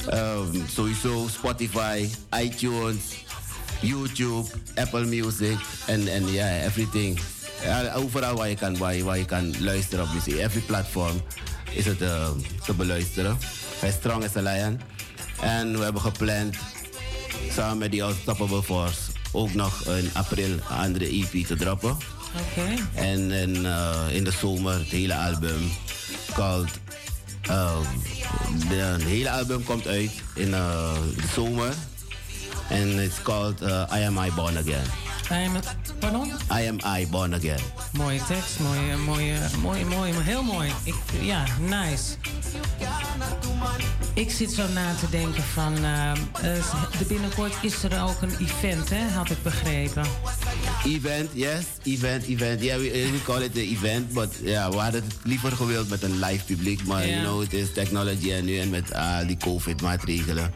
Ehm, 0.08 0.66
sowieso 0.68 1.28
Spotify, 1.28 2.08
iTunes, 2.40 2.96
YouTube, 3.80 4.48
Apple 4.74 5.04
Music 5.04 5.58
en 5.86 6.08
en 6.08 6.32
ja, 6.32 6.60
everything. 6.60 7.20
Ja, 7.64 7.92
overal 7.94 8.36
waar 8.36 8.48
je, 8.48 8.56
kan, 8.56 8.78
waar, 8.78 8.94
je, 8.94 9.04
waar 9.04 9.18
je 9.18 9.24
kan 9.24 9.54
luisteren 9.62 10.04
op 10.04 10.12
muziek. 10.12 10.38
Every 10.38 10.60
platform 10.60 11.22
is 11.70 11.84
het 11.84 12.02
eh, 12.02 12.28
te 12.64 12.74
beluisteren. 12.74 13.38
Bij 13.80 13.90
Strong 13.90 14.24
as 14.24 14.36
a 14.36 14.40
Lion. 14.40 14.80
En 15.40 15.72
we 15.78 15.84
hebben 15.84 16.02
gepland 16.02 16.56
samen 17.50 17.78
met 17.78 17.90
die 17.90 18.02
Unstoppable 18.02 18.62
Force 18.62 19.00
ook 19.32 19.54
nog 19.54 19.86
in 19.86 20.10
april 20.12 20.44
een 20.44 20.76
andere 20.76 21.04
EP 21.04 21.46
te 21.46 21.56
droppen. 21.56 21.96
Oké. 22.40 22.74
En, 22.94 23.32
en 23.32 23.66
eh, 23.66 24.14
in 24.16 24.24
de 24.24 24.30
zomer 24.30 24.72
het 24.72 24.88
hele 24.88 25.14
album. 25.14 25.70
Called, 26.32 26.70
het 27.48 29.02
hele 29.02 29.30
album 29.30 29.64
komt 29.64 29.86
uit 29.86 30.10
in 30.34 30.54
eh, 30.54 30.94
de 31.16 31.22
zomer. 31.34 31.74
En 32.68 32.88
it's 32.98 33.22
called 33.22 33.60
eh, 33.60 33.84
I 33.94 34.04
Am 34.04 34.18
I 34.18 34.32
Born 34.32 34.58
Again. 34.58 35.11
I 35.32 35.44
am, 35.44 35.52
pardon? 35.98 36.26
I 36.50 36.66
Am 36.68 36.78
I 37.00 37.06
Born 37.10 37.34
Again. 37.34 37.58
Mooie 37.92 38.20
tekst, 38.28 38.58
mooie, 38.60 38.96
mooie, 38.96 39.34
mooie, 39.62 39.84
mooie, 39.84 40.12
maar 40.12 40.24
heel 40.24 40.42
mooi. 40.42 40.70
Ik, 40.84 40.94
ja, 41.20 41.44
nice. 41.60 42.02
Ik 44.14 44.30
zit 44.30 44.52
zo 44.52 44.68
na 44.68 44.94
te 44.94 45.06
denken 45.10 45.42
van, 45.42 45.76
eh, 45.76 46.10
eh, 46.10 46.18
de 46.98 47.04
binnenkort 47.08 47.52
is 47.62 47.82
er 47.82 48.02
ook 48.02 48.22
een 48.22 48.36
event, 48.40 48.90
hè, 48.90 49.08
had 49.08 49.30
ik 49.30 49.42
begrepen. 49.42 50.04
Event, 50.84 51.30
yes, 51.32 51.64
event, 51.82 52.24
event. 52.26 52.60
Yeah, 52.62 52.76
we, 52.78 52.90
we 53.12 53.20
call 53.24 53.42
it 53.42 53.52
the 53.54 53.60
event, 53.68 54.12
but 54.12 54.28
ja, 54.42 54.70
we 54.70 54.76
hadden 54.76 55.02
het 55.04 55.14
liever 55.22 55.52
gewild 55.52 55.88
met 55.88 56.02
een 56.02 56.18
live 56.18 56.44
publiek, 56.44 56.84
maar 56.84 57.06
Ja. 57.06 57.12
you 57.12 57.22
know, 57.22 57.40
het 57.40 57.52
is 57.52 57.72
technology 57.72 58.32
en 58.32 58.44
nu 58.44 58.58
en 58.58 58.70
met 58.70 58.92
ah, 58.92 59.26
die 59.26 59.36
COVID-maatregelen 59.36 60.52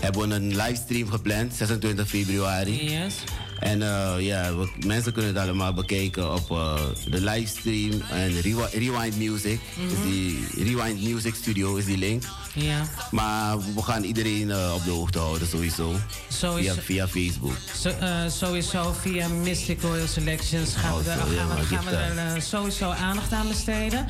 hebben 0.00 0.28
we 0.28 0.34
een 0.34 0.56
livestream 0.56 1.08
gepland, 1.10 1.54
26 1.54 2.08
februari. 2.08 2.90
Yes. 2.90 3.14
En 3.62 3.82
eh, 3.82 4.14
ja, 4.26 4.54
we- 4.56 4.68
mensen 4.86 5.12
kunnen 5.12 5.34
het 5.34 5.42
allemaal 5.42 5.72
bekijken 5.72 6.34
op 6.34 6.50
eh, 6.50 6.74
de 7.10 7.20
livestream 7.20 8.00
en 8.10 8.40
Rewi- 8.40 8.70
Rewind 8.78 9.16
Music. 9.16 9.60
is 9.88 9.92
Mhm. 9.98 10.08
die, 10.10 10.46
Rewind 10.56 11.02
Music 11.02 11.34
Studio 11.34 11.76
is 11.76 11.84
die 11.84 11.98
link. 11.98 12.22
Ja. 12.54 12.82
Maar 13.10 13.58
we 13.74 13.82
gaan 13.82 14.02
iedereen 14.02 14.50
eh, 14.50 14.72
op 14.74 14.84
de 14.84 14.90
hoogte 14.90 15.18
houden 15.18 15.48
sowieso. 15.48 15.94
Zo 16.28 16.56
is 16.56 16.64
via, 16.70 16.74
via 16.82 17.08
Facebook. 17.08 17.56
Zo, 17.80 17.90
sowieso 18.28 18.94
via 19.00 19.28
Mystic 19.28 19.80
Royal 19.82 20.06
Selections 20.06 20.74
gaan 20.74 20.92
we, 20.94 20.98
Oh, 21.00 21.06
er, 21.06 21.32
ja, 21.34 21.46
gaan 21.46 21.58
we, 21.58 21.64
gaan 21.64 21.84
we 22.14 22.20
er 22.20 22.42
sowieso 22.42 22.90
aandacht 22.90 23.32
aan 23.32 23.48
besteden. 23.48 24.06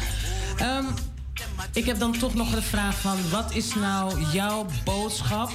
Ehm, 0.56 0.84
ik 1.72 1.84
heb 1.84 1.98
dan 1.98 2.18
toch 2.18 2.34
nog 2.34 2.50
de 2.50 2.62
vraag 2.62 3.00
van, 3.00 3.30
wat 3.30 3.54
is 3.54 3.74
nou 3.74 4.20
jouw 4.32 4.66
boodschap 4.84 5.50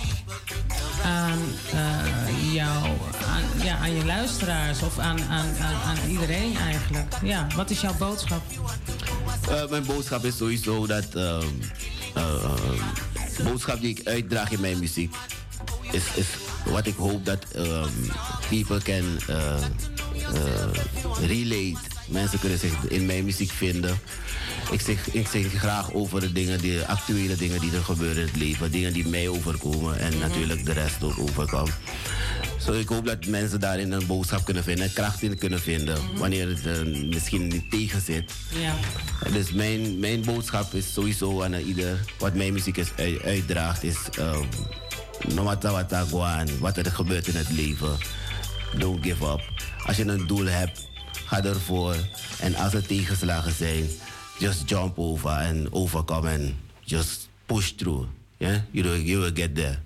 aan, 1.03 1.39
eh, 1.71 2.53
jou, 2.53 2.87
aan, 3.27 3.43
aan 3.79 3.91
je 3.93 4.05
luisteraars 4.05 4.81
of 4.81 4.99
aan, 4.99 5.21
aan, 5.21 5.55
aan, 5.85 5.97
iedereen 6.09 6.57
eigenlijk? 6.57 7.13
Ja, 7.23 7.47
wat 7.55 7.69
is 7.69 7.81
jouw 7.81 7.95
boodschap? 7.97 8.41
Eh, 9.49 9.69
mijn 9.69 9.85
boodschap 9.85 10.25
is 10.25 10.37
sowieso 10.37 10.87
dat. 10.87 11.11
de 11.11 11.43
boodschap 13.43 13.81
die 13.81 13.97
ik 13.97 14.07
uitdraag 14.07 14.51
in 14.51 14.61
mijn 14.61 14.79
muziek. 14.79 15.15
Is, 15.91 16.03
is 16.15 16.27
wat 16.65 16.85
ik 16.87 16.95
hoop 16.95 17.25
dat 17.25 17.45
ehm, 17.51 17.89
people 18.49 18.81
can 18.81 19.19
eh, 19.27 19.63
relate. 21.19 21.96
Mensen 22.07 22.39
kunnen 22.39 22.59
zich 22.59 22.73
in 22.87 23.05
mijn 23.05 23.23
muziek 23.23 23.51
vinden. 23.51 23.99
Ik 24.71 24.81
zeg, 24.81 25.09
ik 25.11 25.27
zeg 25.27 25.53
graag 25.53 25.93
over 25.93 26.19
de 26.19 26.31
dingen, 26.31 26.59
die 26.59 26.81
actuele 26.81 27.35
dingen 27.35 27.59
die 27.59 27.71
er 27.71 27.83
gebeuren 27.83 28.17
in 28.21 28.27
het 28.27 28.35
leven. 28.35 28.71
Dingen 28.71 28.93
die 28.93 29.07
mij 29.07 29.27
overkomen 29.27 29.99
en 29.99 30.19
natuurlijk 30.19 30.65
de 30.65 30.73
rest 30.73 31.03
ook 31.03 31.19
overkomt. 31.19 31.71
Zo, 32.61 32.73
ik 32.73 32.87
hoop 32.87 33.05
dat 33.05 33.25
mensen 33.25 33.59
daarin 33.59 33.91
een 33.91 34.05
boodschap 34.07 34.45
kunnen 34.45 34.63
vinden 34.63 34.85
en 34.85 34.93
kracht 34.93 35.21
in 35.21 35.37
kunnen 35.37 35.59
vinden. 35.59 35.97
Wanneer 36.17 36.47
het 36.47 36.65
eh, 36.65 37.05
misschien 37.09 37.47
niet 37.47 37.71
tegen 37.71 38.01
zit. 38.01 38.31
Ja. 38.61 38.73
Dus 39.31 39.51
mijn, 39.51 39.99
mijn 39.99 40.21
boodschap 40.21 40.73
is 40.73 40.93
sowieso 40.93 41.43
aan 41.43 41.53
ieder 41.53 41.99
wat 42.17 42.33
mijn 42.33 42.53
muziek 42.53 42.77
is, 42.77 42.87
uit- 42.97 43.21
uitdraagt, 43.23 43.83
is 43.83 43.97
uh, 44.19 44.37
no 45.33 45.43
matter 45.43 45.71
what 45.71 45.91
I 45.91 46.09
go 46.09 46.17
on, 46.17 46.59
wat 46.59 46.77
er 46.77 46.91
gebeurt 46.91 47.27
in 47.27 47.35
het 47.35 47.49
leven, 47.49 47.97
don't 48.77 49.03
give 49.05 49.25
up. 49.25 49.41
Als 49.85 49.97
je 49.97 50.05
een 50.05 50.27
doel 50.27 50.45
hebt, 50.45 50.86
ga 51.27 51.43
ervoor. 51.43 51.95
En 52.39 52.55
als 52.55 52.73
er 52.73 52.85
tegenslagen 52.85 53.53
zijn, 53.53 53.85
just 54.39 54.69
jump 54.69 54.97
over 54.99 55.29
and 55.29 55.71
overcome 55.71 56.29
and 56.29 56.53
just 56.83 57.29
push 57.45 57.69
through. 57.69 58.07
Yeah? 58.37 58.57
You, 58.71 58.89
will, 58.89 59.01
you 59.01 59.19
will 59.19 59.31
get 59.33 59.55
there. 59.55 59.79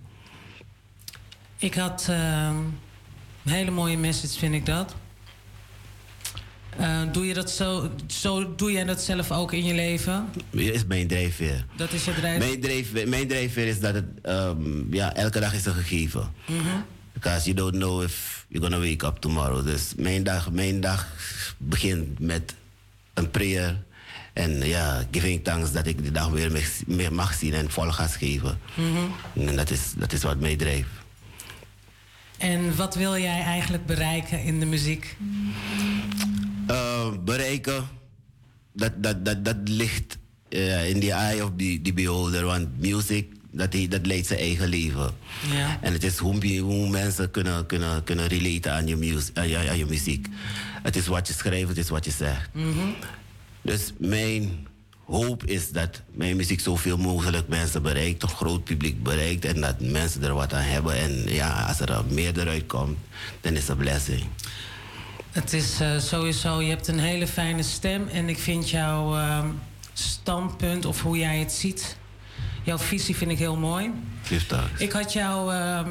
Ik 1.58 1.74
had 1.74 2.08
ehm, 2.10 2.56
een 3.44 3.52
hele 3.52 3.72
mooie 3.72 3.98
message, 3.98 4.40
vind 4.40 4.54
ik 4.54 4.66
dat. 4.66 4.96
Eh, 6.78 7.02
doe 7.12 7.28
je 7.28 7.34
dat 7.34 7.52
zo, 7.52 7.92
zo, 8.08 8.56
doe 8.56 8.72
jij 8.72 8.84
dat 8.84 9.02
zelf 9.02 9.32
ook 9.32 9.52
in 9.52 9.64
je 9.64 9.74
leven? 9.74 10.30
Dat 10.50 10.62
is 10.62 10.86
mijn 10.86 11.08
drijfveer. 11.08 11.66
Dat 11.76 11.94
is 11.94 12.06
je 12.06 12.14
drijf. 12.14 12.40
Mijn 12.40 12.62
drijfveer, 12.62 13.08
mijn 13.08 13.28
drijfveer 13.28 13.68
is 13.68 13.80
dat 13.80 13.94
het, 13.94 14.06
ehm, 14.22 14.94
ja, 14.94 15.14
elke 15.16 15.40
dag 15.40 15.54
is 15.54 15.66
een 15.66 15.74
gegeven. 15.74 16.34
Mhm. 16.46 16.60
Because 17.22 17.46
you 17.46 17.54
don't 17.54 17.78
know 17.78 18.02
if 18.02 18.46
you're 18.50 18.70
gonna 18.70 18.80
wake 18.80 19.06
up 19.06 19.20
tomorrow. 19.20 19.64
Dus 19.64 19.94
mijn 19.96 20.24
dag, 20.24 20.52
mijn 20.52 20.82
dag 20.82 21.08
begint 21.58 22.20
met 22.20 22.56
een 23.14 23.30
prayer. 23.30 23.84
En 24.34 24.66
ja, 24.66 25.06
giving 25.12 25.44
thanks 25.44 25.72
dat 25.72 25.88
ik 25.88 26.04
de 26.04 26.12
dag 26.12 26.30
weer 26.30 26.52
meer 26.86 27.14
mag 27.14 27.34
zien 27.34 27.54
en 27.54 27.72
vol 27.72 27.92
gas 27.92 28.16
geven. 28.16 28.60
Mhm. 28.74 29.48
En 29.48 29.56
dat 29.56 29.70
is, 29.70 29.94
dat 29.98 30.14
is 30.14 30.24
wat 30.24 30.40
mij 30.40 30.56
drijft. 30.56 30.90
En 32.38 32.76
wat 32.76 32.96
wil 32.96 33.18
jij 33.18 33.42
eigenlijk 33.42 33.86
bereiken 33.86 34.44
in 34.44 34.60
de 34.60 34.66
muziek? 34.66 35.18
Eh, 36.68 37.08
bereiken, 37.24 37.88
dat, 38.74 39.04
dat, 39.04 39.26
dat, 39.26 39.46
dat 39.46 39.58
ligt 39.64 40.18
eh, 40.50 40.90
in 40.90 41.00
the 41.00 41.12
eye 41.12 41.44
of 41.44 41.52
the, 41.58 41.80
the 41.84 41.94
beholder. 41.94 42.46
Want 42.46 42.80
music, 42.80 43.28
dat, 43.52 43.74
he- 43.74 43.88
dat 43.88 44.06
leidt 44.06 44.28
zijn 44.28 44.40
eigen 44.40 44.68
leven. 44.68 45.12
Ja. 45.52 45.78
En 45.82 45.94
het 45.94 46.04
is 46.04 46.18
hoe, 46.18 46.90
mensen 46.90 47.32
kunnen, 47.32 47.66
kunnen, 47.66 48.04
kunnen 48.04 48.28
relaten 48.28 48.74
aan 48.74 48.88
je, 48.88 48.96
mus- 48.96 49.32
aan, 49.34 49.48
je, 49.50 49.70
aan 49.70 49.78
je 49.78 49.86
muziek. 49.86 50.28
Het 50.84 50.96
is 50.96 51.08
wat 51.08 51.28
je 51.28 51.34
schrijft, 51.34 51.68
het 51.68 51.78
is 51.78 51.90
wat 51.90 52.06
je 52.06 52.12
zegt. 52.12 52.50
Dus 53.62 53.94
mijn 53.98 54.68
hoop 55.06 55.46
is 55.46 55.72
dat 55.72 56.02
mijn 56.14 56.36
muziek 56.36 56.60
zoveel 56.60 56.98
mogelijk 56.98 57.48
mensen 57.48 57.82
bereikt, 57.82 58.24
een 58.24 58.30
groot 58.30 58.64
publiek 58.64 59.04
bereikt 59.04 59.46
en 59.46 59.62
dat 59.62 59.80
mensen 59.80 60.24
er 60.24 60.34
wat 60.34 60.54
aan 60.54 60.62
hebben. 60.62 60.96
En 60.96 61.34
ja, 61.34 61.64
als 61.68 61.80
er 61.80 62.02
meer 62.10 62.40
eruit 62.40 62.66
komt, 62.66 62.98
dan 63.42 63.54
is 63.54 63.60
het 63.60 63.70
een 63.70 63.78
blessing. 63.78 64.24
Het 65.32 65.54
is 65.54 65.80
eh, 65.80 66.00
sowieso, 66.00 66.62
je 66.62 66.70
hebt 66.70 66.88
een 66.88 67.00
hele 67.00 67.28
fijne 67.28 67.64
stem 67.64 68.08
en 68.08 68.30
ik 68.30 68.38
vind 68.40 68.70
jouw 68.70 69.16
ehm, 69.18 69.48
standpunt 69.94 70.86
of 70.86 71.02
hoe 71.02 71.18
jij 71.18 71.40
het 71.40 71.52
ziet, 71.52 71.98
jouw 72.64 72.78
visie 72.78 73.16
vind 73.16 73.32
ik 73.32 73.38
heel 73.38 73.58
mooi. 73.58 73.92
Ik 74.78 74.92
had 74.92 75.14
jou, 75.14 75.54
ehm, 75.54 75.90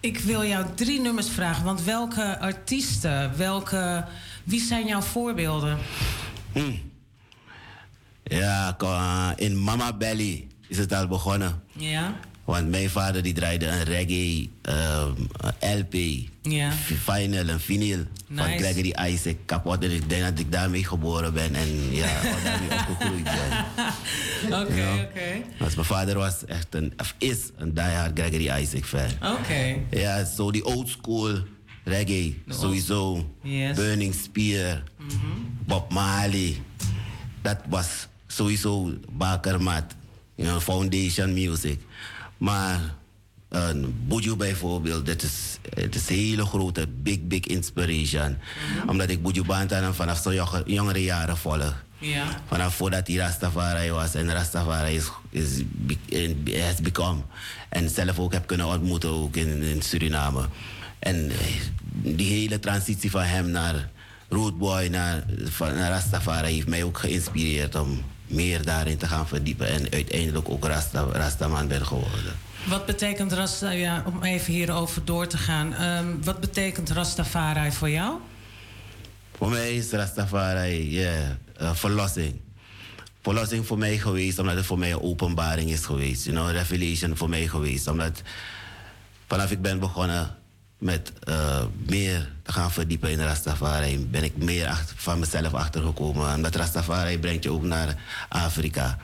ik 0.00 0.18
wil 0.18 0.44
jou 0.44 0.66
drie 0.74 1.00
nummers 1.00 1.28
vragen, 1.28 1.64
want 1.64 1.82
welke 1.84 2.38
artiesten, 2.40 3.36
welke, 3.36 4.04
wie 4.44 4.60
zijn 4.60 4.86
jouw 4.86 5.00
voorbeelden? 5.00 5.78
Ja, 8.24 8.74
ko- 8.78 9.32
in 9.36 9.62
Mama 9.62 9.92
Belly 9.92 10.46
is 10.68 10.78
het 10.78 10.92
al 10.92 11.06
begonnen. 11.06 11.62
Ja, 11.72 12.14
Want 12.46 12.68
mijn 12.70 12.90
vader 12.90 13.22
die 13.22 13.32
draaide 13.32 13.66
een 13.66 13.82
reggae 13.82 14.48
ehm, 14.62 15.78
LP, 15.78 15.94
ja, 16.42 16.72
vinyl, 16.72 17.48
een 17.48 17.60
vinyl 17.60 18.04
van. 18.34 18.58
Gregory 18.58 18.94
Isaac 19.12 19.36
kapot. 19.44 19.84
En 19.84 19.90
ik 19.90 20.08
denk 20.08 20.22
dat 20.22 20.38
ik 20.38 20.52
daarmee 20.52 20.84
geboren 20.84 21.32
ben 21.32 21.54
en 21.54 21.92
ja, 21.92 22.20
daarmee 22.44 22.68
opgegroeid 22.88 23.24
ben. 23.24 24.62
oké, 24.62 24.74
Ja. 24.74 24.94
oké, 24.94 25.42
Want 25.58 25.74
mijn 25.74 25.86
vader 25.86 26.16
was 26.18 26.44
echt 26.44 26.66
een, 26.74 26.92
of 26.96 27.14
is 27.18 27.38
een 27.56 27.74
diehard 27.74 28.18
Gregory 28.18 28.62
Isaac 28.62 28.84
fan. 28.84 29.32
oké. 29.34 29.76
Ja, 29.90 30.24
zo 30.24 30.50
die 30.50 30.64
old 30.64 30.88
school 30.88 31.38
reggae, 31.84 32.34
sowieso. 32.48 33.30
Yes. 33.42 33.76
Burning 33.76 34.14
Spear, 34.14 34.82
Bob 35.66 35.92
Marley. 35.92 36.56
Dat 37.42 37.58
was 37.68 38.06
sowieso 38.26 38.92
bakermat. 39.10 39.84
You 40.34 40.48
know, 40.48 40.60
foundation 40.60 41.32
music. 41.32 41.78
Maar 42.38 42.80
een 43.48 43.94
Buju 44.08 44.36
bijvoorbeeld, 44.36 45.06
dat 45.06 45.22
is, 45.22 45.58
het 45.74 45.94
is 45.94 46.08
een 46.08 46.16
hele 46.16 46.44
grote, 46.46 46.86
big, 46.88 47.20
big 47.22 47.40
inspiration. 47.40 48.36
Omdat 48.86 49.08
ik 49.10 49.22
Buju 49.22 49.44
Bantan 49.44 49.94
vanaf 49.94 50.18
zo'n 50.22 50.34
jonge- 50.34 50.62
jongere 50.66 51.02
jaren 51.02 51.36
volg. 51.36 51.84
Ja, 51.98 52.24
Vanaf 52.46 52.74
voordat 52.74 53.06
hij 53.06 53.16
Rastafari 53.16 53.90
was 53.90 54.14
en 54.14 54.32
Rastafari 54.32 54.94
is, 54.96 55.10
is, 55.30 55.62
has 56.62 56.80
become. 56.82 57.20
En 57.68 57.90
zelf 57.90 58.18
ook 58.18 58.32
heb 58.32 58.46
kunnen 58.46 58.66
ontmoeten 58.66 59.08
ook 59.10 59.36
in, 59.36 59.62
in 59.62 59.82
Suriname. 59.82 60.46
En 60.98 61.30
eh, 61.30 61.36
die 61.92 62.32
hele 62.32 62.58
transitie 62.58 63.10
van 63.10 63.22
hem 63.22 63.50
naar 63.50 63.90
Rootboy, 64.28 64.86
naar, 64.86 65.24
naar 65.58 65.90
Rastafari 65.90 66.54
heeft 66.54 66.68
mij 66.68 66.82
ook 66.84 66.98
geïnspireerd 66.98 67.74
om 67.74 68.02
meer 68.26 68.64
daarin 68.64 68.96
te 68.96 69.06
gaan 69.06 69.28
verdiepen. 69.28 69.68
En 69.68 69.90
uiteindelijk 69.90 70.48
ook 70.48 70.64
Rasta, 70.64 71.06
Rastaman 71.12 71.68
ben 71.68 71.86
geworden. 71.86 72.36
wat 72.68 72.86
betekent 72.86 73.32
Rasta, 73.32 73.70
ja, 73.70 74.02
om 74.06 74.22
even 74.22 74.52
hierover 74.52 75.04
door 75.04 75.26
te 75.26 75.38
gaan, 75.38 75.74
ehm, 75.74 76.06
wat 76.24 76.40
betekent 76.40 76.90
Rastafari 76.90 77.72
voor 77.72 77.90
jou? 77.90 78.18
Voor 79.36 79.50
mij 79.50 79.76
is 79.76 79.90
Rastafari 79.90 80.90
yeah, 80.90 81.30
eh, 81.56 81.74
verlossing. 81.74 82.40
Verlossing 83.22 83.66
voor 83.66 83.78
mij 83.78 83.98
geweest, 83.98 84.38
omdat 84.38 84.56
het 84.56 84.66
voor 84.66 84.78
mij 84.78 84.92
een 84.92 85.00
openbaring 85.00 85.70
is 85.70 85.84
geweest. 85.84 86.24
You 86.24 86.36
know, 86.36 86.50
revelation 86.50 87.16
voor 87.16 87.28
mij 87.28 87.46
geweest. 87.46 87.88
Omdat 87.88 88.22
vanaf 89.26 89.50
ik 89.50 89.62
ben 89.62 89.78
begonnen 89.78 90.36
met 90.78 91.12
eh, 91.22 91.64
meer 91.86 92.32
te 92.42 92.52
gaan 92.52 92.70
verdiepen 92.72 93.10
in 93.10 93.20
Rastafari, 93.20 94.06
ben 94.06 94.24
ik 94.24 94.36
meer 94.36 94.66
achter, 94.66 94.96
van 94.98 95.18
mezelf 95.18 95.54
achtergekomen. 95.54 96.34
Omdat 96.34 96.54
Rastafari 96.54 97.18
brengt 97.18 97.42
je 97.42 97.50
ook 97.50 97.62
naar 97.62 97.94
Afrika. 98.28 98.98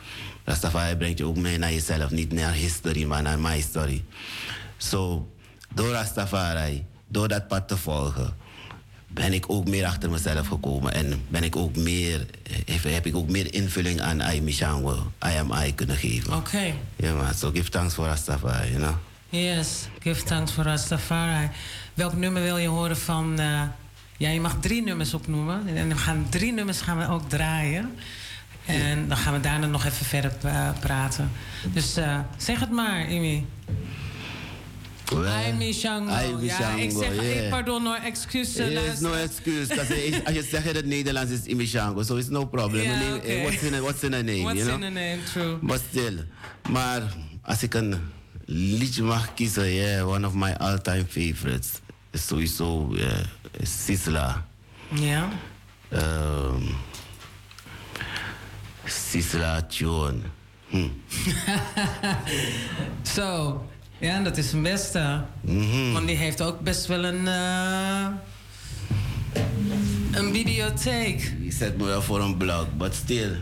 Rastafari 0.45 0.97
brengt 0.97 1.19
je 1.19 1.25
ook 1.25 1.37
mee 1.37 1.59
naar 1.59 1.73
jezelf, 1.73 2.11
niet 2.11 2.33
naar 2.33 2.53
history, 2.53 3.05
maar 3.05 3.23
naar 3.23 3.39
my 3.39 3.61
story. 3.61 4.05
So, 4.77 5.29
door 5.75 5.91
Rastafari, 5.91 6.85
door 7.09 7.29
dat 7.29 7.49
pad 7.49 7.69
te 7.69 7.77
volgen, 7.77 8.35
ben 9.07 9.33
ik 9.33 9.45
ook 9.51 9.69
meer 9.69 9.87
achter 9.87 10.11
mezelf 10.11 10.47
gekomen. 10.47 10.93
En 10.93 11.25
ben 11.29 11.43
ik 11.43 11.57
ook 11.57 11.77
meer, 11.77 12.27
heb, 12.65 12.83
heb 12.83 13.07
ik 13.07 13.17
ook 13.17 13.29
meer 13.29 13.55
invulling 13.55 14.01
aan 14.01 14.21
I 14.21 14.41
Mishango, 14.41 15.13
I 15.27 15.39
am 15.39 15.53
I 15.53 15.75
kunnen 15.75 15.97
geven. 15.97 16.37
Oké. 16.37 16.75
Ja, 16.97 17.15
man. 17.15 17.35
So 17.35 17.51
give 17.51 17.71
thanks 17.71 17.95
for 17.95 18.07
Rastafari, 18.07 18.71
you 18.71 18.79
know. 18.79 18.95
Yes, 19.33 19.89
give 20.03 20.23
thanks 20.25 20.51
for 20.53 20.65
Rastafari. 20.65 21.49
Welk 21.95 22.15
nummer 22.17 22.43
wil 22.43 22.57
je 22.59 22.69
horen 22.69 22.97
van... 22.97 23.39
eh, 23.39 23.63
ja, 24.17 24.29
je 24.29 24.41
mag 24.41 24.57
drie 24.61 24.83
nummers 24.83 25.15
opnoemen. 25.15 25.77
En 25.77 25.89
we 25.89 25.97
gaan 25.97 26.27
drie 26.31 26.53
nummers 26.53 26.81
gaan 26.81 26.99
we 26.99 27.09
ook 27.09 27.29
draaien. 27.29 27.95
En 28.67 29.09
dan 29.09 29.17
gaan 29.17 29.33
we 29.33 29.41
daarna 29.41 29.67
nog 29.67 29.85
even 29.85 30.07
verder 30.07 30.33
eh, 30.43 30.69
praten. 30.81 31.31
Dus 31.73 31.97
eh, 31.97 32.19
zeg 32.37 32.61
het 32.61 32.71
maar, 32.71 33.11
Imi. 33.11 33.47
Imi 35.53 35.73
Shango. 35.73 36.31
Imi 36.31 36.45
Ja, 36.47 36.71
ik 36.71 36.91
Shango, 36.91 37.03
zeg, 37.03 37.23
yeah. 37.23 37.51
pardon 37.51 37.85
hoor, 37.87 37.97
excuus. 38.05 38.57
eh, 38.57 38.67
There 38.67 38.93
is 38.93 39.01
no 39.01 39.13
excuse. 39.13 39.79
Als 40.25 40.35
je 40.35 40.47
zegt 40.51 40.67
in 40.67 40.75
het 40.75 40.87
Nederlands 40.87 41.31
is 41.33 41.45
Imishango, 41.45 42.03
so 42.03 42.17
it's 42.17 42.29
no 42.29 42.47
problem. 42.47 42.87
Name- 42.87 43.43
what's, 43.43 43.63
in 43.63 43.75
a, 43.75 43.81
what's 43.81 44.03
in 44.03 44.15
a 44.15 44.23
name, 44.23 44.43
What's 44.43 44.59
you 44.59 44.65
know? 44.71 44.77
in 44.83 44.97
a 44.97 45.01
name, 45.01 45.19
true. 45.33 45.59
But 45.63 45.81
still. 45.91 46.27
Maar 46.71 47.03
als 47.43 47.63
ik 47.63 47.75
een 47.75 47.95
liedje 48.55 49.03
mag 49.03 49.35
kiezen, 49.35 49.73
yeah, 49.75 50.09
one 50.09 50.27
of 50.27 50.35
my 50.35 50.53
all-time 50.53 51.05
favorites 51.09 51.81
is 52.11 52.27
sowieso 52.27 52.89
yeah, 52.91 53.25
is 53.59 53.85
Sisla. 53.85 54.45
Ja. 54.89 55.29
Um, 55.93 56.75
Sisla 58.85 59.63
Tune. 59.69 60.21
Hm. 60.69 60.89
Zo, 63.15 63.63
ja, 63.99 64.21
dat 64.21 64.37
is 64.37 64.53
een 64.53 64.63
beste. 64.63 65.25
Mhm. 65.41 65.93
Want 65.93 66.07
die 66.07 66.17
heeft 66.17 66.41
ook 66.41 66.61
best 66.61 66.87
wel 66.87 67.05
een... 67.05 67.29
eh, 67.29 68.07
een 70.13 70.33
bibliotheek. 70.33 71.33
Je 71.43 71.53
zet 71.53 71.77
me 71.79 71.85
wel 71.85 72.03
voor 72.03 72.21
een 72.21 72.37
blog, 72.37 72.67
but 72.77 72.95
still. 72.95 73.37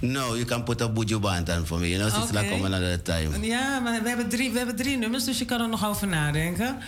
No, 0.00 0.34
you 0.34 0.44
can 0.44 0.62
put 0.64 0.80
a 0.80 0.88
Buju 0.88 1.20
Bantan 1.20 1.66
for 1.66 1.78
me. 1.78 1.88
You 1.88 1.98
know, 2.10 2.22
Oké. 2.22 2.48
come 2.48 2.64
another 2.66 3.02
time. 3.02 3.46
Ja, 3.46 3.78
maar 3.80 4.02
we 4.02 4.08
hebben, 4.08 4.28
drie, 4.28 4.50
we 4.50 4.58
hebben 4.58 4.76
drie 4.76 4.96
nummers, 4.96 5.24
dus 5.24 5.38
je 5.38 5.44
kan 5.44 5.60
er 5.60 5.68
nog 5.68 5.86
over 5.86 6.06
nadenken. 6.08 6.78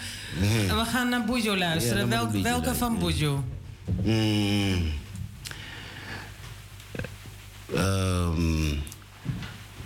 Mhm. 0.41 0.69
En 0.71 0.77
we 0.77 0.85
gaan 0.85 1.09
naar 1.09 1.25
Bujo 1.25 1.57
luisteren. 1.57 1.99
Ja, 2.03 2.09
Welk- 2.09 2.31
Buju 2.31 2.43
welke 2.43 2.75
van 2.75 2.99
Bujo? 2.99 3.45
Mm. 4.03 4.93
Um, 7.75 8.83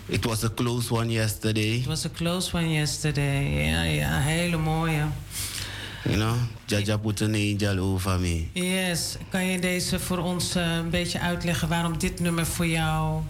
it 0.08 0.24
was 0.24 0.44
a 0.44 0.48
close 0.48 0.90
one 0.94 1.10
yesterday. 1.12 1.76
It 1.80 1.86
was 1.86 2.04
a 2.04 2.08
close 2.08 2.52
one 2.56 2.72
yesterday. 2.72 3.66
Ja, 3.70 3.82
ja, 3.82 4.18
hele 4.20 4.56
mooie. 4.56 5.04
You 6.04 6.16
know, 6.16 6.34
Jaja 6.66 6.98
angel 7.02 7.78
over 7.78 8.20
me. 8.20 8.46
Yes, 8.52 9.16
kan 9.28 9.46
je 9.46 9.58
deze 9.58 9.98
voor 9.98 10.18
ons 10.18 10.54
eh, 10.54 10.76
een 10.76 10.90
beetje 10.90 11.20
uitleggen 11.20 11.68
waarom 11.68 11.98
dit 11.98 12.20
nummer 12.20 12.46
voor 12.46 12.66
jou? 12.66 13.22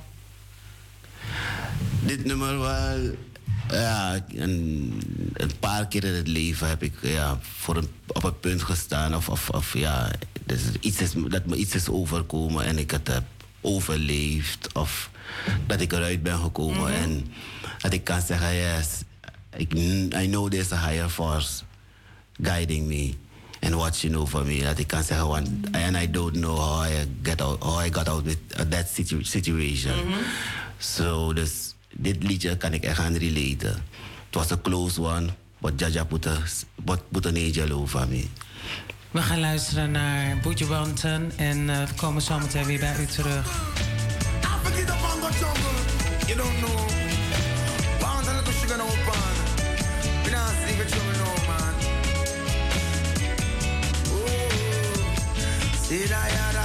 Dit 2.01 2.25
nummer 2.25 2.59
wel, 2.59 3.15
ja, 3.71 4.25
een, 4.35 5.03
een 5.33 5.59
paar 5.59 5.89
keer 5.89 6.05
in 6.05 6.15
het 6.15 6.29
leven 6.29 6.69
heb 6.69 6.83
ik 6.83 6.95
ja, 7.01 7.39
voor 7.41 7.77
een, 7.77 7.89
op 8.07 8.23
het 8.23 8.41
punt 8.41 8.63
gestaan 8.63 9.17
of, 9.17 9.29
of, 9.29 9.51
of 9.51 9.73
ja, 9.79 10.11
dus 10.45 10.61
iets 10.81 11.01
is, 11.01 11.13
dat 11.29 11.47
me 11.47 11.57
iets 11.57 11.75
is 11.75 11.89
overkomen 11.89 12.65
en 12.65 12.79
ik 12.79 12.91
het 12.91 13.09
heb 13.09 13.25
overleefd 13.61 14.73
of 14.73 15.11
dat 15.67 15.81
ik 15.81 15.93
eruit 15.93 16.23
ben 16.23 16.39
gekomen 16.39 16.93
en 16.93 17.27
dat 17.79 17.93
ik 17.93 18.05
kan 18.05 18.21
zeggen, 18.21 18.55
yes, 18.55 18.89
ik, 19.57 19.73
I 20.23 20.27
know 20.27 20.51
there's 20.51 20.73
a 20.73 20.89
higher 20.89 21.09
force 21.09 21.63
guiding 22.43 22.87
me 22.87 23.15
and 23.67 23.75
watching 23.75 24.17
over 24.17 24.45
me. 24.45 24.63
Dat 24.63 24.79
ik 24.79 24.87
kan 24.87 25.03
zeggen, 25.03 25.27
want, 25.29 25.49
and 25.73 25.97
I 25.97 26.11
don't 26.11 26.33
know 26.33 26.57
how 26.59 26.85
I, 26.85 27.07
get 27.23 27.41
out, 27.41 27.63
how 27.63 27.85
I 27.85 27.93
got 27.93 28.09
out 28.09 28.25
with 28.25 28.39
uh, 28.59 28.65
that 28.71 28.89
situ- 28.89 29.25
situation. 29.25 29.95
So, 30.79 31.33
dus 31.33 31.75
dit 31.93 32.23
liedje 32.23 32.57
kan 32.57 32.73
ik 32.73 32.85
echt 32.85 32.99
aan 32.99 33.15
relaten. 33.17 33.69
Het 34.27 34.35
was 34.35 34.51
een 34.51 34.61
close 34.61 35.01
one, 35.01 35.29
but 35.59 35.73
Jaja 35.81 36.05
put, 36.05 36.27
a, 36.27 36.37
but 36.85 37.01
put 37.11 37.27
an 37.27 37.37
angel 37.37 37.71
over 37.71 38.09
me. 38.09 38.25
We 39.11 39.23
gaan 39.23 39.41
luisteren 39.41 39.91
naar 39.91 40.39
Boetje 40.43 40.67
Wanten 40.67 41.33
en 41.37 41.71
eh, 41.71 41.89
we 41.89 41.95
komen 41.95 42.23
zo 42.23 42.39
meteen 42.39 42.65
weer 42.65 42.79
bij 42.79 42.97
u 43.01 43.07
terug. 43.07 43.47
Forget 44.63 44.87
the 44.87 44.93
bongo 45.01 45.29
jungle. 45.41 46.27
You 46.27 46.37
don't 46.37 46.59
know. 46.59 46.89
Pound 47.99 48.29
a 48.29 48.37
little 48.37 48.53
sugar 48.53 48.77
no 48.77 48.87
Oh, 55.89 55.89
said 55.89 56.11
I 56.11 56.56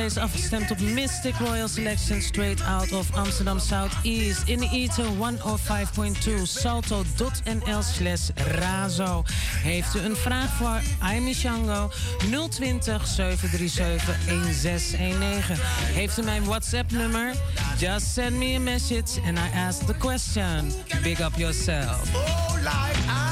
steeds 0.00 0.16
afgestemd 0.16 0.70
op 0.70 0.80
Mystic 0.80 1.34
Royal 1.34 1.68
Selection 1.68 2.22
straight 2.22 2.62
out 2.62 2.92
of 2.92 3.16
Amsterdam 3.16 3.58
Southeast. 3.58 4.48
In 4.48 4.58
de 4.58 4.68
ether 4.72 5.04
105.2 5.04 6.42
salto.nl 6.42 7.82
slash 7.82 8.28
razo. 8.34 9.22
Heeft 9.62 9.94
u 9.94 9.98
een 9.98 10.16
vraag 10.16 10.56
voor 10.56 10.80
Aimi 10.98 11.34
Shango 11.34 11.90
020 12.48 13.06
737 13.06 14.24
1619. 14.26 15.56
Heeft 15.94 16.18
u 16.18 16.22
mijn 16.22 16.44
WhatsApp 16.44 16.90
nummer? 16.90 17.34
Just 17.78 18.12
send 18.12 18.36
me 18.36 18.54
a 18.54 18.60
message 18.60 19.20
and 19.26 19.38
I 19.38 19.58
ask 19.58 19.86
the 19.86 19.94
question. 19.94 20.72
Big 21.02 21.20
up 21.20 21.36
yourself. 21.36 22.14
Oh, 22.14 22.54
like 22.54 22.98
I 23.06 23.30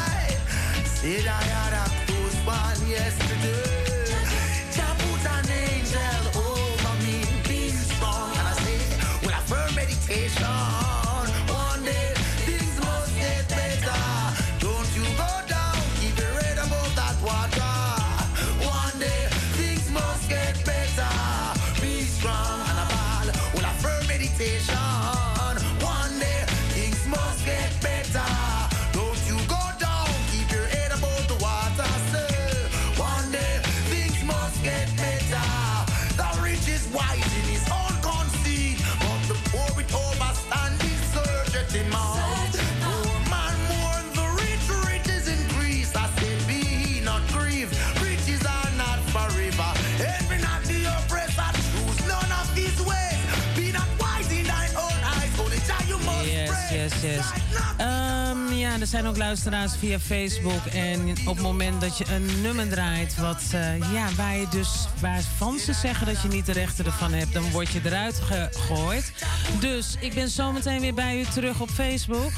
Ehm, 57.76 58.52
ja, 58.52 58.80
er 58.80 58.86
zijn 58.86 59.06
ook 59.06 59.16
luisteraars 59.16 59.76
via 59.78 59.98
Facebook. 59.98 60.66
En 60.66 61.10
op 61.26 61.34
het 61.34 61.42
moment 61.42 61.80
dat 61.80 61.98
je 61.98 62.04
een 62.12 62.40
nummer 62.42 62.68
draait, 62.68 63.16
wat, 63.16 63.42
eh, 63.52 63.92
ja, 63.92 64.08
waar 64.16 64.36
je 64.36 64.46
dus 64.50 64.88
waarvan 65.00 65.58
ze 65.58 65.72
zeggen 65.72 66.06
dat 66.06 66.22
je 66.22 66.28
niet 66.28 66.46
de 66.46 66.52
rechten 66.52 66.84
ervan 66.84 67.12
hebt, 67.12 67.32
dan 67.32 67.50
word 67.50 67.68
je 67.68 67.80
eruit 67.84 68.20
gegooid. 68.20 69.12
Dus 69.60 69.96
ik 70.00 70.14
ben 70.14 70.28
zometeen 70.28 70.80
weer 70.80 70.94
bij 70.94 71.20
u 71.20 71.24
terug 71.24 71.60
op 71.60 71.70
Facebook. 71.70 72.32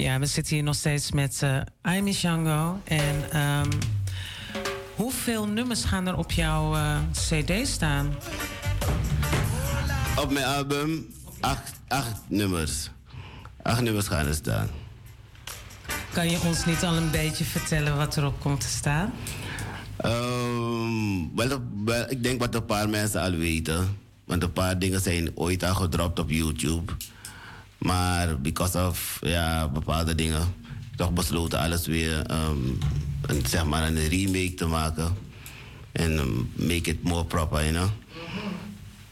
Ja, 0.00 0.18
we 0.18 0.26
zitten 0.26 0.54
hier 0.54 0.64
nog 0.64 0.74
steeds 0.74 1.12
met 1.12 1.40
uh, 1.44 1.60
Aimee 1.82 2.12
Django. 2.12 2.80
En 2.84 3.30
ehm, 3.30 3.70
hoeveel 4.94 5.46
nummers 5.46 5.84
gaan 5.84 6.06
er 6.06 6.16
op 6.16 6.32
jouw 6.32 6.74
uh, 6.74 6.98
CD 7.12 7.68
staan? 7.68 8.14
Op 10.16 10.30
mijn 10.30 10.44
album 10.44 11.06
acht, 11.40 11.72
acht 11.88 12.20
nummers. 12.28 12.90
Acht 13.62 13.80
nummers 13.80 14.06
gaan 14.06 14.26
er 14.26 14.34
staan. 14.34 14.68
Kan 16.12 16.30
je 16.30 16.40
ons 16.44 16.64
niet 16.64 16.84
al 16.84 16.96
een 16.96 17.10
beetje 17.10 17.44
vertellen 17.44 17.96
wat 17.96 18.16
erop 18.16 18.40
komt 18.40 18.60
te 18.60 18.68
staan? 18.68 19.12
Um, 20.04 21.36
wel, 21.36 21.62
wel, 21.84 22.04
ik 22.08 22.22
denk 22.22 22.40
wat 22.40 22.54
een 22.54 22.64
paar 22.64 22.88
mensen 22.88 23.20
al 23.20 23.32
weten. 23.32 23.98
Want 24.24 24.42
een 24.42 24.52
paar 24.52 24.78
dingen 24.78 25.00
zijn 25.00 25.30
ooit 25.34 25.64
al 25.64 25.74
gedropt 25.74 26.18
op 26.18 26.30
YouTube. 26.30 26.92
Maar 27.80 28.40
because 28.40 28.86
of 28.86 29.18
ja, 29.20 29.68
bepaalde 29.68 30.14
dingen, 30.14 30.54
toch 30.96 31.12
besloten 31.12 31.58
alles 31.58 31.86
weer 31.86 32.30
um, 32.30 32.78
een, 33.26 33.46
zeg 33.46 33.64
maar 33.64 33.86
een 33.86 34.08
remake 34.08 34.54
te 34.54 34.66
maken. 34.66 35.16
En 35.92 36.18
um, 36.18 36.50
make 36.54 36.90
it 36.90 37.02
more 37.02 37.24
proper, 37.24 37.60
you 37.60 37.72
know. 37.72 37.88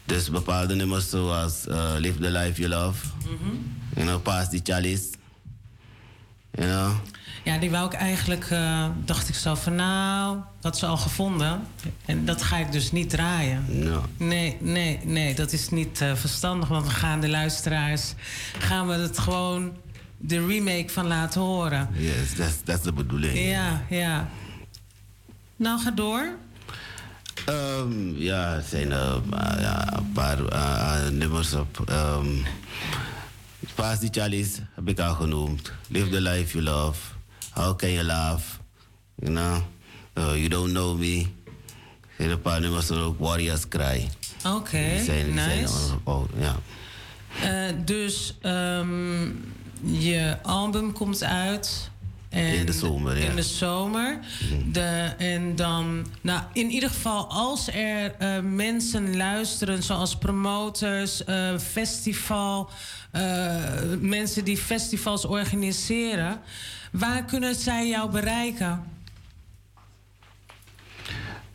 Dus 0.05 0.29
bepaalde 0.29 0.75
nummers 0.75 1.09
zoals 1.09 1.67
uh, 1.67 1.93
Live 1.97 2.19
the 2.19 2.31
Life 2.31 2.61
You 2.61 2.69
Love. 2.69 3.05
Mm 3.27 3.77
You 3.95 4.05
know, 4.05 4.19
Pass 4.21 4.49
the 4.49 4.59
Chalice. 4.63 5.09
You 6.51 6.67
know. 6.67 6.93
Ja, 7.49 7.57
die 7.57 7.71
wou 7.71 7.85
ik 7.85 7.93
eigenlijk, 7.93 8.49
uh, 8.49 8.85
dacht 9.05 9.29
ik 9.29 9.35
zo 9.35 9.55
van 9.55 9.75
nou, 9.75 10.37
dat 10.59 10.75
is 10.75 10.83
al 10.83 10.97
gevonden. 10.97 11.61
En 12.05 12.25
dat 12.25 12.41
ga 12.41 12.57
ik 12.57 12.71
dus 12.71 12.91
niet 12.91 13.09
draaien. 13.09 13.65
No. 13.67 14.05
Nee, 14.17 14.57
nee, 14.59 14.99
nee, 15.03 15.35
dat 15.35 15.51
is 15.51 15.69
niet 15.69 16.01
uh, 16.01 16.15
verstandig. 16.15 16.69
Want 16.69 16.85
we 16.85 16.91
gaan 16.91 17.21
de 17.21 17.29
luisteraars, 17.29 18.13
gaan 18.59 18.87
we 18.87 18.93
het 18.93 19.19
gewoon 19.19 19.71
de 20.17 20.45
remake 20.45 20.89
van 20.89 21.07
laten 21.07 21.41
horen. 21.41 21.89
Yes, 21.93 22.35
dat 22.63 22.77
is 22.77 22.81
de 22.81 22.93
bedoeling. 22.93 23.39
Ja, 23.39 23.83
ja. 23.89 24.29
Nou, 25.55 25.79
ga 25.79 25.91
door. 25.91 26.29
Um, 27.49 28.17
ja, 28.17 28.53
er 28.53 28.63
zijn 28.69 28.87
uh, 28.87 29.15
ja, 29.59 29.97
een 29.97 30.11
paar 30.11 30.37
nummers 31.11 31.53
op. 31.53 31.85
Um, 31.89 32.45
Paas 33.75 33.99
die 33.99 34.09
Chalice 34.11 34.61
heb 34.75 34.87
ik 34.87 34.99
al 34.99 35.13
genoemd. 35.13 35.71
Live 35.87 36.09
the 36.09 36.21
life 36.21 36.57
you 36.57 36.63
love. 36.63 37.08
How 37.49 37.75
can 37.75 37.89
you 37.89 38.03
laugh? 38.03 38.59
You 39.21 39.31
know? 39.31 39.63
Uh, 40.17 40.33
you 40.35 40.49
don't 40.49 40.71
know 40.71 40.97
me. 40.97 41.25
Een 42.17 42.41
paar 42.41 42.61
nummers 42.61 42.91
ook 42.91 43.19
Warriors 43.19 43.67
Cry. 43.67 44.09
Oké, 44.45 44.55
okay, 44.55 45.21
nice. 45.21 45.67
Zijn 45.67 46.27
ja. 46.37 46.55
Uh, 47.43 47.75
dus 47.85 48.37
um, 48.43 49.53
je 49.81 50.37
album 50.43 50.93
komt 50.93 51.23
uit. 51.23 51.89
En 52.29 52.53
in 52.53 52.65
de 52.65 52.71
zomer, 52.71 53.17
ja. 53.17 53.29
In 53.29 53.35
de 53.35 53.43
zomer. 53.43 54.19
Mm. 54.51 54.71
De, 54.71 55.13
en 55.17 55.55
dan, 55.55 56.05
nou, 56.21 56.43
in 56.53 56.69
ieder 56.69 56.89
geval, 56.89 57.29
als 57.29 57.67
er 57.67 58.15
uh, 58.21 58.39
mensen 58.39 59.17
luisteren, 59.17 59.83
zoals 59.83 60.17
promoters, 60.17 61.21
uh, 61.25 61.57
festival, 61.57 62.69
mensen 63.99 64.43
die 64.43 64.57
festivals 64.57 65.25
organiseren. 65.25 66.41
Waar 66.91 67.25
kunnen 67.25 67.55
zij 67.55 67.87
jou 67.87 68.11
bereiken? 68.11 68.83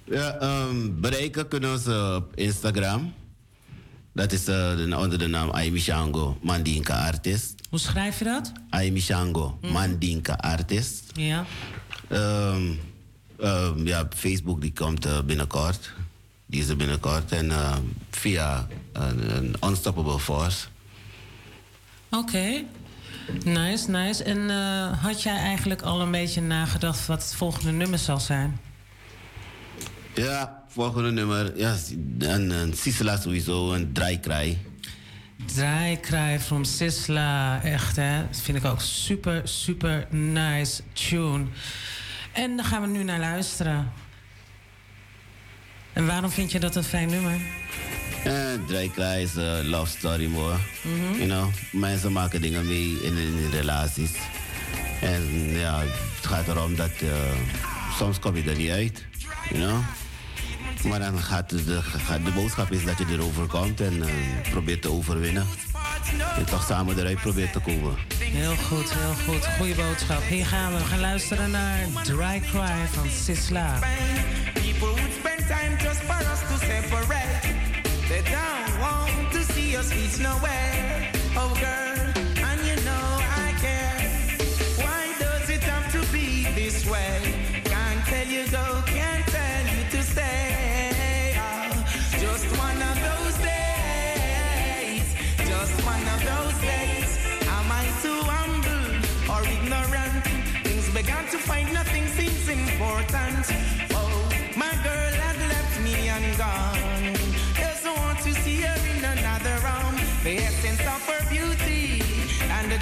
Ja, 0.05 0.43
um, 0.43 1.01
bereiken 1.01 1.49
kunnen 1.49 1.79
ze 1.79 2.15
op 2.17 2.37
Instagram. 2.37 3.15
Dat 4.15 4.32
is 4.32 4.49
uh, 4.49 4.99
onder 4.99 5.19
de 5.19 5.27
naam 5.27 5.51
Aimi 5.51 5.81
Shango, 5.81 6.39
Mandinka 6.43 7.07
Artist. 7.07 7.55
Hoe 7.70 7.78
schrijf 7.78 8.19
je 8.19 8.24
dat? 8.24 8.53
Aimi 8.70 9.01
Shango, 9.01 9.59
mm. 9.61 9.70
Mandinka 9.70 10.32
Artist. 10.32 11.03
Ja. 11.12 11.45
Um, 12.12 12.81
um, 13.41 13.86
ja, 13.86 14.09
Facebook 14.16 14.61
die 14.61 14.73
komt 14.73 15.07
uh, 15.07 15.20
binnenkort. 15.20 15.93
Die 16.47 16.61
is 16.61 16.69
er 16.69 16.77
binnenkort. 16.77 17.32
En 17.32 17.47
uh, 17.47 17.77
via 18.11 18.66
een 18.93 19.55
Unstoppable 19.65 20.19
Force. 20.19 20.66
Oké. 22.11 22.19
Okay. 22.20 22.66
Nice, 23.45 23.91
nice. 23.91 24.24
En 24.24 24.51
had 25.01 25.23
jij 25.23 25.36
eigenlijk 25.36 25.82
al 25.82 26.01
een 26.01 26.11
beetje 26.11 26.41
nagedacht 26.41 27.07
wat 27.07 27.23
het 27.23 27.35
volgende 27.35 27.73
nummer 27.73 27.99
zal 27.99 28.20
zijn? 28.20 28.61
Ja, 30.15 30.62
volgende 30.69 31.11
nummer. 31.11 31.59
Ja, 31.59 31.77
een, 32.19 32.51
een 32.51 32.74
Sisla 32.74 33.16
sowieso, 33.16 33.73
een 33.73 33.93
draaikraai. 33.93 34.59
Draaikraai 35.55 36.39
van 36.39 36.65
Sisla, 36.65 37.62
echt 37.62 37.97
hè. 37.97 38.27
Dat 38.27 38.41
vind 38.41 38.59
ik 38.59 38.65
ook 38.65 38.81
super, 38.81 39.49
super 39.49 40.07
nice 40.11 40.82
tune. 40.93 41.45
En 42.32 42.57
daar 42.57 42.65
gaan 42.65 42.81
we 42.82 42.89
nu 42.89 43.03
naar 43.03 43.19
luisteren. 43.19 43.93
En 45.93 46.07
waarom 46.07 46.31
vind 46.31 46.53
je 46.53 46.61
dat 46.61 46.77
een 46.77 46.85
fijn 46.85 47.09
nummer? 47.09 47.41
Uh, 48.27 48.66
Draaikla 48.66 49.12
is 49.12 49.35
een 49.35 49.69
love 49.69 49.99
story 49.99 50.27
more. 50.27 50.57
Mm 50.82 51.01
-hmm. 51.01 51.15
You 51.15 51.27
know, 51.27 51.51
mensen 51.73 52.12
maken 52.12 52.41
dingen 52.41 52.66
mee 52.66 53.03
in, 53.03 53.16
in 53.16 53.51
relaties. 53.51 54.11
En 55.01 55.23
ja, 55.51 55.78
het 56.16 56.27
gaat 56.27 56.49
erom 56.49 56.77
dat 56.77 56.91
uh, 57.03 57.11
soms 57.99 58.19
kom 58.19 58.36
je 58.36 58.51
er 58.51 58.57
niet 58.57 58.70
uit. 58.70 59.05
You 59.51 59.62
know? 59.62 59.78
Maar 60.83 60.99
dan 60.99 61.19
gaat 61.19 61.51
de, 61.51 61.83
gaat 61.83 62.25
de 62.25 62.31
boodschap 62.31 62.71
is 62.71 62.85
dat 62.85 62.99
je 62.99 63.05
erover 63.11 63.47
komt 63.47 63.81
en 63.81 63.95
uh, 63.95 64.05
probeert 64.51 64.83
te 64.83 64.91
overwinnen. 64.91 65.47
En 66.37 66.45
toch 66.45 66.65
samen 66.65 66.99
eruit 66.99 67.21
probeert 67.21 67.53
te 67.53 67.61
komen. 67.61 67.95
Heel 68.19 68.57
goed, 68.57 68.95
heel 68.95 69.15
goed. 69.35 69.47
Goeie 69.57 69.75
boodschap. 69.75 70.23
Hier 70.29 70.47
gaan 70.47 70.73
we. 70.73 70.79
We 70.79 70.85
gaan 70.85 71.01
luisteren 71.01 71.51
naar 71.51 71.79
Dry 72.03 72.41
Cry 72.41 72.87
van 72.93 73.09
Sisla. 73.11 73.79
People 74.53 74.89
would 74.89 75.13
spend 75.19 75.47
time 75.49 75.77
just 75.83 76.01
for 76.01 76.33
us 76.33 76.41
to 76.49 76.67
separate. 76.67 77.41
They 78.09 78.23
don't 78.23 78.79
want 78.81 79.33
to 79.33 79.53
see 79.53 79.77
us 79.79 79.89
reach 79.89 80.19
nowhere. 80.19 80.74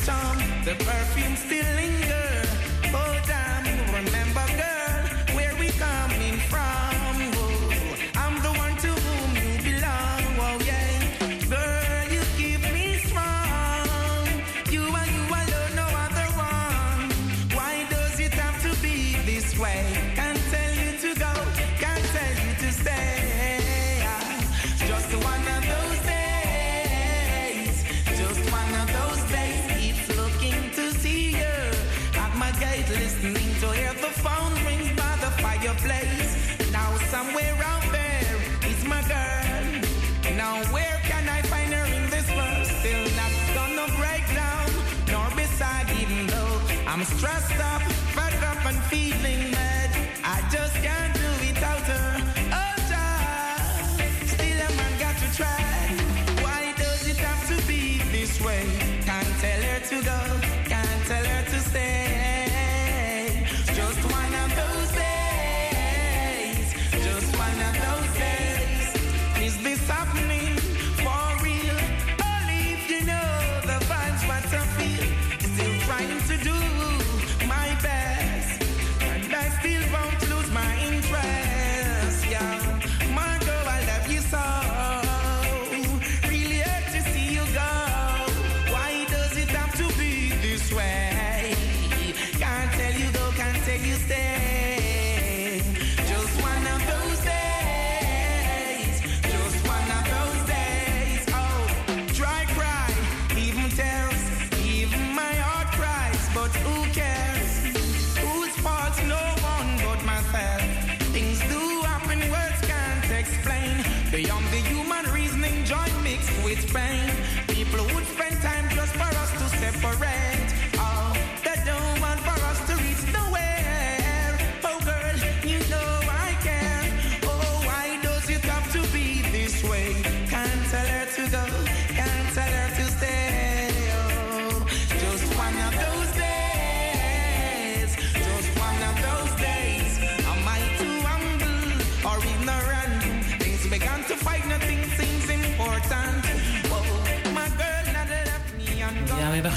And 0.09 0.42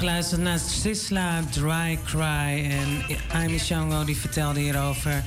geluisterd 0.06 0.42
naar 0.42 0.60
Sisla 0.60 1.42
Dry 1.52 2.00
Cry. 2.06 2.72
En 2.72 3.18
Amy 3.34 3.58
Shango 3.60 4.04
die 4.04 4.16
vertelde 4.18 4.60
hierover 4.60 5.24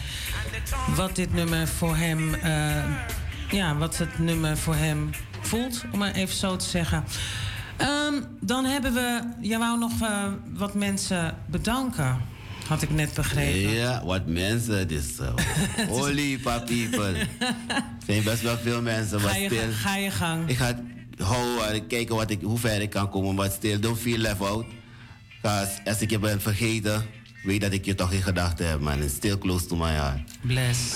wat 0.95 1.17
dit 1.17 1.35
nummer 1.35 1.69
voor 1.69 1.97
hem... 1.97 2.35
eh, 2.35 2.85
ja, 3.51 3.77
wat 3.77 3.99
het 3.99 4.19
nummer 4.19 4.57
voor 4.57 4.75
hem 4.75 5.11
voelt, 5.41 5.85
om 5.93 5.99
maar 5.99 6.13
even 6.13 6.37
zo 6.37 6.57
te 6.57 6.65
zeggen. 6.65 7.05
Ehm, 7.77 8.15
dan 8.41 8.65
hebben 8.65 8.93
we... 8.95 9.21
Jij 9.41 9.59
wou 9.59 9.79
nog 9.79 9.93
eh, 10.03 10.25
wat 10.55 10.75
mensen 10.75 11.35
bedanken, 11.47 12.17
had 12.69 12.83
ik 12.83 12.91
net 12.91 13.15
begrepen. 13.15 13.71
Ja, 13.71 14.05
wat 14.05 14.27
mensen. 14.27 14.89
Dus, 14.89 15.07
holy 15.89 16.39
pa 16.39 16.59
people. 16.59 17.15
Er 17.19 17.27
zijn 18.07 18.23
best 18.23 18.43
wel 18.43 18.57
veel 18.59 18.83
mensen, 18.83 19.21
maar 19.21 19.31
Ga 19.31 19.37
je, 19.37 19.47
stil. 19.49 19.61
ga 19.73 19.97
je 19.97 20.11
gang. 20.11 20.49
Ik 20.49 20.57
ga 20.57 20.73
houden 21.19 21.73
en 21.73 21.87
kijken 21.87 22.15
wat 22.15 22.31
ik, 22.31 22.41
hoe 22.43 22.59
ver 22.59 22.81
ik 22.81 22.91
kan 22.91 23.11
komen, 23.11 23.35
maar 23.35 23.51
stil, 23.51 23.81
don't 23.81 23.99
feel 23.99 24.19
left 24.19 24.41
out. 24.41 24.67
als 25.85 26.01
ik 26.01 26.11
je 26.11 26.19
ben 26.19 26.41
vergeten, 26.41 27.07
weet 27.43 27.61
dat 27.61 27.73
ik 27.73 27.85
je 27.85 27.95
toch 27.95 28.13
in 28.13 28.23
gedachten 28.23 28.69
heb, 28.69 28.81
man. 28.81 29.03
It's 29.03 29.15
still 29.15 29.39
close 29.39 29.67
to 29.67 29.77
my 29.77 29.91
heart. 29.91 30.21
Bless. 30.41 30.95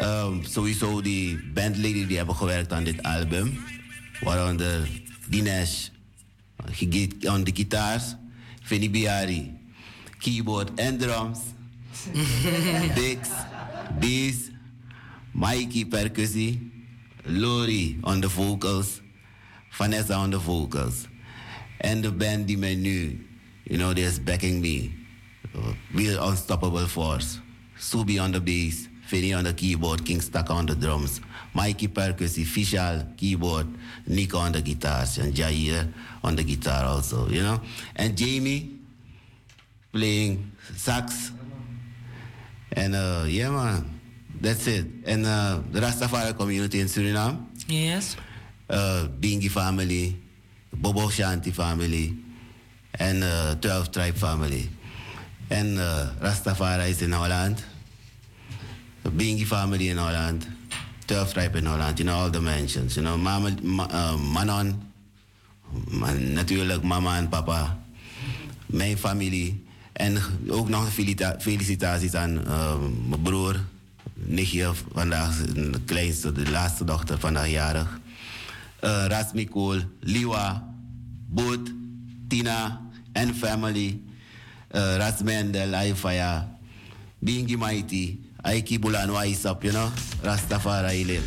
Um, 0.00 0.44
sowieso 0.44 1.00
die 1.00 1.38
bandleden 1.54 2.08
die 2.08 2.16
hebben 2.16 2.36
gewerkt 2.36 2.72
aan 2.72 2.84
dit 2.84 3.02
album. 3.02 3.58
Waaronder 4.20 4.88
Dinesh, 5.28 5.88
aan 7.24 7.44
de 7.44 7.50
gitaars. 7.54 8.14
Vinny 8.62 8.90
Biari, 8.90 9.58
keyboard 10.18 10.74
en 10.74 10.98
drums. 10.98 11.38
Dix, 12.94 13.28
Bees, 14.00 14.36
Mikey 15.32 15.86
percussie. 15.86 16.70
Lori 17.24 17.98
on 18.00 18.20
the 18.20 18.30
vocals. 18.30 19.01
Vanessa 19.72 20.14
on 20.14 20.30
the 20.30 20.38
vocals. 20.38 21.08
And 21.80 22.02
the 22.04 22.10
band 22.10 22.46
die 22.46 22.56
mij 22.56 22.76
nu, 22.76 23.18
you 23.64 23.78
know, 23.78 23.90
is 23.90 24.18
backing 24.18 24.60
me. 24.60 24.92
Real 25.92 26.22
Unstoppable 26.28 26.86
Force. 26.86 27.38
Subi 27.78 28.22
on 28.22 28.32
the 28.32 28.40
bass, 28.40 28.88
Finny 29.06 29.32
on 29.32 29.44
the 29.44 29.52
keyboard, 29.52 30.04
King 30.04 30.20
Staka 30.20 30.50
on 30.50 30.66
the 30.66 30.74
drums, 30.74 31.20
Mikey 31.52 31.88
percussie, 31.88 32.44
Fishal 32.44 33.16
keyboard, 33.16 33.66
Nico 34.06 34.38
on 34.38 34.52
the 34.52 34.62
guitars, 34.62 35.18
and 35.18 35.34
Jair 35.34 35.92
on 36.22 36.36
the 36.36 36.44
guitar 36.44 36.84
also, 36.84 37.28
you 37.28 37.42
know. 37.42 37.60
And 37.96 38.16
Jamie 38.16 38.78
playing 39.92 40.52
sax. 40.76 41.32
And 42.72 42.94
uh, 42.94 43.24
yeah, 43.26 43.50
man, 43.50 44.00
that's 44.40 44.66
it. 44.68 44.86
And 45.04 45.26
uh, 45.26 45.60
the 45.70 45.80
Rastafari 45.80 46.36
community 46.36 46.80
in 46.80 46.86
Suriname. 46.86 47.44
Yes. 47.68 48.16
Uh, 48.72 49.06
Bingi 49.20 49.50
family, 49.50 50.16
Bobo 50.72 51.08
Shanti 51.08 51.52
family, 51.52 52.14
and 52.98 53.22
uh, 53.22 53.54
12 53.60 53.92
tribe 53.92 54.14
family. 54.14 54.66
And 55.50 55.78
uh, 55.78 56.06
Rastafari 56.20 56.88
is 56.88 57.02
in 57.02 57.12
Holland. 57.12 57.62
Bingi 59.04 59.44
family 59.44 59.88
in 59.88 59.98
Holland. 59.98 60.46
12 61.06 61.34
tribe 61.34 61.56
in 61.56 61.66
Holland. 61.66 61.98
Know, 61.98 62.14
all 62.14 62.30
the 62.30 62.40
mentions. 62.40 62.96
You 62.96 63.02
know, 63.02 63.18
Mama, 63.18 63.54
Ma, 63.62 64.16
Manon. 64.16 64.80
Man, 65.90 66.32
natuurlijk 66.32 66.82
mama 66.82 67.16
en 67.16 67.28
papa. 67.28 67.78
Mijn 68.66 68.98
familie. 68.98 69.64
En 69.92 70.16
ook 70.48 70.68
nog 70.68 70.92
felicita- 70.92 71.36
felicitaties 71.40 72.14
aan 72.14 72.32
mijn 73.08 73.22
broer. 73.22 73.60
Nichtje, 74.14 74.70
vandaag 74.92 75.36
de 75.36 75.80
kleinste, 75.84 76.32
de 76.32 76.50
laatste 76.50 76.84
dochter, 76.84 77.18
vandaag 77.18 77.48
jarig. 77.48 78.00
Uh, 78.82 79.08
Rasmikul, 79.08 79.86
Liwa, 80.02 80.60
Boot, 81.28 81.70
Tina 82.28 82.80
and 83.14 83.34
family. 83.36 84.00
Uh, 84.74 84.98
Rasmendel, 84.98 85.70
Aifaya, 85.74 86.48
Bingi 87.22 87.56
Mighty, 87.58 88.18
Aiki 88.44 88.78
Bulano 88.78 89.14
Aisap, 89.14 89.62
you 89.64 89.72
know. 89.72 89.92
Rastafari 90.22 91.06
live. 91.06 91.26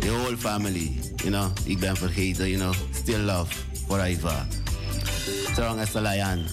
The 0.00 0.08
whole 0.08 0.36
family, 0.36 1.00
you 1.24 1.30
know. 1.30 1.50
Ik 1.66 1.80
ben 1.80 1.96
vergeten, 1.96 2.48
you 2.48 2.58
know. 2.58 2.72
Still 2.92 3.20
love, 3.24 3.52
for 3.88 3.98
forever. 3.98 4.46
Strong 5.52 5.80
as 5.80 5.96
a 5.96 6.00
lion. 6.00 6.44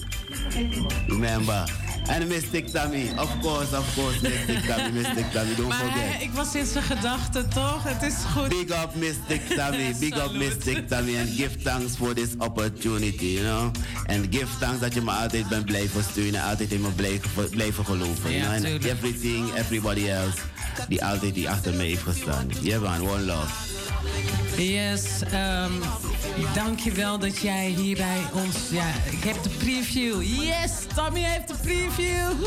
Remember. 1.08 1.85
And 2.08 2.28
Mystic 2.28 2.66
Tammy, 2.70 3.08
of 3.18 3.40
course, 3.40 3.72
of 3.76 3.94
course, 3.94 4.22
Mystic 4.22 4.62
Tammy, 4.66 4.90
Mystic 4.92 5.26
Tammy, 5.32 5.54
don't 5.56 5.68
Maar 5.68 5.78
forget. 5.78 6.22
ik 6.22 6.30
was 6.32 6.54
in 6.54 6.66
zijn 6.66 6.84
gedachten, 6.84 7.48
toch? 7.48 7.82
Het 7.82 8.02
is 8.02 8.14
goed. 8.34 8.48
Big 8.48 8.82
up 8.82 8.94
Mystic 8.94 9.40
Tammy, 9.56 9.94
big 10.00 10.16
up 10.24 10.32
Mystic 10.32 10.88
Tammy 10.88 11.16
and 11.18 11.28
give 11.28 11.56
thanks 11.62 11.96
for 11.96 12.14
this 12.14 12.28
opportunity, 12.38 13.26
you 13.26 13.40
know. 13.44 13.70
And 14.06 14.26
give 14.30 14.46
thanks 14.58 14.80
dat 14.80 14.94
je 14.94 15.00
me 15.00 15.10
altijd 15.10 15.48
bent 15.48 15.64
blijven 15.64 16.02
steunen, 16.04 16.42
altijd 16.42 16.72
in 16.72 16.80
me 16.80 16.88
blijven, 16.88 17.50
blijven 17.50 17.84
geloven, 17.84 18.30
you 18.32 18.42
know. 18.42 18.52
And 18.72 18.84
everything, 18.84 19.54
everybody 19.54 20.08
else, 20.08 20.38
die 20.88 21.04
altijd 21.04 21.34
die 21.34 21.50
achter 21.50 21.74
mij 21.74 21.86
heeft 21.86 22.02
gestaan. 22.02 22.48
Yeah 22.60 22.82
man, 22.82 23.08
one 23.08 23.22
love. 23.22 23.75
Yes, 24.56 25.04
um, 25.32 25.82
dankjewel 26.54 27.18
dat 27.18 27.38
jij 27.38 27.66
hier 27.66 27.96
bij 27.96 28.22
ons... 28.32 28.56
Ja, 28.70 28.88
ik 29.10 29.24
heb 29.24 29.42
de 29.42 29.48
preview. 29.48 30.22
Yes, 30.22 30.70
Tommy 30.94 31.20
heeft 31.20 31.48
de 31.48 31.54
preview. 31.62 32.46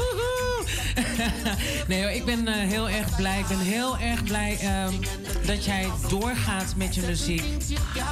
Nee 1.87 2.15
ik 2.15 2.25
ben 2.25 2.47
eh, 2.47 2.53
heel 2.53 2.89
erg 2.89 3.15
blij. 3.15 3.39
Ik 3.39 3.47
ben 3.47 3.59
heel 3.59 3.97
erg 3.97 4.23
blij 4.23 4.57
ehm, 4.61 4.93
dat 5.45 5.65
jij 5.65 5.89
doorgaat 6.09 6.75
met 6.75 6.95
je 6.95 7.01
muziek. 7.01 7.43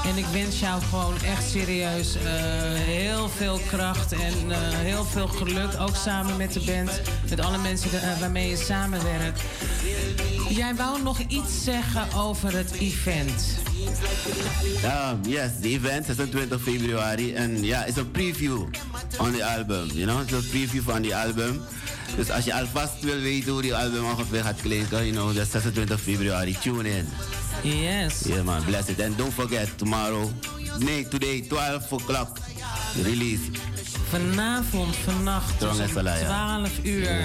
En 0.05 0.17
ik 0.17 0.25
wens 0.25 0.59
jou 0.59 0.81
gewoon 0.81 1.21
echt 1.21 1.49
serieus 1.49 2.15
eh, 2.15 2.23
heel 2.73 3.29
veel 3.29 3.59
kracht 3.67 4.11
en 4.11 4.51
eh, 4.51 4.57
heel 4.61 5.03
veel 5.03 5.27
geluk. 5.27 5.79
Ook 5.79 5.95
samen 5.95 6.37
met 6.37 6.53
de 6.53 6.61
band, 6.65 7.01
met 7.29 7.39
alle 7.39 7.57
mensen 7.57 8.19
waarmee 8.19 8.49
je 8.49 8.57
samenwerkt. 8.57 9.41
Jij 10.49 10.75
wou 10.75 11.01
nog 11.01 11.19
iets 11.19 11.63
zeggen 11.63 12.13
over 12.13 12.53
het 12.55 12.71
event. 12.71 13.43
Um, 14.83 15.19
yes, 15.31 15.49
the 15.61 15.67
event 15.69 16.05
26 16.05 16.61
februari. 16.61 17.33
En 17.33 17.63
ja, 17.63 17.85
it's 17.85 17.97
a 17.97 18.03
preview 18.03 18.65
on 19.17 19.31
the 19.31 19.45
album. 19.45 19.85
You 19.93 20.05
know, 20.05 20.21
it's 20.21 20.33
a 20.33 20.49
preview 20.49 20.81
van 20.83 21.01
die 21.01 21.15
album. 21.15 21.61
Dus 22.15 22.29
als 22.31 22.45
je 22.45 22.53
alvast 22.53 22.93
wil 22.99 23.19
weten 23.19 23.51
hoe 23.51 23.61
die 23.61 23.75
album 23.75 24.05
ongeveer 24.05 24.43
gaat 24.43 24.61
klinken, 24.61 25.05
you 25.05 25.11
know, 25.11 25.35
that's 25.35 25.51
26 25.51 26.01
februari. 26.01 26.57
Tune 26.61 26.89
in. 26.89 27.07
Yes. 27.63 28.19
Yeah, 28.25 28.43
man, 28.43 28.63
bless 28.65 28.87
it. 28.87 29.01
And 29.01 29.17
don't 29.17 29.33
forget, 29.33 29.77
tomorrow, 29.77 30.29
nee, 30.79 31.07
today, 31.07 31.41
12 31.41 31.91
o'clock, 31.91 32.37
release. 33.03 33.41
Vanavond, 34.09 34.95
vannacht, 34.95 35.53
Strong 35.55 35.77
tussen 35.77 35.89
as 35.89 35.95
a 35.97 36.01
lion. 36.03 36.25
12 36.25 36.69
uur. 36.83 37.19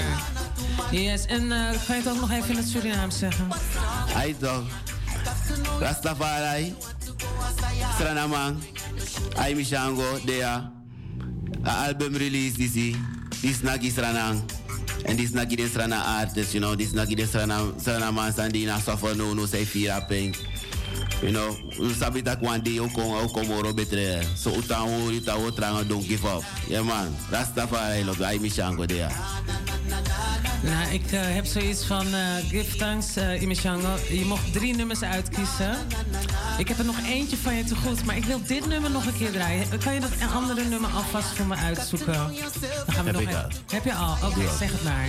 Yes, 0.91 1.27
en 1.27 1.53
eh 1.53 1.69
kan 1.87 1.97
je 1.97 2.03
het 2.03 2.09
ook 2.09 2.21
nog 2.21 2.31
even 2.31 2.51
in 2.51 2.57
het 2.57 2.69
Surinaams 2.69 3.19
zeggen? 3.19 3.49
Hij 4.07 4.35
toch, 4.39 4.63
Rastafari, 5.81 6.75
Sranamang, 7.99 8.57
Aimi 9.37 9.65
Shango, 9.65 10.19
Dea, 10.25 10.73
album 11.63 12.17
release 12.17 12.57
disi, 12.57 12.97
dis 13.41 13.63
nagi 13.63 13.91
Sranang. 13.91 14.43
En 15.03 15.17
dis 15.17 15.31
nagi 15.31 15.57
de 15.57 15.69
Srana 15.73 16.21
artist, 16.21 16.53
you 16.53 16.65
know, 16.65 16.77
dis 16.77 16.93
nagi 16.93 17.15
de 17.15 17.27
Srana, 17.27 17.61
Srana 17.77 18.13
man 18.13 18.33
sandina 18.33 18.79
suffer 18.79 19.17
no 19.17 19.35
no 19.35 19.47
say 19.47 19.65
fear 19.65 20.05
pink. 20.07 20.37
You 21.23 21.33
know, 21.33 21.55
we 21.79 21.95
sabi 21.99 22.23
dat 22.23 22.37
one 22.41 22.63
day 22.63 22.79
ook 22.81 22.93
kom 22.93 23.15
ook 23.15 23.33
kom 23.33 23.51
oro 23.51 23.75
betre. 23.75 24.23
So 24.37 24.51
utan 24.57 24.89
wo 24.89 25.11
utan 25.11 25.41
wo 25.43 25.51
tranga 25.53 25.83
don't 25.85 26.07
give 26.07 26.27
up. 26.27 26.43
Yeah 26.69 26.85
man, 26.85 27.15
Rastafari 27.31 28.05
look 28.05 28.21
Aimi 28.21 28.51
Shango 28.51 28.87
Dea. 28.87 29.09
Nou, 30.63 30.93
ik 30.93 31.13
eh, 31.13 31.21
heb 31.23 31.45
zoiets 31.47 31.85
van 31.85 32.07
eh, 32.15 32.21
give 32.49 32.77
thanks, 32.77 33.17
uh, 33.17 33.43
Imishango. 33.43 33.89
Je 34.11 34.25
mocht 34.25 34.53
drie 34.53 34.75
nummers 34.77 35.03
uitkiezen. 35.03 35.77
Ik 36.59 36.69
heb 36.69 36.79
er 36.79 36.85
nog 36.85 36.97
eentje 37.07 37.37
van 37.37 37.55
je 37.55 37.65
te 37.65 37.75
goed, 37.77 38.05
maar 38.05 38.17
ik 38.17 38.25
wil 38.25 38.41
dit 38.47 38.67
nummer 38.67 38.91
nog 38.91 39.07
een 39.07 39.17
keer 39.17 39.31
draaien. 39.33 39.67
Kan 39.85 39.95
je 39.95 40.01
dat 40.01 40.11
een 40.21 40.29
andere 40.29 40.65
nummer 40.65 40.91
alvast 40.91 41.29
voor 41.29 41.47
me 41.47 41.55
uitzoeken? 41.55 42.13
Dan 42.13 42.25
gaan 42.95 43.05
we 43.05 43.11
Heb 43.11 43.13
nog 43.13 43.23
ik 43.23 43.29
even- 43.29 43.43
al. 43.43 43.49
Heb 43.67 43.85
je 43.85 43.95
al? 43.95 44.17
Oké, 44.29 44.41
Ja. 44.41 44.57
zeg 44.57 44.71
het 44.73 44.83
maar. 44.83 45.07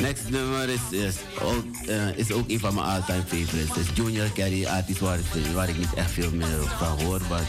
Next 0.00 0.28
nummer 0.28 0.68
is, 0.68 0.80
is, 0.90 1.14
ook, 1.42 1.64
eh, 1.86 2.16
is 2.18 2.32
ook 2.32 2.48
een 2.50 2.60
van 2.60 2.74
mijn 2.74 2.86
all-time 2.86 3.22
favorites. 3.26 3.76
is 3.76 3.86
Junior 3.94 4.30
Kelly, 4.30 4.66
artiest 4.66 5.00
waar 5.06 5.18
ik, 5.18 5.46
waar 5.54 5.68
ik 5.68 5.78
niet 5.78 5.94
echt 5.94 6.10
veel 6.10 6.30
meer 6.30 6.62
van 6.78 7.02
hoor. 7.02 7.20
Maar 7.28 7.44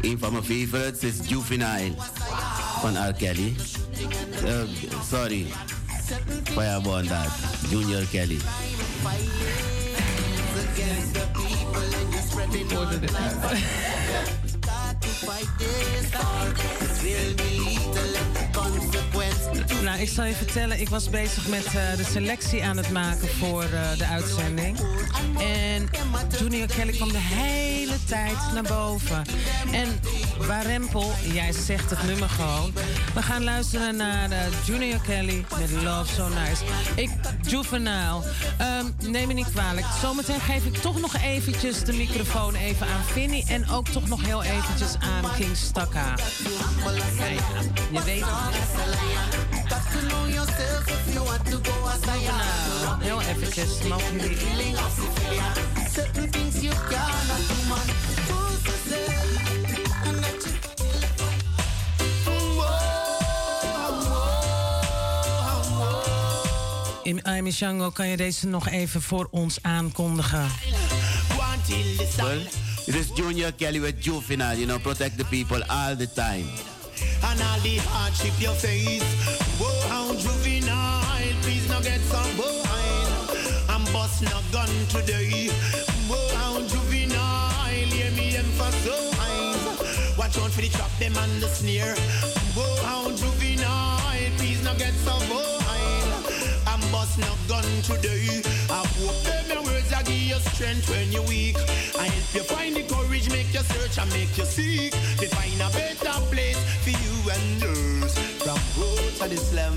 een 0.00 0.18
van 0.18 0.32
mijn 0.32 0.44
favorites 0.44 1.02
is 1.02 1.28
Juvenile 1.28 1.94
van 2.80 3.08
R. 3.08 3.12
Kelly. 3.12 3.56
Eh, 4.44 4.60
sorry, 5.10 5.46
Fireball 6.44 7.06
dat. 7.06 7.28
Junior 7.70 8.04
Kelly. 8.10 8.38
Nou, 19.84 20.00
ik 20.00 20.08
zal 20.08 20.24
je 20.24 20.34
vertellen, 20.34 20.80
ik 20.80 20.88
was 20.88 21.10
bezig 21.10 21.48
met 21.48 21.66
eh, 21.66 21.96
de 21.96 22.04
selectie 22.04 22.64
aan 22.64 22.76
het 22.76 22.90
maken 22.90 23.28
voor 23.28 23.62
eh, 23.62 23.98
de 23.98 24.06
uitzending. 24.06 24.78
En 25.38 25.88
Junior 26.38 26.66
Kelly 26.66 26.92
kwam 26.92 27.12
de 27.12 27.18
hele 27.18 27.96
tijd 28.06 28.36
naar 28.54 28.62
boven. 28.62 29.24
En 29.72 30.00
Warempel, 30.46 31.12
jij 31.32 31.52
zegt 31.52 31.90
het 31.90 32.02
nummer 32.02 32.28
gewoon. 32.28 32.72
We 33.14 33.22
gaan 33.22 33.44
luisteren 33.44 33.96
naar 33.96 34.30
eh, 34.30 34.38
Junior 34.66 35.00
Kelly 35.00 35.44
met 35.58 35.70
Love 35.70 36.14
So 36.14 36.28
Nice. 36.28 36.64
Ik, 36.94 37.10
Juvenile, 37.42 38.22
ehm, 38.58 38.86
neem 39.10 39.26
me 39.26 39.32
niet 39.32 39.50
kwalijk. 39.50 39.86
Zometeen 40.00 40.40
geef 40.40 40.64
ik 40.64 40.76
toch 40.76 41.00
nog 41.00 41.16
eventjes 41.16 41.84
de 41.84 41.92
microfoon 41.92 42.54
even 42.54 42.86
aan 42.86 43.04
Vinnie. 43.04 43.44
En 43.48 43.68
ook 43.70 43.88
toch 43.88 44.08
nog 44.08 44.24
heel 44.24 44.42
eventjes 44.42 44.94
aan 44.98 45.34
King 45.36 45.56
Stakka. 45.56 46.14
Je 47.90 48.02
weet 48.04 48.24
het. 48.24 49.73
Nou, 52.84 53.02
heel 53.02 53.20
eventjes, 53.20 53.82
mogen 53.88 54.18
jullie... 54.18 54.74
Amy 67.26 67.50
Shango, 67.50 67.90
kan 67.90 68.08
je 68.08 68.16
deze 68.16 68.46
nog 68.46 68.68
even 68.68 69.02
voor 69.02 69.28
ons 69.30 69.58
aankondigen? 69.62 70.50
Well, 72.16 72.46
is 72.86 73.06
Junior 73.14 73.52
Kelly 73.52 73.80
with 73.80 74.04
Juvenile, 74.04 74.54
you 74.54 74.66
know, 74.66 74.80
protect 74.80 75.18
the 75.18 75.24
people 75.24 75.66
all 75.66 75.96
the 75.96 76.12
time. 76.12 76.73
And 77.02 77.40
all 77.42 77.60
the 77.60 77.76
hardship 77.90 78.34
you 78.38 78.52
face. 78.54 79.02
Whoa, 79.58 79.88
how 79.88 80.14
juvenile, 80.14 81.34
please 81.42 81.68
not 81.68 81.82
get 81.82 82.00
some 82.00 82.36
wine. 82.36 83.10
I'm 83.68 83.84
busting 83.92 84.28
a 84.28 84.40
gun 84.52 84.70
today. 84.88 85.48
Whoa, 86.08 86.34
how 86.36 86.60
juvenile, 86.66 87.50
hear 87.90 88.10
me 88.12 88.36
emphasize. 88.36 90.18
Watch 90.18 90.38
out 90.38 90.50
for 90.50 90.60
the 90.60 90.68
trap, 90.68 90.90
them 90.98 91.16
and 91.16 91.42
the 91.42 91.48
snare. 91.48 91.94
Whoa, 92.54 92.76
how 92.84 93.10
juvenile, 93.10 94.30
please 94.38 94.62
not 94.62 94.78
get 94.78 94.94
some 94.94 95.28
wine. 95.28 96.10
I'm 96.66 96.80
busting 96.92 97.24
a 97.24 97.34
gun 97.48 97.68
today. 97.82 98.42
I 98.70 98.82
hope 98.98 99.22
them 99.24 99.64
words 99.64 99.92
I 99.92 100.02
give 100.02 100.14
you 100.14 100.38
strength 100.54 100.88
when 100.90 101.12
you're 101.12 101.26
weak. 101.26 101.56
I 101.98 102.06
help 102.06 102.34
you 102.34 102.42
find 102.42 102.76
the 102.76 102.82
courage, 102.82 103.30
make 103.30 103.52
you 103.52 103.60
search 103.60 103.98
and 103.98 104.10
make 104.12 104.36
you 104.36 104.44
seek. 104.44 104.92
To 104.92 105.26
find 105.28 105.60
a 105.60 105.70
better 105.72 106.20
place 106.30 106.58
yours. 107.60 108.18
From 108.42 108.60
road 108.80 109.12
to 109.20 109.28
the 109.28 109.36
slum. 109.36 109.76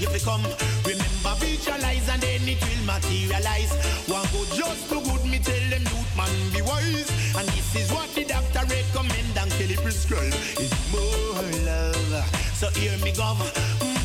If 0.00 0.12
you 0.12 0.20
come, 0.20 0.44
remember 0.84 1.34
visualize 1.38 2.08
and 2.08 2.20
then 2.22 2.48
it 2.48 2.60
will 2.60 2.84
materialize. 2.86 3.72
One 4.06 4.26
go 4.32 4.44
just 4.54 4.88
too 4.88 5.00
good, 5.00 5.24
me 5.24 5.38
tell 5.38 5.64
them 5.70 5.82
youth 5.82 6.16
man 6.16 6.34
be 6.52 6.62
wise. 6.62 7.10
And 7.36 7.48
this 7.48 7.74
is 7.76 7.92
what 7.92 8.08
the 8.14 8.24
doctor 8.24 8.62
recommend 8.66 9.36
and 9.38 9.50
tell 9.50 9.70
it 9.70 9.82
prescribe. 9.82 10.34
Is 10.60 10.72
more 10.92 11.42
love. 11.66 12.24
So 12.54 12.68
hear 12.78 12.96
me 12.98 13.12
go. 13.12 13.34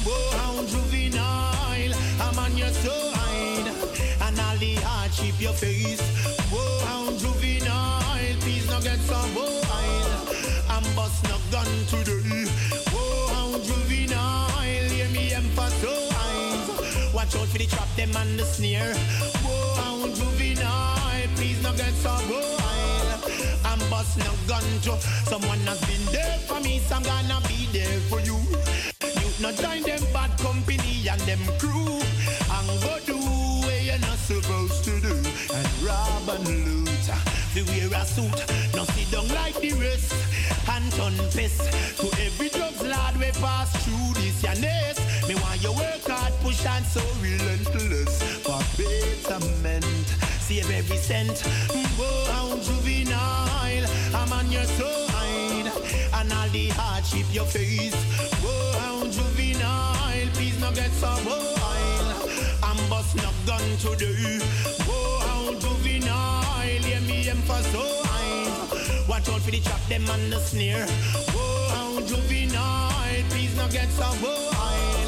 More 0.06 0.64
juvenile. 0.66 1.94
I'm 2.22 2.40
on 2.40 2.58
your 2.58 2.70
side. 2.70 3.68
And 4.22 4.40
all 4.40 4.58
the 4.58 4.76
hardship 4.84 5.40
you 5.40 5.54
face. 5.54 6.09
Watch 17.30 17.42
out 17.42 17.48
for 17.50 17.58
the 17.60 17.66
trap, 17.66 17.88
them 17.96 18.16
and 18.16 18.40
the 18.40 18.44
snare. 18.44 18.96
Whoa, 19.46 19.76
how 19.76 20.08
juvenile. 20.08 21.28
Please 21.36 21.62
not 21.62 21.78
get 21.78 21.94
so 21.94 22.10
wild. 22.10 23.22
I'm 23.66 23.78
bust 23.90 24.18
no 24.18 24.32
gun 24.48 24.64
to 24.82 24.98
someone 25.30 25.60
has 25.70 25.80
been 25.86 26.04
there 26.12 26.40
for 26.48 26.60
me, 26.62 26.80
so 26.80 26.96
I'm 26.96 27.04
gonna 27.04 27.40
be 27.48 27.68
there 27.72 28.00
for 28.10 28.20
you. 28.22 28.38
You 29.22 29.30
not 29.40 29.54
join 29.62 29.84
them 29.84 30.02
bad 30.12 30.40
company 30.40 31.08
and 31.08 31.22
them 31.22 31.46
crew. 31.60 32.02
And 32.50 32.82
go 32.82 32.98
do 33.06 33.18
what 33.18 33.84
you're 33.84 34.00
not 34.00 34.18
supposed 34.18 34.84
to 34.86 35.00
do. 35.00 35.14
And 35.54 35.68
rob 35.86 36.30
and 36.30 36.48
loot. 36.66 36.90
We 37.54 37.62
wear 37.64 38.02
a 38.02 38.06
suit, 38.06 38.40
not 38.76 38.88
sit 38.88 39.12
down 39.12 39.28
like 39.30 39.60
the 39.62 39.74
rest. 39.74 40.16
And 40.68 40.92
turn 40.94 41.14
fist 41.30 41.62
to 41.98 42.08
every 42.26 42.50
drugs 42.50 42.82
lad 42.82 43.18
we 43.18 43.32
pass 43.42 43.72
through 43.84 44.14
this 44.22 44.44
your 44.44 44.56
nest. 44.56 45.00
Me 45.28 45.36
want 45.36 45.62
you 45.62 45.72
work 45.74 46.04
hard, 46.08 46.34
push 46.42 46.66
and 46.66 46.86
so 46.86 47.02
relentless. 47.22 48.22
For 48.44 48.62
betterment, 48.78 49.86
save 50.40 50.70
every 50.72 50.98
cent. 50.98 51.40
Whoa, 51.98 52.32
how 52.34 52.58
juvenile, 52.58 53.86
I'm 54.16 54.34
on 54.34 54.52
your 54.52 54.64
side. 54.64 55.72
And 56.14 56.34
all 56.34 56.50
the 56.50 56.70
hardship 56.70 57.28
you 57.32 57.46
face. 57.46 57.96
Whoa, 58.42 58.80
how 58.80 59.04
juvenile, 59.06 60.28
please 60.34 60.60
not 60.60 60.76
get 60.76 60.92
so 60.92 61.08
wild. 61.26 62.30
I'm 62.64 62.90
busting 62.90 63.24
up 63.26 63.36
gun 63.46 63.62
today. 63.78 64.40
Whoa, 64.88 65.20
how 65.28 65.54
juvenile, 65.60 66.80
hear 66.82 67.02
me 67.02 67.30
emphasize. 67.30 68.09
Out 69.30 69.42
for 69.42 69.52
the 69.52 69.60
trap, 69.60 69.80
them 69.88 70.10
and 70.10 70.32
the 70.32 70.40
snare. 70.40 70.86
Whoa, 71.34 72.02
juvenile, 72.06 73.24
please 73.30 73.56
not 73.56 73.72
get 73.72 73.90
so 73.90 74.06
wild. 74.24 74.99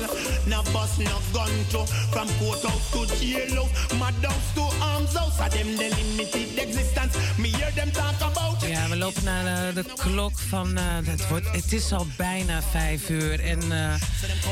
Now 0.52 0.64
bust 0.74 0.98
no 0.98 1.18
gun 1.34 1.52
to 1.70 1.86
from 2.12 2.28
courthouse 2.40 2.92
to 2.92 3.00
jailhouse, 3.20 3.72
madhouse 4.00 4.54
to 4.56 4.64
arms 4.92 5.14
house. 5.18 5.40
Of 5.40 5.50
them 5.54 5.70
the 5.78 5.88
limited 5.98 6.58
existence. 6.60 7.14
Me 7.38 7.50
hear 7.50 7.72
them 7.76 7.92
talk 7.92 8.20
about. 8.22 8.62
Ja, 8.68 8.90
we 8.90 8.98
lopen 8.98 9.24
naar 9.24 9.68
eh, 9.68 9.76
de 9.76 9.86
klok 9.96 10.40
van. 10.40 10.78
eh, 10.78 10.84
het, 11.04 11.28
wordt, 11.28 11.52
het 11.52 11.74
is 11.74 11.92
al 11.94 12.08
bijna 12.18 12.62
vijf 12.72 13.10
uur. 13.10 13.40
En 13.40 13.72
eh, 13.72 13.94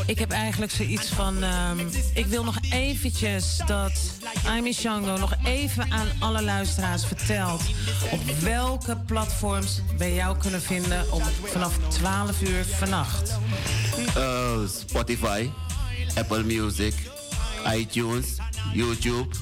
ik 0.06 0.20
heb 0.20 0.32
eigenlijk 0.32 0.72
zoiets 0.72 1.10
van. 1.10 1.44
ehm, 1.44 1.80
ik 2.14 2.26
wil 2.26 2.44
nog 2.44 2.58
eventjes 2.72 3.62
dat 3.66 3.92
Amy 4.48 4.72
Shango 4.74 5.18
nog 5.18 5.34
even 5.44 5.92
aan 5.92 6.08
alle 6.20 6.42
luisteraars 6.44 7.06
vertelt. 7.06 7.62
op 8.12 8.22
welke 8.40 8.98
platforms 9.06 9.82
wij 9.98 10.14
jou 10.14 10.38
kunnen 10.38 10.62
vinden 10.62 11.12
om 11.12 11.22
vanaf 11.44 11.74
12 11.88 12.42
uur 12.42 12.66
vannacht. 12.66 13.38
Uh, 14.18 14.60
Spotify, 14.88 15.50
Apple 16.16 16.44
Music, 16.44 16.94
iTunes, 17.76 18.26
YouTube. 18.74 19.36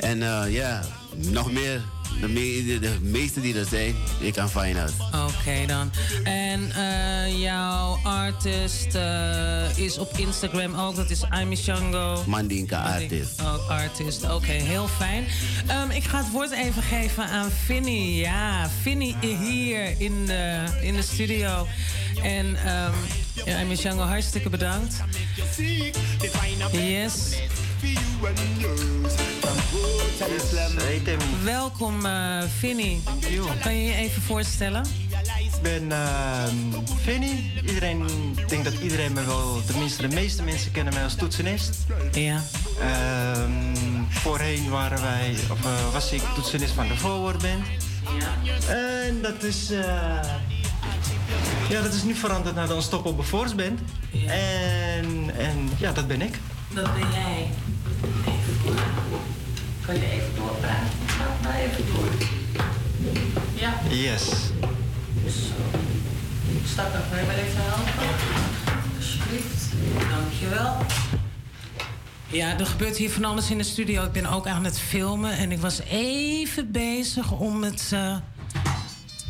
En 0.00 0.22
eh, 0.22 0.52
ja, 0.52 0.82
nog 1.16 1.52
meer. 1.52 1.80
De, 2.20 2.28
me- 2.28 2.78
de, 2.80 2.98
meeste 3.00 3.40
die 3.40 3.58
er 3.58 3.64
zijn, 3.64 3.94
je 4.20 4.32
kan 4.32 4.50
find 4.50 4.76
us. 4.76 4.92
Oké 5.06 5.66
dan. 5.66 5.90
En 6.24 6.70
eh, 6.72 7.40
jouw 7.42 7.98
artist 8.02 8.94
eh, 8.94 9.78
is 9.78 9.98
op 9.98 10.12
Instagram 10.16 10.74
ook. 10.74 10.96
Dat 10.96 11.10
is 11.10 11.24
Amy 11.24 11.56
Shango. 11.56 12.22
Mandinka 12.26 12.82
artist. 12.82 13.40
Oh, 13.40 13.70
artist. 13.70 14.30
Oké, 14.30 14.52
heel 14.52 14.88
fijn. 14.88 15.26
Ehm, 15.66 15.90
ik 15.90 16.04
ga 16.04 16.18
het 16.18 16.30
woord 16.30 16.50
even 16.50 16.82
geven 16.82 17.24
aan 17.24 17.50
Vinnie. 17.64 18.16
Ja, 18.16 18.70
Vinnie 18.82 19.16
hier 19.20 19.94
in 20.00 20.26
de, 20.26 20.64
in 20.80 20.94
de 20.94 21.02
studio. 21.02 21.66
En 22.22 22.56
ehm 22.64 22.92
ja, 23.44 23.60
Amy 23.60 23.76
Shango, 23.76 24.02
hartstikke 24.02 24.50
bedankt. 24.50 25.02
Yes. 26.72 27.36
Welkom, 31.44 32.06
Vinnie. 32.58 33.02
Kan 33.62 33.74
je 33.76 33.84
je 33.84 33.94
even 33.94 34.22
voorstellen? 34.22 34.84
Ik 35.56 35.62
ben 35.62 35.92
Vinnie. 37.02 37.52
Iedereen, 37.66 38.04
ik 38.36 38.48
denk 38.48 38.64
dat 38.64 38.74
iedereen 38.82 39.12
me 39.12 39.24
wel, 39.24 39.60
tenminste 39.66 40.08
de 40.08 40.14
meeste 40.14 40.42
mensen 40.42 40.72
kennen 40.72 40.94
mij 40.94 41.02
als 41.02 41.14
toetsenist. 41.14 41.76
Ja. 42.12 42.42
Ehm, 42.80 43.50
voorheen 44.08 44.70
waren 44.70 45.02
wij, 45.02 45.34
of, 45.50 45.64
eh, 45.64 45.92
was 45.92 46.12
ik 46.12 46.22
toetsenist 46.34 46.72
van 46.72 46.88
de 46.88 46.96
voorwoordband. 46.96 47.64
En 48.68 49.22
dat 49.22 49.42
is, 49.42 49.70
eh, 49.70 50.20
ja, 51.68 51.82
dat 51.82 51.94
is 51.94 52.02
nu 52.02 52.14
veranderd 52.14 52.54
naar 52.54 52.66
de 52.66 52.74
Unstoppable 52.74 53.24
Force 53.24 53.54
Band. 53.54 53.80
En, 54.26 55.30
en 55.38 55.70
ja, 55.78 55.92
dat 55.92 56.06
ben 56.06 56.22
ik. 56.22 56.38
Dat 56.74 56.94
ben 56.94 57.10
jij. 57.12 57.50
Even 58.26 58.74
Kan 59.86 59.94
je 59.94 60.10
even 60.10 60.34
doorpraten? 60.36 60.88
Ga 61.06 61.24
maar 61.42 61.58
even 61.58 61.84
door. 61.94 62.08
Ja. 63.54 63.80
Yes. 63.88 64.24
Zo. 65.26 65.54
Wil 67.10 67.18
je 67.18 67.26
me 67.26 67.32
even 67.32 67.62
helpen? 67.62 68.08
Alsjeblieft. 68.96 69.72
Dankjewel. 70.10 70.76
Ja, 72.26 72.58
er 72.58 72.66
gebeurt 72.66 72.96
hier 72.96 73.10
van 73.10 73.24
alles 73.24 73.50
in 73.50 73.58
de 73.58 73.64
studio. 73.64 74.04
Ik 74.04 74.12
ben 74.12 74.26
ook 74.26 74.46
aan 74.46 74.64
het 74.64 74.78
filmen 74.78 75.32
en 75.32 75.52
ik 75.52 75.58
was 75.58 75.80
even 75.80 76.72
bezig 76.72 77.32
om 77.32 77.62
het, 77.62 77.90
eh, 77.92 78.16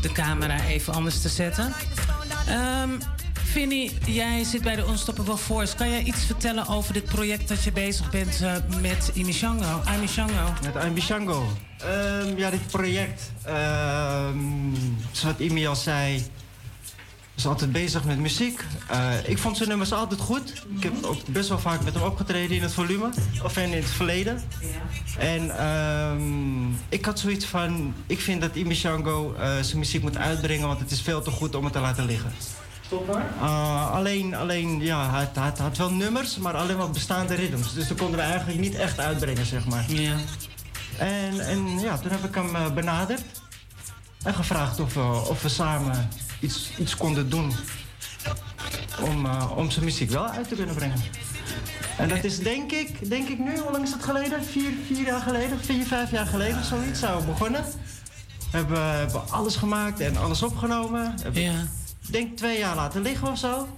de 0.06 0.12
camera 0.12 0.64
even 0.64 0.92
anders 0.92 1.20
te 1.20 1.28
zetten. 1.28 1.72
Ehm 2.48 2.90
Vinnie, 3.32 3.92
jij 4.06 4.44
zit 4.44 4.62
bij 4.62 4.76
de 4.76 4.84
Unstoppable 4.88 5.36
Force. 5.36 5.76
Kan 5.76 5.90
jij 5.90 6.02
iets 6.02 6.24
vertellen 6.24 6.68
over 6.68 6.92
dit 6.92 7.04
project 7.04 7.48
dat 7.48 7.64
je 7.64 7.72
bezig 7.72 8.10
bent 8.10 8.42
eh, 8.42 8.54
met 8.80 9.10
Imishango? 9.14 9.82
Imishango. 9.96 10.52
Met 10.62 10.84
Imishango. 10.84 11.46
Ehm, 11.78 12.36
ja, 12.36 12.50
dit 12.50 12.66
project, 12.66 13.32
ehm 13.44 14.38
zoals 15.12 15.36
Imi 15.38 15.66
al 15.66 15.76
zei, 15.76 16.22
is 17.36 17.46
altijd 17.46 17.72
bezig 17.72 18.04
met 18.04 18.18
muziek. 18.18 18.64
Eh, 18.88 19.28
ik 19.28 19.38
vond 19.38 19.56
zijn 19.56 19.68
nummers 19.68 19.92
altijd 19.92 20.20
goed. 20.20 20.64
Ik 20.76 20.82
heb 20.82 21.04
ook 21.04 21.26
best 21.26 21.48
wel 21.48 21.58
vaak 21.58 21.84
met 21.84 21.94
hem 21.94 22.02
opgetreden 22.02 22.56
in 22.56 22.62
het 22.62 22.72
volume, 22.72 23.08
of 23.42 23.56
in 23.56 23.72
het 23.72 23.84
verleden. 23.84 24.42
En 25.18 25.58
ehm, 25.58 26.68
ik 26.88 27.04
had 27.04 27.18
zoiets 27.18 27.44
van, 27.44 27.94
ik 28.06 28.20
vind 28.20 28.40
dat 28.40 28.54
Imi 28.54 28.74
Shango 28.74 29.34
eh, 29.34 29.50
zijn 29.60 29.78
muziek 29.78 30.02
moet 30.02 30.16
uitbrengen, 30.16 30.66
want 30.66 30.80
het 30.80 30.90
is 30.90 31.00
veel 31.00 31.22
te 31.22 31.30
goed 31.30 31.54
om 31.54 31.64
het 31.64 31.72
te 31.72 31.80
laten 31.80 32.04
liggen. 32.04 32.32
Stop 32.80 33.06
hoor. 33.06 33.22
Uh, 33.40 33.90
alleen, 33.90 34.34
alleen, 34.34 34.80
ja, 34.80 35.10
hij, 35.10 35.52
had 35.58 35.76
wel 35.76 35.92
nummers, 35.92 36.36
maar 36.36 36.54
alleen 36.54 36.76
wat 36.76 36.92
bestaande 36.92 37.34
ritmes. 37.34 37.72
Dus 37.72 37.88
dat 37.88 37.98
konden 37.98 38.16
we 38.16 38.24
eigenlijk 38.24 38.60
niet 38.60 38.74
echt 38.74 39.00
uitbrengen, 39.00 39.46
zeg 39.46 39.66
maar. 39.66 39.84
Ja. 39.88 40.16
En, 40.98 41.40
en 41.40 41.80
ja, 41.80 41.98
toen 41.98 42.10
heb 42.10 42.24
ik 42.24 42.34
hem 42.34 42.74
benaderd. 42.74 43.22
En 44.22 44.34
gevraagd 44.34 44.80
of 44.80 44.94
we, 44.94 45.00
of 45.28 45.42
we 45.42 45.48
samen 45.48 46.08
iets, 46.40 46.70
iets 46.78 46.96
konden 46.96 47.30
doen. 47.30 47.52
Om, 49.00 49.26
eh, 49.26 49.52
om 49.56 49.70
zijn 49.70 49.84
muziek 49.84 50.10
wel 50.10 50.26
uit 50.26 50.48
te 50.48 50.54
kunnen 50.54 50.74
brengen. 50.74 51.00
En 51.98 52.08
dat 52.08 52.24
is 52.24 52.38
denk 52.38 52.72
ik, 52.72 53.08
denk 53.10 53.28
ik 53.28 53.38
nu, 53.38 53.58
hoe 53.58 53.72
lang 53.72 53.84
is 53.84 53.92
het 53.92 54.04
geleden? 54.04 54.44
Vier, 54.44 54.70
vier 54.86 55.06
jaar 55.06 55.20
geleden, 55.20 55.60
vier, 55.60 55.86
vijf 55.86 56.10
jaar 56.10 56.26
geleden, 56.26 56.64
zoiets 56.64 57.00
zijn 57.00 57.18
we 57.18 57.24
begonnen. 57.24 57.64
Hebben, 58.50 58.82
hebben 58.82 59.30
alles 59.30 59.56
gemaakt 59.56 60.00
en 60.00 60.16
alles 60.16 60.42
opgenomen. 60.42 61.14
Hebben, 61.22 61.42
Ja. 61.42 61.60
Ik 62.06 62.12
denk 62.12 62.36
twee 62.36 62.58
jaar 62.58 62.76
laten 62.76 63.02
liggen 63.02 63.28
of 63.28 63.38
zo. 63.38 63.68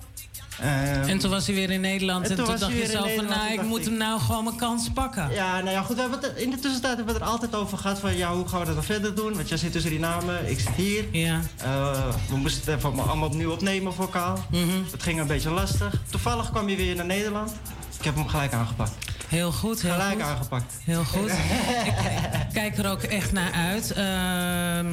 Ehm, 0.61 1.09
En 1.09 1.19
toen 1.19 1.31
was 1.31 1.47
hij 1.47 1.55
weer 1.55 1.71
in 1.71 1.81
Nederland 1.81 2.25
en, 2.25 2.31
en 2.31 2.37
toen 2.37 2.57
dacht 2.59 2.73
je 2.73 2.87
zo 2.87 3.07
van, 3.17 3.25
nou, 3.25 3.53
ik 3.53 3.63
moet 3.63 3.85
hem 3.85 3.97
nou 3.97 4.21
gewoon 4.21 4.45
mijn 4.45 4.57
kans 4.57 4.89
pakken. 4.95 5.31
Ja, 5.33 5.59
nou 5.61 5.71
ja, 5.71 5.83
goed. 5.83 5.95
We 5.95 6.01
hebben 6.01 6.21
het, 6.21 6.37
in 6.37 6.51
de 6.51 6.59
tussentijd 6.59 6.97
hebben 6.97 7.15
we 7.15 7.21
het 7.21 7.23
er 7.23 7.35
altijd 7.35 7.55
over 7.55 7.79
gehad 7.79 7.99
van... 7.99 8.17
ja, 8.17 8.35
hoe 8.35 8.49
gaan 8.49 8.61
we 8.61 8.67
dat 8.67 8.75
dan 8.75 8.85
verder 8.85 9.15
doen? 9.15 9.35
Want 9.35 9.49
jij 9.49 9.59
zit 9.59 9.73
tussen 9.73 9.91
die 9.91 10.01
namen, 10.01 10.51
ik 10.51 10.59
zit 10.61 10.75
hier. 10.77 11.05
Ja. 11.13 11.41
Eh, 11.57 12.15
we 12.29 12.37
moesten 12.37 12.73
het 12.73 12.79
even 12.85 13.07
allemaal 13.09 13.29
opnieuw 13.29 13.51
opnemen, 13.53 13.95
vocaal. 13.95 14.45
Mhm. 14.51 14.63
Het 14.91 15.03
ging 15.03 15.21
een 15.21 15.27
beetje 15.27 15.51
lastig. 15.51 15.93
Toevallig 16.11 16.51
kwam 16.51 16.69
je 16.69 16.77
weer 16.77 16.97
naar 16.97 17.07
Nederland. 17.07 17.53
Ik 17.99 18.05
heb 18.05 18.15
hem 18.15 18.29
gelijk 18.29 18.53
aangepakt. 18.53 18.93
Heel 19.29 19.53
goed, 19.53 19.83
heel 19.83 19.93
Gelijk 19.93 20.13
goed. 20.13 20.23
aangepakt. 20.23 20.75
Heel 20.85 21.05
goed. 21.05 21.29
ik, 21.31 21.95
ik 22.49 22.53
kijk 22.53 22.79
er 22.79 22.91
ook 22.91 23.03
echt 23.03 23.33
naar 23.33 23.53
uit. 23.53 23.93
Ehm, 23.93 24.87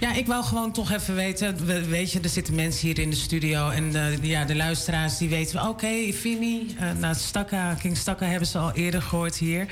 ja, 0.00 0.12
ik 0.12 0.26
wou 0.26 0.44
gewoon 0.44 0.72
toch 0.72 0.90
even 0.92 1.14
weten. 1.14 1.66
we- 1.66 1.84
Weet 1.86 2.12
je, 2.12 2.20
er 2.20 2.28
zitten 2.28 2.54
mensen 2.54 2.86
hier 2.86 2.98
in 2.98 3.10
de 3.10 3.16
studio. 3.16 3.68
En 3.70 3.92
de, 3.92 4.18
ja, 4.22 4.44
de 4.44 4.56
luisteraars 4.56 5.18
die 5.18 5.28
weten. 5.28 5.68
Oké, 5.68 6.12
Vini. 6.12 6.74
eh 6.78 6.90
nou, 6.98 7.14
Stakka, 7.14 7.74
King 7.74 7.96
Stakka 7.96 8.26
hebben 8.26 8.48
ze 8.48 8.58
al 8.58 8.72
eerder 8.72 9.02
gehoord 9.02 9.36
hier. 9.36 9.66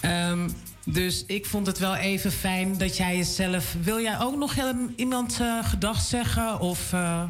Ehm, 0.00 0.48
dus 0.84 1.24
ik 1.26 1.46
vond 1.46 1.66
het 1.66 1.78
wel 1.78 1.94
even 1.94 2.32
fijn 2.32 2.78
dat 2.78 2.96
jij 2.96 3.16
jezelf. 3.16 3.74
Wil 3.82 4.00
jij 4.00 4.20
ook 4.20 4.36
nog 4.36 4.54
iemand 4.96 5.38
eh, 5.40 5.64
gedag 5.68 6.00
zeggen? 6.00 6.60
Of. 6.60 6.92
eh, 6.92 7.22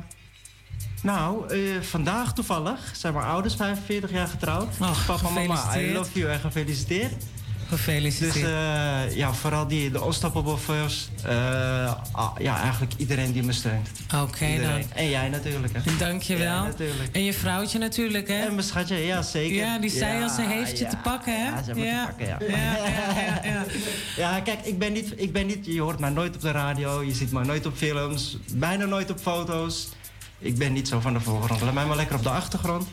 Nou, 1.02 1.48
eh, 1.54 1.80
vandaag 1.80 2.32
toevallig 2.34 2.80
zijn 2.92 3.14
mijn 3.14 3.26
ouders 3.26 3.54
45 3.54 4.10
jaar 4.10 4.26
getrouwd. 4.26 4.78
Papa 5.06 5.30
mama, 5.30 5.76
I 5.78 5.92
love 5.92 6.18
you 6.18 6.30
en 6.32 6.40
gefeliciteerd. 6.40 7.12
Gefeliciteerd. 7.70 8.34
Dus 8.34 8.42
eh, 8.42 9.16
ja, 9.16 9.32
vooral 9.32 9.66
die, 9.66 9.90
de 9.90 10.04
Unstoppable 10.06 10.56
First. 10.56 11.10
eh, 11.24 11.92
ah, 12.12 12.30
ja, 12.38 12.60
eigenlijk 12.62 12.92
iedereen 12.96 13.32
die 13.32 13.42
me 13.42 13.52
steunt. 13.52 13.88
Oké 14.14 14.46
Iedereen. 14.46 14.80
dan. 14.80 14.90
En 14.94 15.08
jij 15.10 15.28
natuurlijk. 15.28 15.72
Hè. 15.76 15.96
Dankjewel. 15.96 16.46
Ja, 16.46 16.62
natuurlijk. 16.62 17.08
En 17.16 17.24
je 17.24 17.32
vrouwtje 17.34 17.78
natuurlijk, 17.78 18.28
hè? 18.28 18.34
En 18.34 18.54
mijn 18.54 18.66
schatje, 18.66 18.96
ja 18.96 19.22
zeker. 19.22 19.56
Ja, 19.56 19.78
die 19.78 19.90
zei 19.90 20.16
Ja, 20.18 20.22
al, 20.22 20.28
ze 20.28 20.42
heeft 20.42 20.78
je 20.78 20.86
te 20.86 20.96
pakken, 21.02 21.40
hè? 21.40 21.48
Ja, 21.48 21.62
ze 21.62 21.74
ja. 21.74 22.06
te 22.06 22.12
pakken, 22.12 22.26
ja. 22.26 22.38
Ja, 22.48 22.76
ja, 22.86 23.20
ja, 23.20 23.40
ja. 23.44 23.64
Ja, 24.34 24.40
kijk, 24.40 24.60
ik 24.62 24.78
ben, 24.78 24.92
niet, 24.92 25.12
ik 25.16 25.32
ben 25.32 25.46
niet... 25.46 25.66
Je 25.66 25.80
hoort 25.80 25.98
mij 25.98 26.10
nooit 26.10 26.34
op 26.34 26.40
de 26.40 26.50
radio, 26.50 27.02
je 27.02 27.14
ziet 27.14 27.32
mij 27.32 27.44
nooit 27.44 27.66
op 27.66 27.76
films, 27.76 28.36
bijna 28.54 28.84
nooit 28.84 29.10
op 29.10 29.18
foto's. 29.20 29.88
Ik 30.38 30.58
ben 30.58 30.72
niet 30.72 30.88
zo 30.88 31.00
van 31.00 31.12
de 31.12 31.20
voorgrond. 31.20 31.60
Laat 31.60 31.74
mij 31.74 31.86
maar 31.86 31.96
lekker 31.96 32.16
op 32.16 32.22
de 32.22 32.30
achtergrond. 32.30 32.88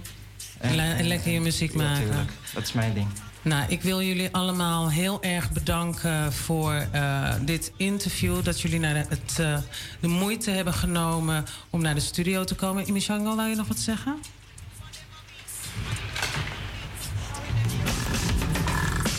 Le- 0.61 0.81
en 0.81 1.07
lekker 1.07 1.31
je 1.31 1.41
muziek 1.41 1.71
Ja, 1.71 1.77
maken. 1.77 2.03
tuurlijk. 2.05 2.31
Dat 2.53 2.63
is 2.63 2.73
mijn 2.73 2.93
ding. 2.93 3.07
Nou, 3.47 3.65
ik 3.67 3.81
wil 3.81 4.01
jullie 4.01 4.29
allemaal 4.31 4.91
heel 4.91 5.23
erg 5.23 5.51
bedanken 5.51 6.33
voor 6.33 6.73
eh, 6.91 7.33
dit 7.41 7.71
interview. 7.77 8.43
Dat 8.43 8.61
jullie 8.61 8.79
naar 8.79 8.93
de, 8.93 9.05
het, 9.09 9.39
eh, 9.39 9.57
de 9.99 10.07
moeite 10.07 10.51
hebben 10.51 10.73
genomen 10.73 11.45
om 11.69 11.81
naar 11.81 11.95
de 11.95 11.99
studio 11.99 12.43
te 12.43 12.55
komen. 12.55 12.87
Imishango, 12.87 13.35
wou 13.35 13.49
je 13.49 13.55
nog 13.55 13.67
wat 13.67 13.77
zeggen? 13.77 14.15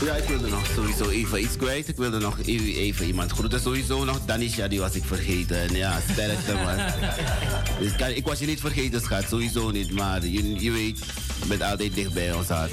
Ja, 0.05 0.15
ik 0.15 0.25
wilde 0.29 0.49
nog 0.49 0.67
sowieso 0.67 1.09
even 1.09 1.43
iets 1.43 1.57
kwijt. 1.57 1.89
Ik 1.89 1.97
wilde 1.97 2.19
nog 2.19 2.39
even, 2.41 3.07
iemand 3.07 3.33
groeten. 3.33 3.61
Sowieso 3.61 4.05
nog 4.05 4.25
Danisha, 4.25 4.69
die 4.69 4.81
was 4.81 4.95
ik 4.95 5.05
vergeten. 5.05 5.61
En 5.61 5.75
ja, 5.75 6.01
sterkte 6.11 6.55
man. 6.55 6.77
Dus 7.81 7.97
kan, 7.97 8.09
ik 8.09 8.27
was 8.27 8.39
je 8.39 8.47
niet 8.47 8.61
vergeten, 8.61 9.01
schat. 9.01 9.25
Sowieso 9.29 9.71
niet. 9.71 9.93
Maar 9.93 10.27
je, 10.27 10.61
je 10.61 10.71
weet, 10.71 10.99
je 11.41 11.47
bent 11.49 11.63
altijd 11.63 11.95
dicht 11.95 12.13
bij 12.13 12.33
ons 12.33 12.49
hart. 12.49 12.73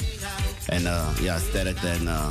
En 0.65 0.85
eh, 0.85 1.07
ja, 1.21 1.39
sterkte. 1.49 1.87
En 1.87 2.07
eh, 2.07 2.27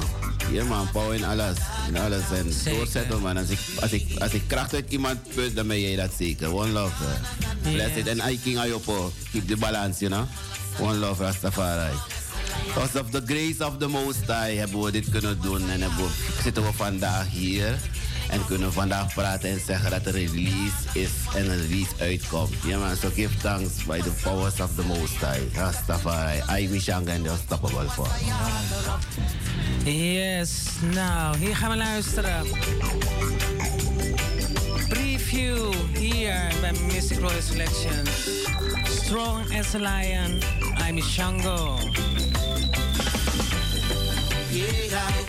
ja 0.53 0.65
man, 0.65 0.91
power 0.91 1.15
in 1.15 1.25
alles. 1.25 1.57
In 1.89 1.99
alles. 1.99 2.23
En 2.35 2.53
Zeker. 2.53 2.79
doorzetten 2.79 3.21
man. 3.21 3.37
Als 3.37 3.49
ik, 3.49 3.59
als, 3.81 3.93
ik, 3.93 4.07
als 4.21 4.33
ik 4.33 4.43
kracht 4.47 4.75
uit 4.75 4.91
iemand 4.91 5.35
put, 5.35 5.55
dan 5.57 5.67
ben 5.67 5.81
jij 5.81 5.97
dat 5.97 6.11
zeker. 6.19 6.55
One 6.55 6.69
love. 6.73 6.93
eh. 7.05 7.73
Bless 7.73 7.97
it. 7.97 8.07
En 8.07 8.33
I 8.33 8.41
King 8.43 8.59
Ayopo. 8.59 9.13
Keep 9.33 9.49
the 9.49 9.57
balance, 9.57 10.01
you 10.09 10.11
know. 10.13 10.27
One 10.89 10.99
love, 10.99 11.23
Rastafari. 11.23 11.93
Because 12.67 13.01
of 13.01 13.11
the 13.11 13.23
grace 13.27 13.65
of 13.65 13.77
the 13.79 13.87
Most 13.89 14.21
High 14.27 14.57
hebben 14.59 14.83
we 14.83 14.91
dit 14.91 15.09
kunnen 15.11 15.41
doen 15.41 15.71
en 15.71 15.81
hebben 15.81 15.99
we, 16.05 16.11
zitten 16.43 16.63
we 16.63 16.73
vandaag 16.73 17.27
hier. 17.31 17.79
En 18.35 18.47
kunnen 18.47 18.69
we 18.69 18.75
vandaag 18.75 19.15
praten 19.15 19.51
en 19.51 19.61
zeggen 19.67 19.91
dat 19.91 20.07
er 20.07 20.15
een 20.15 20.27
release 20.27 20.75
is 20.93 21.11
en 21.35 21.51
een 21.51 21.61
release 21.61 21.91
uitkomt. 21.99 22.55
Ja 22.67 22.79
man, 22.79 22.97
so 22.97 23.09
give 23.15 23.37
thanks 23.37 23.85
by 23.85 24.01
the 24.01 24.11
powers 24.23 24.61
of 24.61 24.75
the 24.75 24.83
Most 24.83 25.17
High. 25.19 25.57
Rastafari, 25.57 26.63
I 26.63 26.69
Mishanga 26.69 27.13
and 27.13 27.25
the 27.25 27.31
Unstoppable 27.31 27.89
Force. 27.89 28.25
Yes, 29.85 30.51
nou, 30.95 31.37
hier 31.39 31.57
gaan 31.57 31.71
we 31.71 31.77
luisteren. 31.77 32.47
Preview 34.89 35.73
hier 35.99 36.53
bij 36.61 36.73
Mystic 36.93 37.19
Royal 37.19 37.43
Selection. 37.43 38.07
Strong 39.05 39.59
as 39.59 39.75
a 39.75 39.79
lion, 39.79 40.43
I'm 40.89 41.03
Shango. 41.03 41.79
Yeah, 44.51 44.89
yeah, 44.91 45.24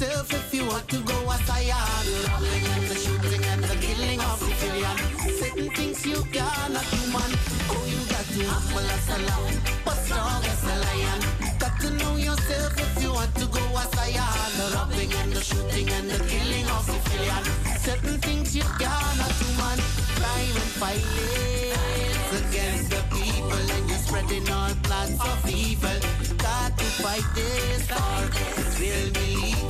yourself 0.00 0.32
if 0.32 0.54
you 0.54 0.64
want 0.66 0.88
to 0.88 0.98
go 1.00 1.30
as 1.30 1.50
I 1.50 1.60
am. 1.60 2.06
Robbing 2.28 2.66
and 2.74 2.86
the 2.88 2.94
shooting 2.94 3.44
and 3.44 3.62
the 3.62 3.76
killing 3.84 4.20
of 4.20 4.38
civilian. 4.38 4.96
Certain 5.40 5.70
things 5.76 6.06
you 6.06 6.22
cannot 6.32 6.86
do, 6.90 7.00
man. 7.12 7.30
Oh, 7.68 7.84
you 7.92 8.00
got 8.08 8.24
to 8.32 8.40
humble 8.48 8.88
as 8.96 9.08
a 9.08 9.18
lamb, 9.28 9.60
but 9.84 9.96
strong 10.04 10.42
as 10.44 10.62
a 10.64 10.76
lion. 10.86 11.20
Got 11.58 11.80
to 11.80 11.90
know 11.90 12.16
yourself 12.16 12.72
if 12.80 13.02
you 13.02 13.12
want 13.12 13.34
to 13.36 13.46
go 13.46 13.60
as 13.76 13.92
I 13.98 14.10
am. 14.16 14.72
Robbing 14.74 15.12
and 15.20 15.32
the 15.32 15.42
shooting 15.42 15.88
and 15.90 16.08
the 16.10 16.18
killing 16.24 16.66
of 16.76 16.82
civilian. 16.88 17.44
Certain 17.78 18.18
things 18.20 18.56
you 18.56 18.64
cannot 18.80 19.32
do, 19.40 19.48
man. 19.60 19.78
Crime 20.16 20.56
and 20.62 20.72
violence 20.80 22.30
against 22.40 22.90
the 22.90 23.02
people, 23.12 23.64
and 23.76 23.88
you're 23.90 23.98
spreading 23.98 24.48
all 24.48 24.72
plans 24.82 25.20
of 25.20 25.50
evil. 25.50 25.98
Got 26.38 26.78
to 26.78 26.88
fight 27.04 27.26
this 27.34 27.90
war. 27.90 28.60
Will 28.80 29.12
be 29.12 29.36
lethal 29.36 29.60
and 29.60 29.69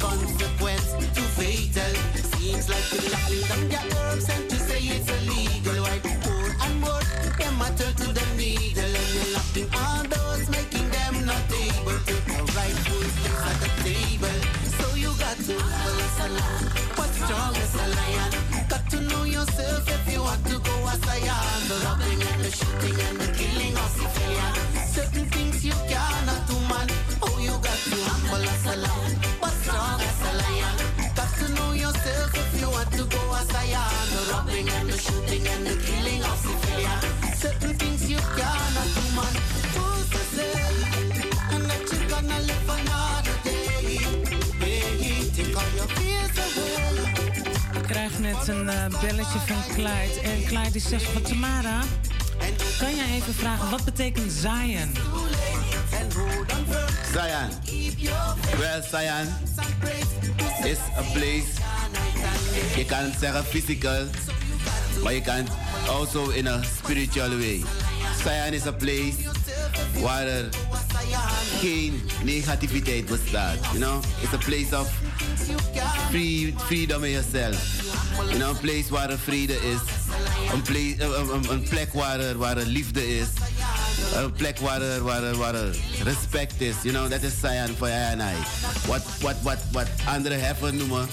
consequence 0.00 0.92
too 1.14 1.28
fatal. 1.36 1.94
Seems 2.38 2.68
like 2.68 2.84
you're 2.92 3.12
locking 3.12 3.68
down 3.68 3.90
your 3.90 4.00
herbs 4.00 4.28
and 4.30 4.59
net 48.46 48.48
een 48.48 48.68
eh, 48.68 49.00
belletje 49.00 49.38
van 49.46 49.74
Clyde. 49.74 50.20
En 50.22 50.44
Clyde 50.46 50.70
die 50.70 50.80
zegt 50.80 51.04
van 51.04 51.22
Tamara, 51.22 51.80
kan 52.78 52.96
jij 52.96 53.10
even 53.14 53.34
vragen 53.34 53.70
wat 53.70 53.84
betekent 53.84 54.32
Zion? 54.32 54.94
Zion. 57.12 57.50
Well, 58.58 58.82
Zion 58.90 59.26
is 60.64 60.78
a 60.96 61.02
place 61.12 61.48
you 62.76 62.84
can 62.84 63.12
zeggen 63.20 63.44
physical, 63.44 64.06
but 65.02 65.12
you 65.12 65.22
can 65.22 65.46
also 65.88 66.30
in 66.30 66.46
a 66.46 66.62
spiritual 66.62 67.38
way. 67.38 67.62
Zion 68.22 68.52
is 68.52 68.66
a 68.66 68.72
place 68.72 69.16
waar 70.00 70.26
er 70.26 70.48
geen 71.60 72.02
negativiteit 72.24 73.06
bestaat. 73.06 73.58
You 73.72 73.78
know, 73.78 74.00
it's 74.22 74.32
a 74.32 74.38
place 74.38 74.78
of 74.78 74.88
free, 76.10 76.54
freedom 76.56 77.04
in 77.04 77.10
yourself. 77.10 77.79
You 78.28 78.38
know, 78.38 78.48
een 78.50 78.58
place 78.60 78.84
waar 78.90 79.10
er 79.10 79.18
vrede 79.18 79.52
is. 79.54 79.80
Een, 80.52 80.62
place, 80.62 80.94
een, 81.04 81.34
een- 81.34 81.50
een 81.50 81.62
plek 81.68 81.92
waar 81.92 82.20
er, 82.20 82.38
waar 82.38 82.56
er 82.56 82.66
liefde 82.66 83.18
is. 83.18 83.26
Een 84.14 84.32
plek 84.32 84.58
waar 84.58 84.82
er, 84.82 85.02
waar 85.02 85.22
er, 85.22 85.36
waar 85.36 85.54
er 85.54 85.76
respect 86.02 86.60
is. 86.60 86.74
You 86.82 86.94
know, 86.94 87.10
dat 87.10 87.22
is 87.22 87.32
Zion 87.40 87.76
voor 87.76 87.88
jij 87.88 88.10
en 88.10 88.18
I. 88.20 88.34
Wat, 88.86 89.02
wat, 89.20 89.34
wat, 89.42 89.58
wat 89.72 89.86
anderen 90.06 90.40
heffen 90.40 90.76
noemen, 90.76 91.08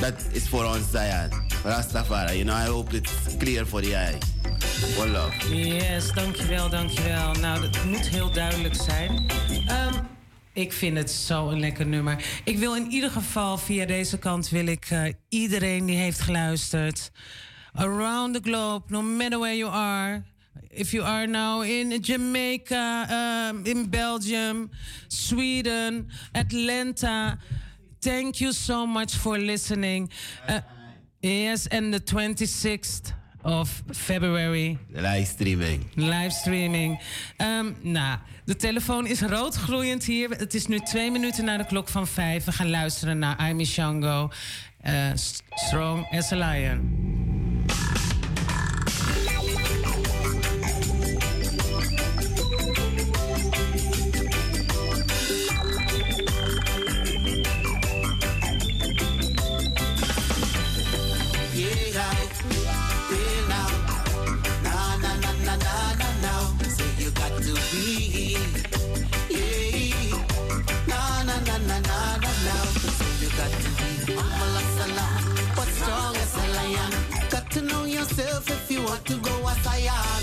dat 0.00 0.14
is 0.32 0.48
voor 0.48 0.64
ons 0.64 0.90
Zion. 0.92 1.46
Rastafari, 1.64 2.32
you 2.38 2.44
know, 2.44 2.66
I 2.66 2.70
hope 2.70 2.96
it's 2.96 3.10
clear 3.38 3.66
for 3.66 3.82
the 3.82 3.94
eye. 3.96 4.18
One 4.98 5.10
love. 5.10 5.54
Yes, 5.56 6.12
dankjewel, 6.14 6.68
dankjewel. 6.68 7.32
Nou, 7.32 7.60
dat 7.60 7.84
moet 7.84 8.06
heel 8.08 8.30
duidelijk 8.32 8.74
zijn. 8.86 9.26
Ehm, 9.66 9.94
ik 10.58 10.72
vind 10.72 10.96
het 10.96 11.10
zo 11.10 11.48
een 11.48 11.60
lekker 11.60 11.86
nummer. 11.86 12.24
Ik 12.44 12.58
wil 12.58 12.76
in 12.76 12.90
ieder 12.90 13.10
geval 13.10 13.58
via 13.58 13.86
deze 13.86 14.18
kant 14.18 14.48
wil 14.48 14.66
ik 14.66 14.86
eh, 14.90 15.12
iedereen 15.28 15.86
die 15.86 15.96
heeft 15.96 16.20
geluisterd. 16.20 17.10
Around 17.74 18.34
the 18.34 18.40
globe, 18.42 18.84
no 18.88 19.02
matter 19.02 19.38
where 19.38 19.56
you 19.56 19.72
are. 19.72 20.22
If 20.68 20.90
you 20.90 21.04
are 21.04 21.26
now 21.26 21.62
in 21.62 21.98
Jamaica, 22.00 23.06
um, 23.50 23.64
in 23.64 23.90
Belgium, 23.90 24.70
Sweden, 25.06 26.10
Atlanta. 26.32 27.38
Thank 27.98 28.34
you 28.34 28.52
so 28.52 28.86
much 28.86 29.14
for 29.16 29.38
listening. 29.38 30.10
Uh, 30.48 30.58
yes, 31.20 31.68
and 31.68 31.92
the 31.92 32.00
26th 32.00 33.12
of 33.44 33.82
February. 33.92 34.78
Livestreaming. 34.92 35.86
Livestreaming. 35.94 37.00
Ehm 37.36 37.72
nou, 37.82 38.18
de 38.48 38.56
telefoon 38.56 39.06
is 39.06 39.20
roodgloeiend 39.20 40.04
hier. 40.04 40.30
Het 40.30 40.54
is 40.54 40.66
nu 40.66 40.78
twee 40.78 41.10
minuten 41.10 41.44
na 41.44 41.56
de 41.56 41.66
klok 41.66 41.88
van 41.88 42.06
vijf. 42.06 42.44
We 42.44 42.52
gaan 42.52 42.70
luisteren 42.70 43.18
naar 43.18 43.36
Aimi 43.36 43.64
Shango. 43.64 44.30
S- 45.14 45.42
Strong 45.50 46.10
as 46.10 46.32
a 46.32 46.36
Lion. 46.36 47.06
To 79.08 79.16
go 79.20 79.48
as 79.48 79.66
I 79.66 79.78
am. 79.90 80.17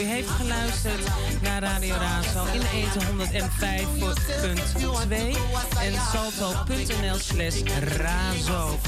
U 0.00 0.02
heeft 0.02 0.30
geluisterd 0.30 1.00
naar 1.42 1.62
Radio 1.62 1.94
Razo 1.94 2.44
in 2.52 2.60
de 2.60 2.68
eten 2.72 3.00
105.2 3.02 3.06
en 5.80 5.94
salto.nl 6.12 7.18
slash 7.18 7.60
razo. 7.96 8.78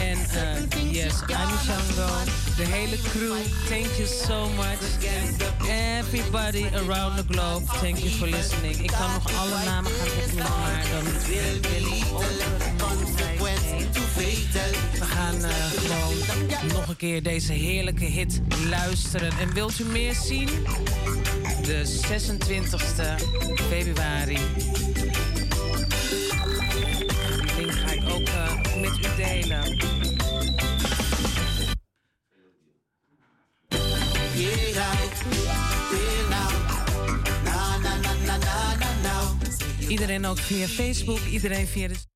En 0.00 0.18
eh, 0.18 0.92
yes, 0.92 1.14
I'm 1.28 1.58
Shango, 1.64 2.12
de 2.56 2.64
hele 2.64 2.96
crew, 2.96 3.36
thank 3.68 3.90
you 3.96 4.06
so 4.06 4.48
much. 4.48 4.78
Everybody 5.98 6.64
around 6.74 7.16
the 7.16 7.24
globe, 7.28 7.64
thank 7.66 7.96
you 7.96 8.10
for 8.10 8.28
listening. 8.28 8.76
Ik 8.76 8.90
kan 8.90 9.12
nog 9.12 9.32
alle 9.38 9.64
namen 9.64 9.90
gaan 9.92 10.08
opnoemen, 10.24 10.60
maar 10.60 10.84
dan 10.92 11.04
ben 11.60 11.86
ik 11.86 12.04
over 12.12 12.60
we 14.52 15.04
gaan 15.04 15.44
eh, 15.44 15.50
gewoon 15.70 16.14
nog 16.72 16.88
een 16.88 16.96
keer 16.96 17.22
deze 17.22 17.52
heerlijke 17.52 18.04
hit 18.04 18.40
luisteren. 18.68 19.32
En 19.38 19.54
wilt 19.54 19.78
u 19.78 19.84
meer 19.84 20.14
zien? 20.14 20.48
De 21.62 22.00
26e 22.08 23.22
februari. 23.68 24.38
Die 27.44 27.56
link 27.56 27.72
ga 27.72 27.92
ik 27.92 28.08
ook 28.08 28.28
eh, 28.28 28.80
met 28.80 28.98
u 28.98 29.16
delen. 29.16 29.98
Iedereen 39.88 40.26
ook 40.26 40.38
via 40.38 40.66
Facebook, 40.66 41.20
iedereen 41.20 41.66
via 41.66 41.88
de... 41.88 42.09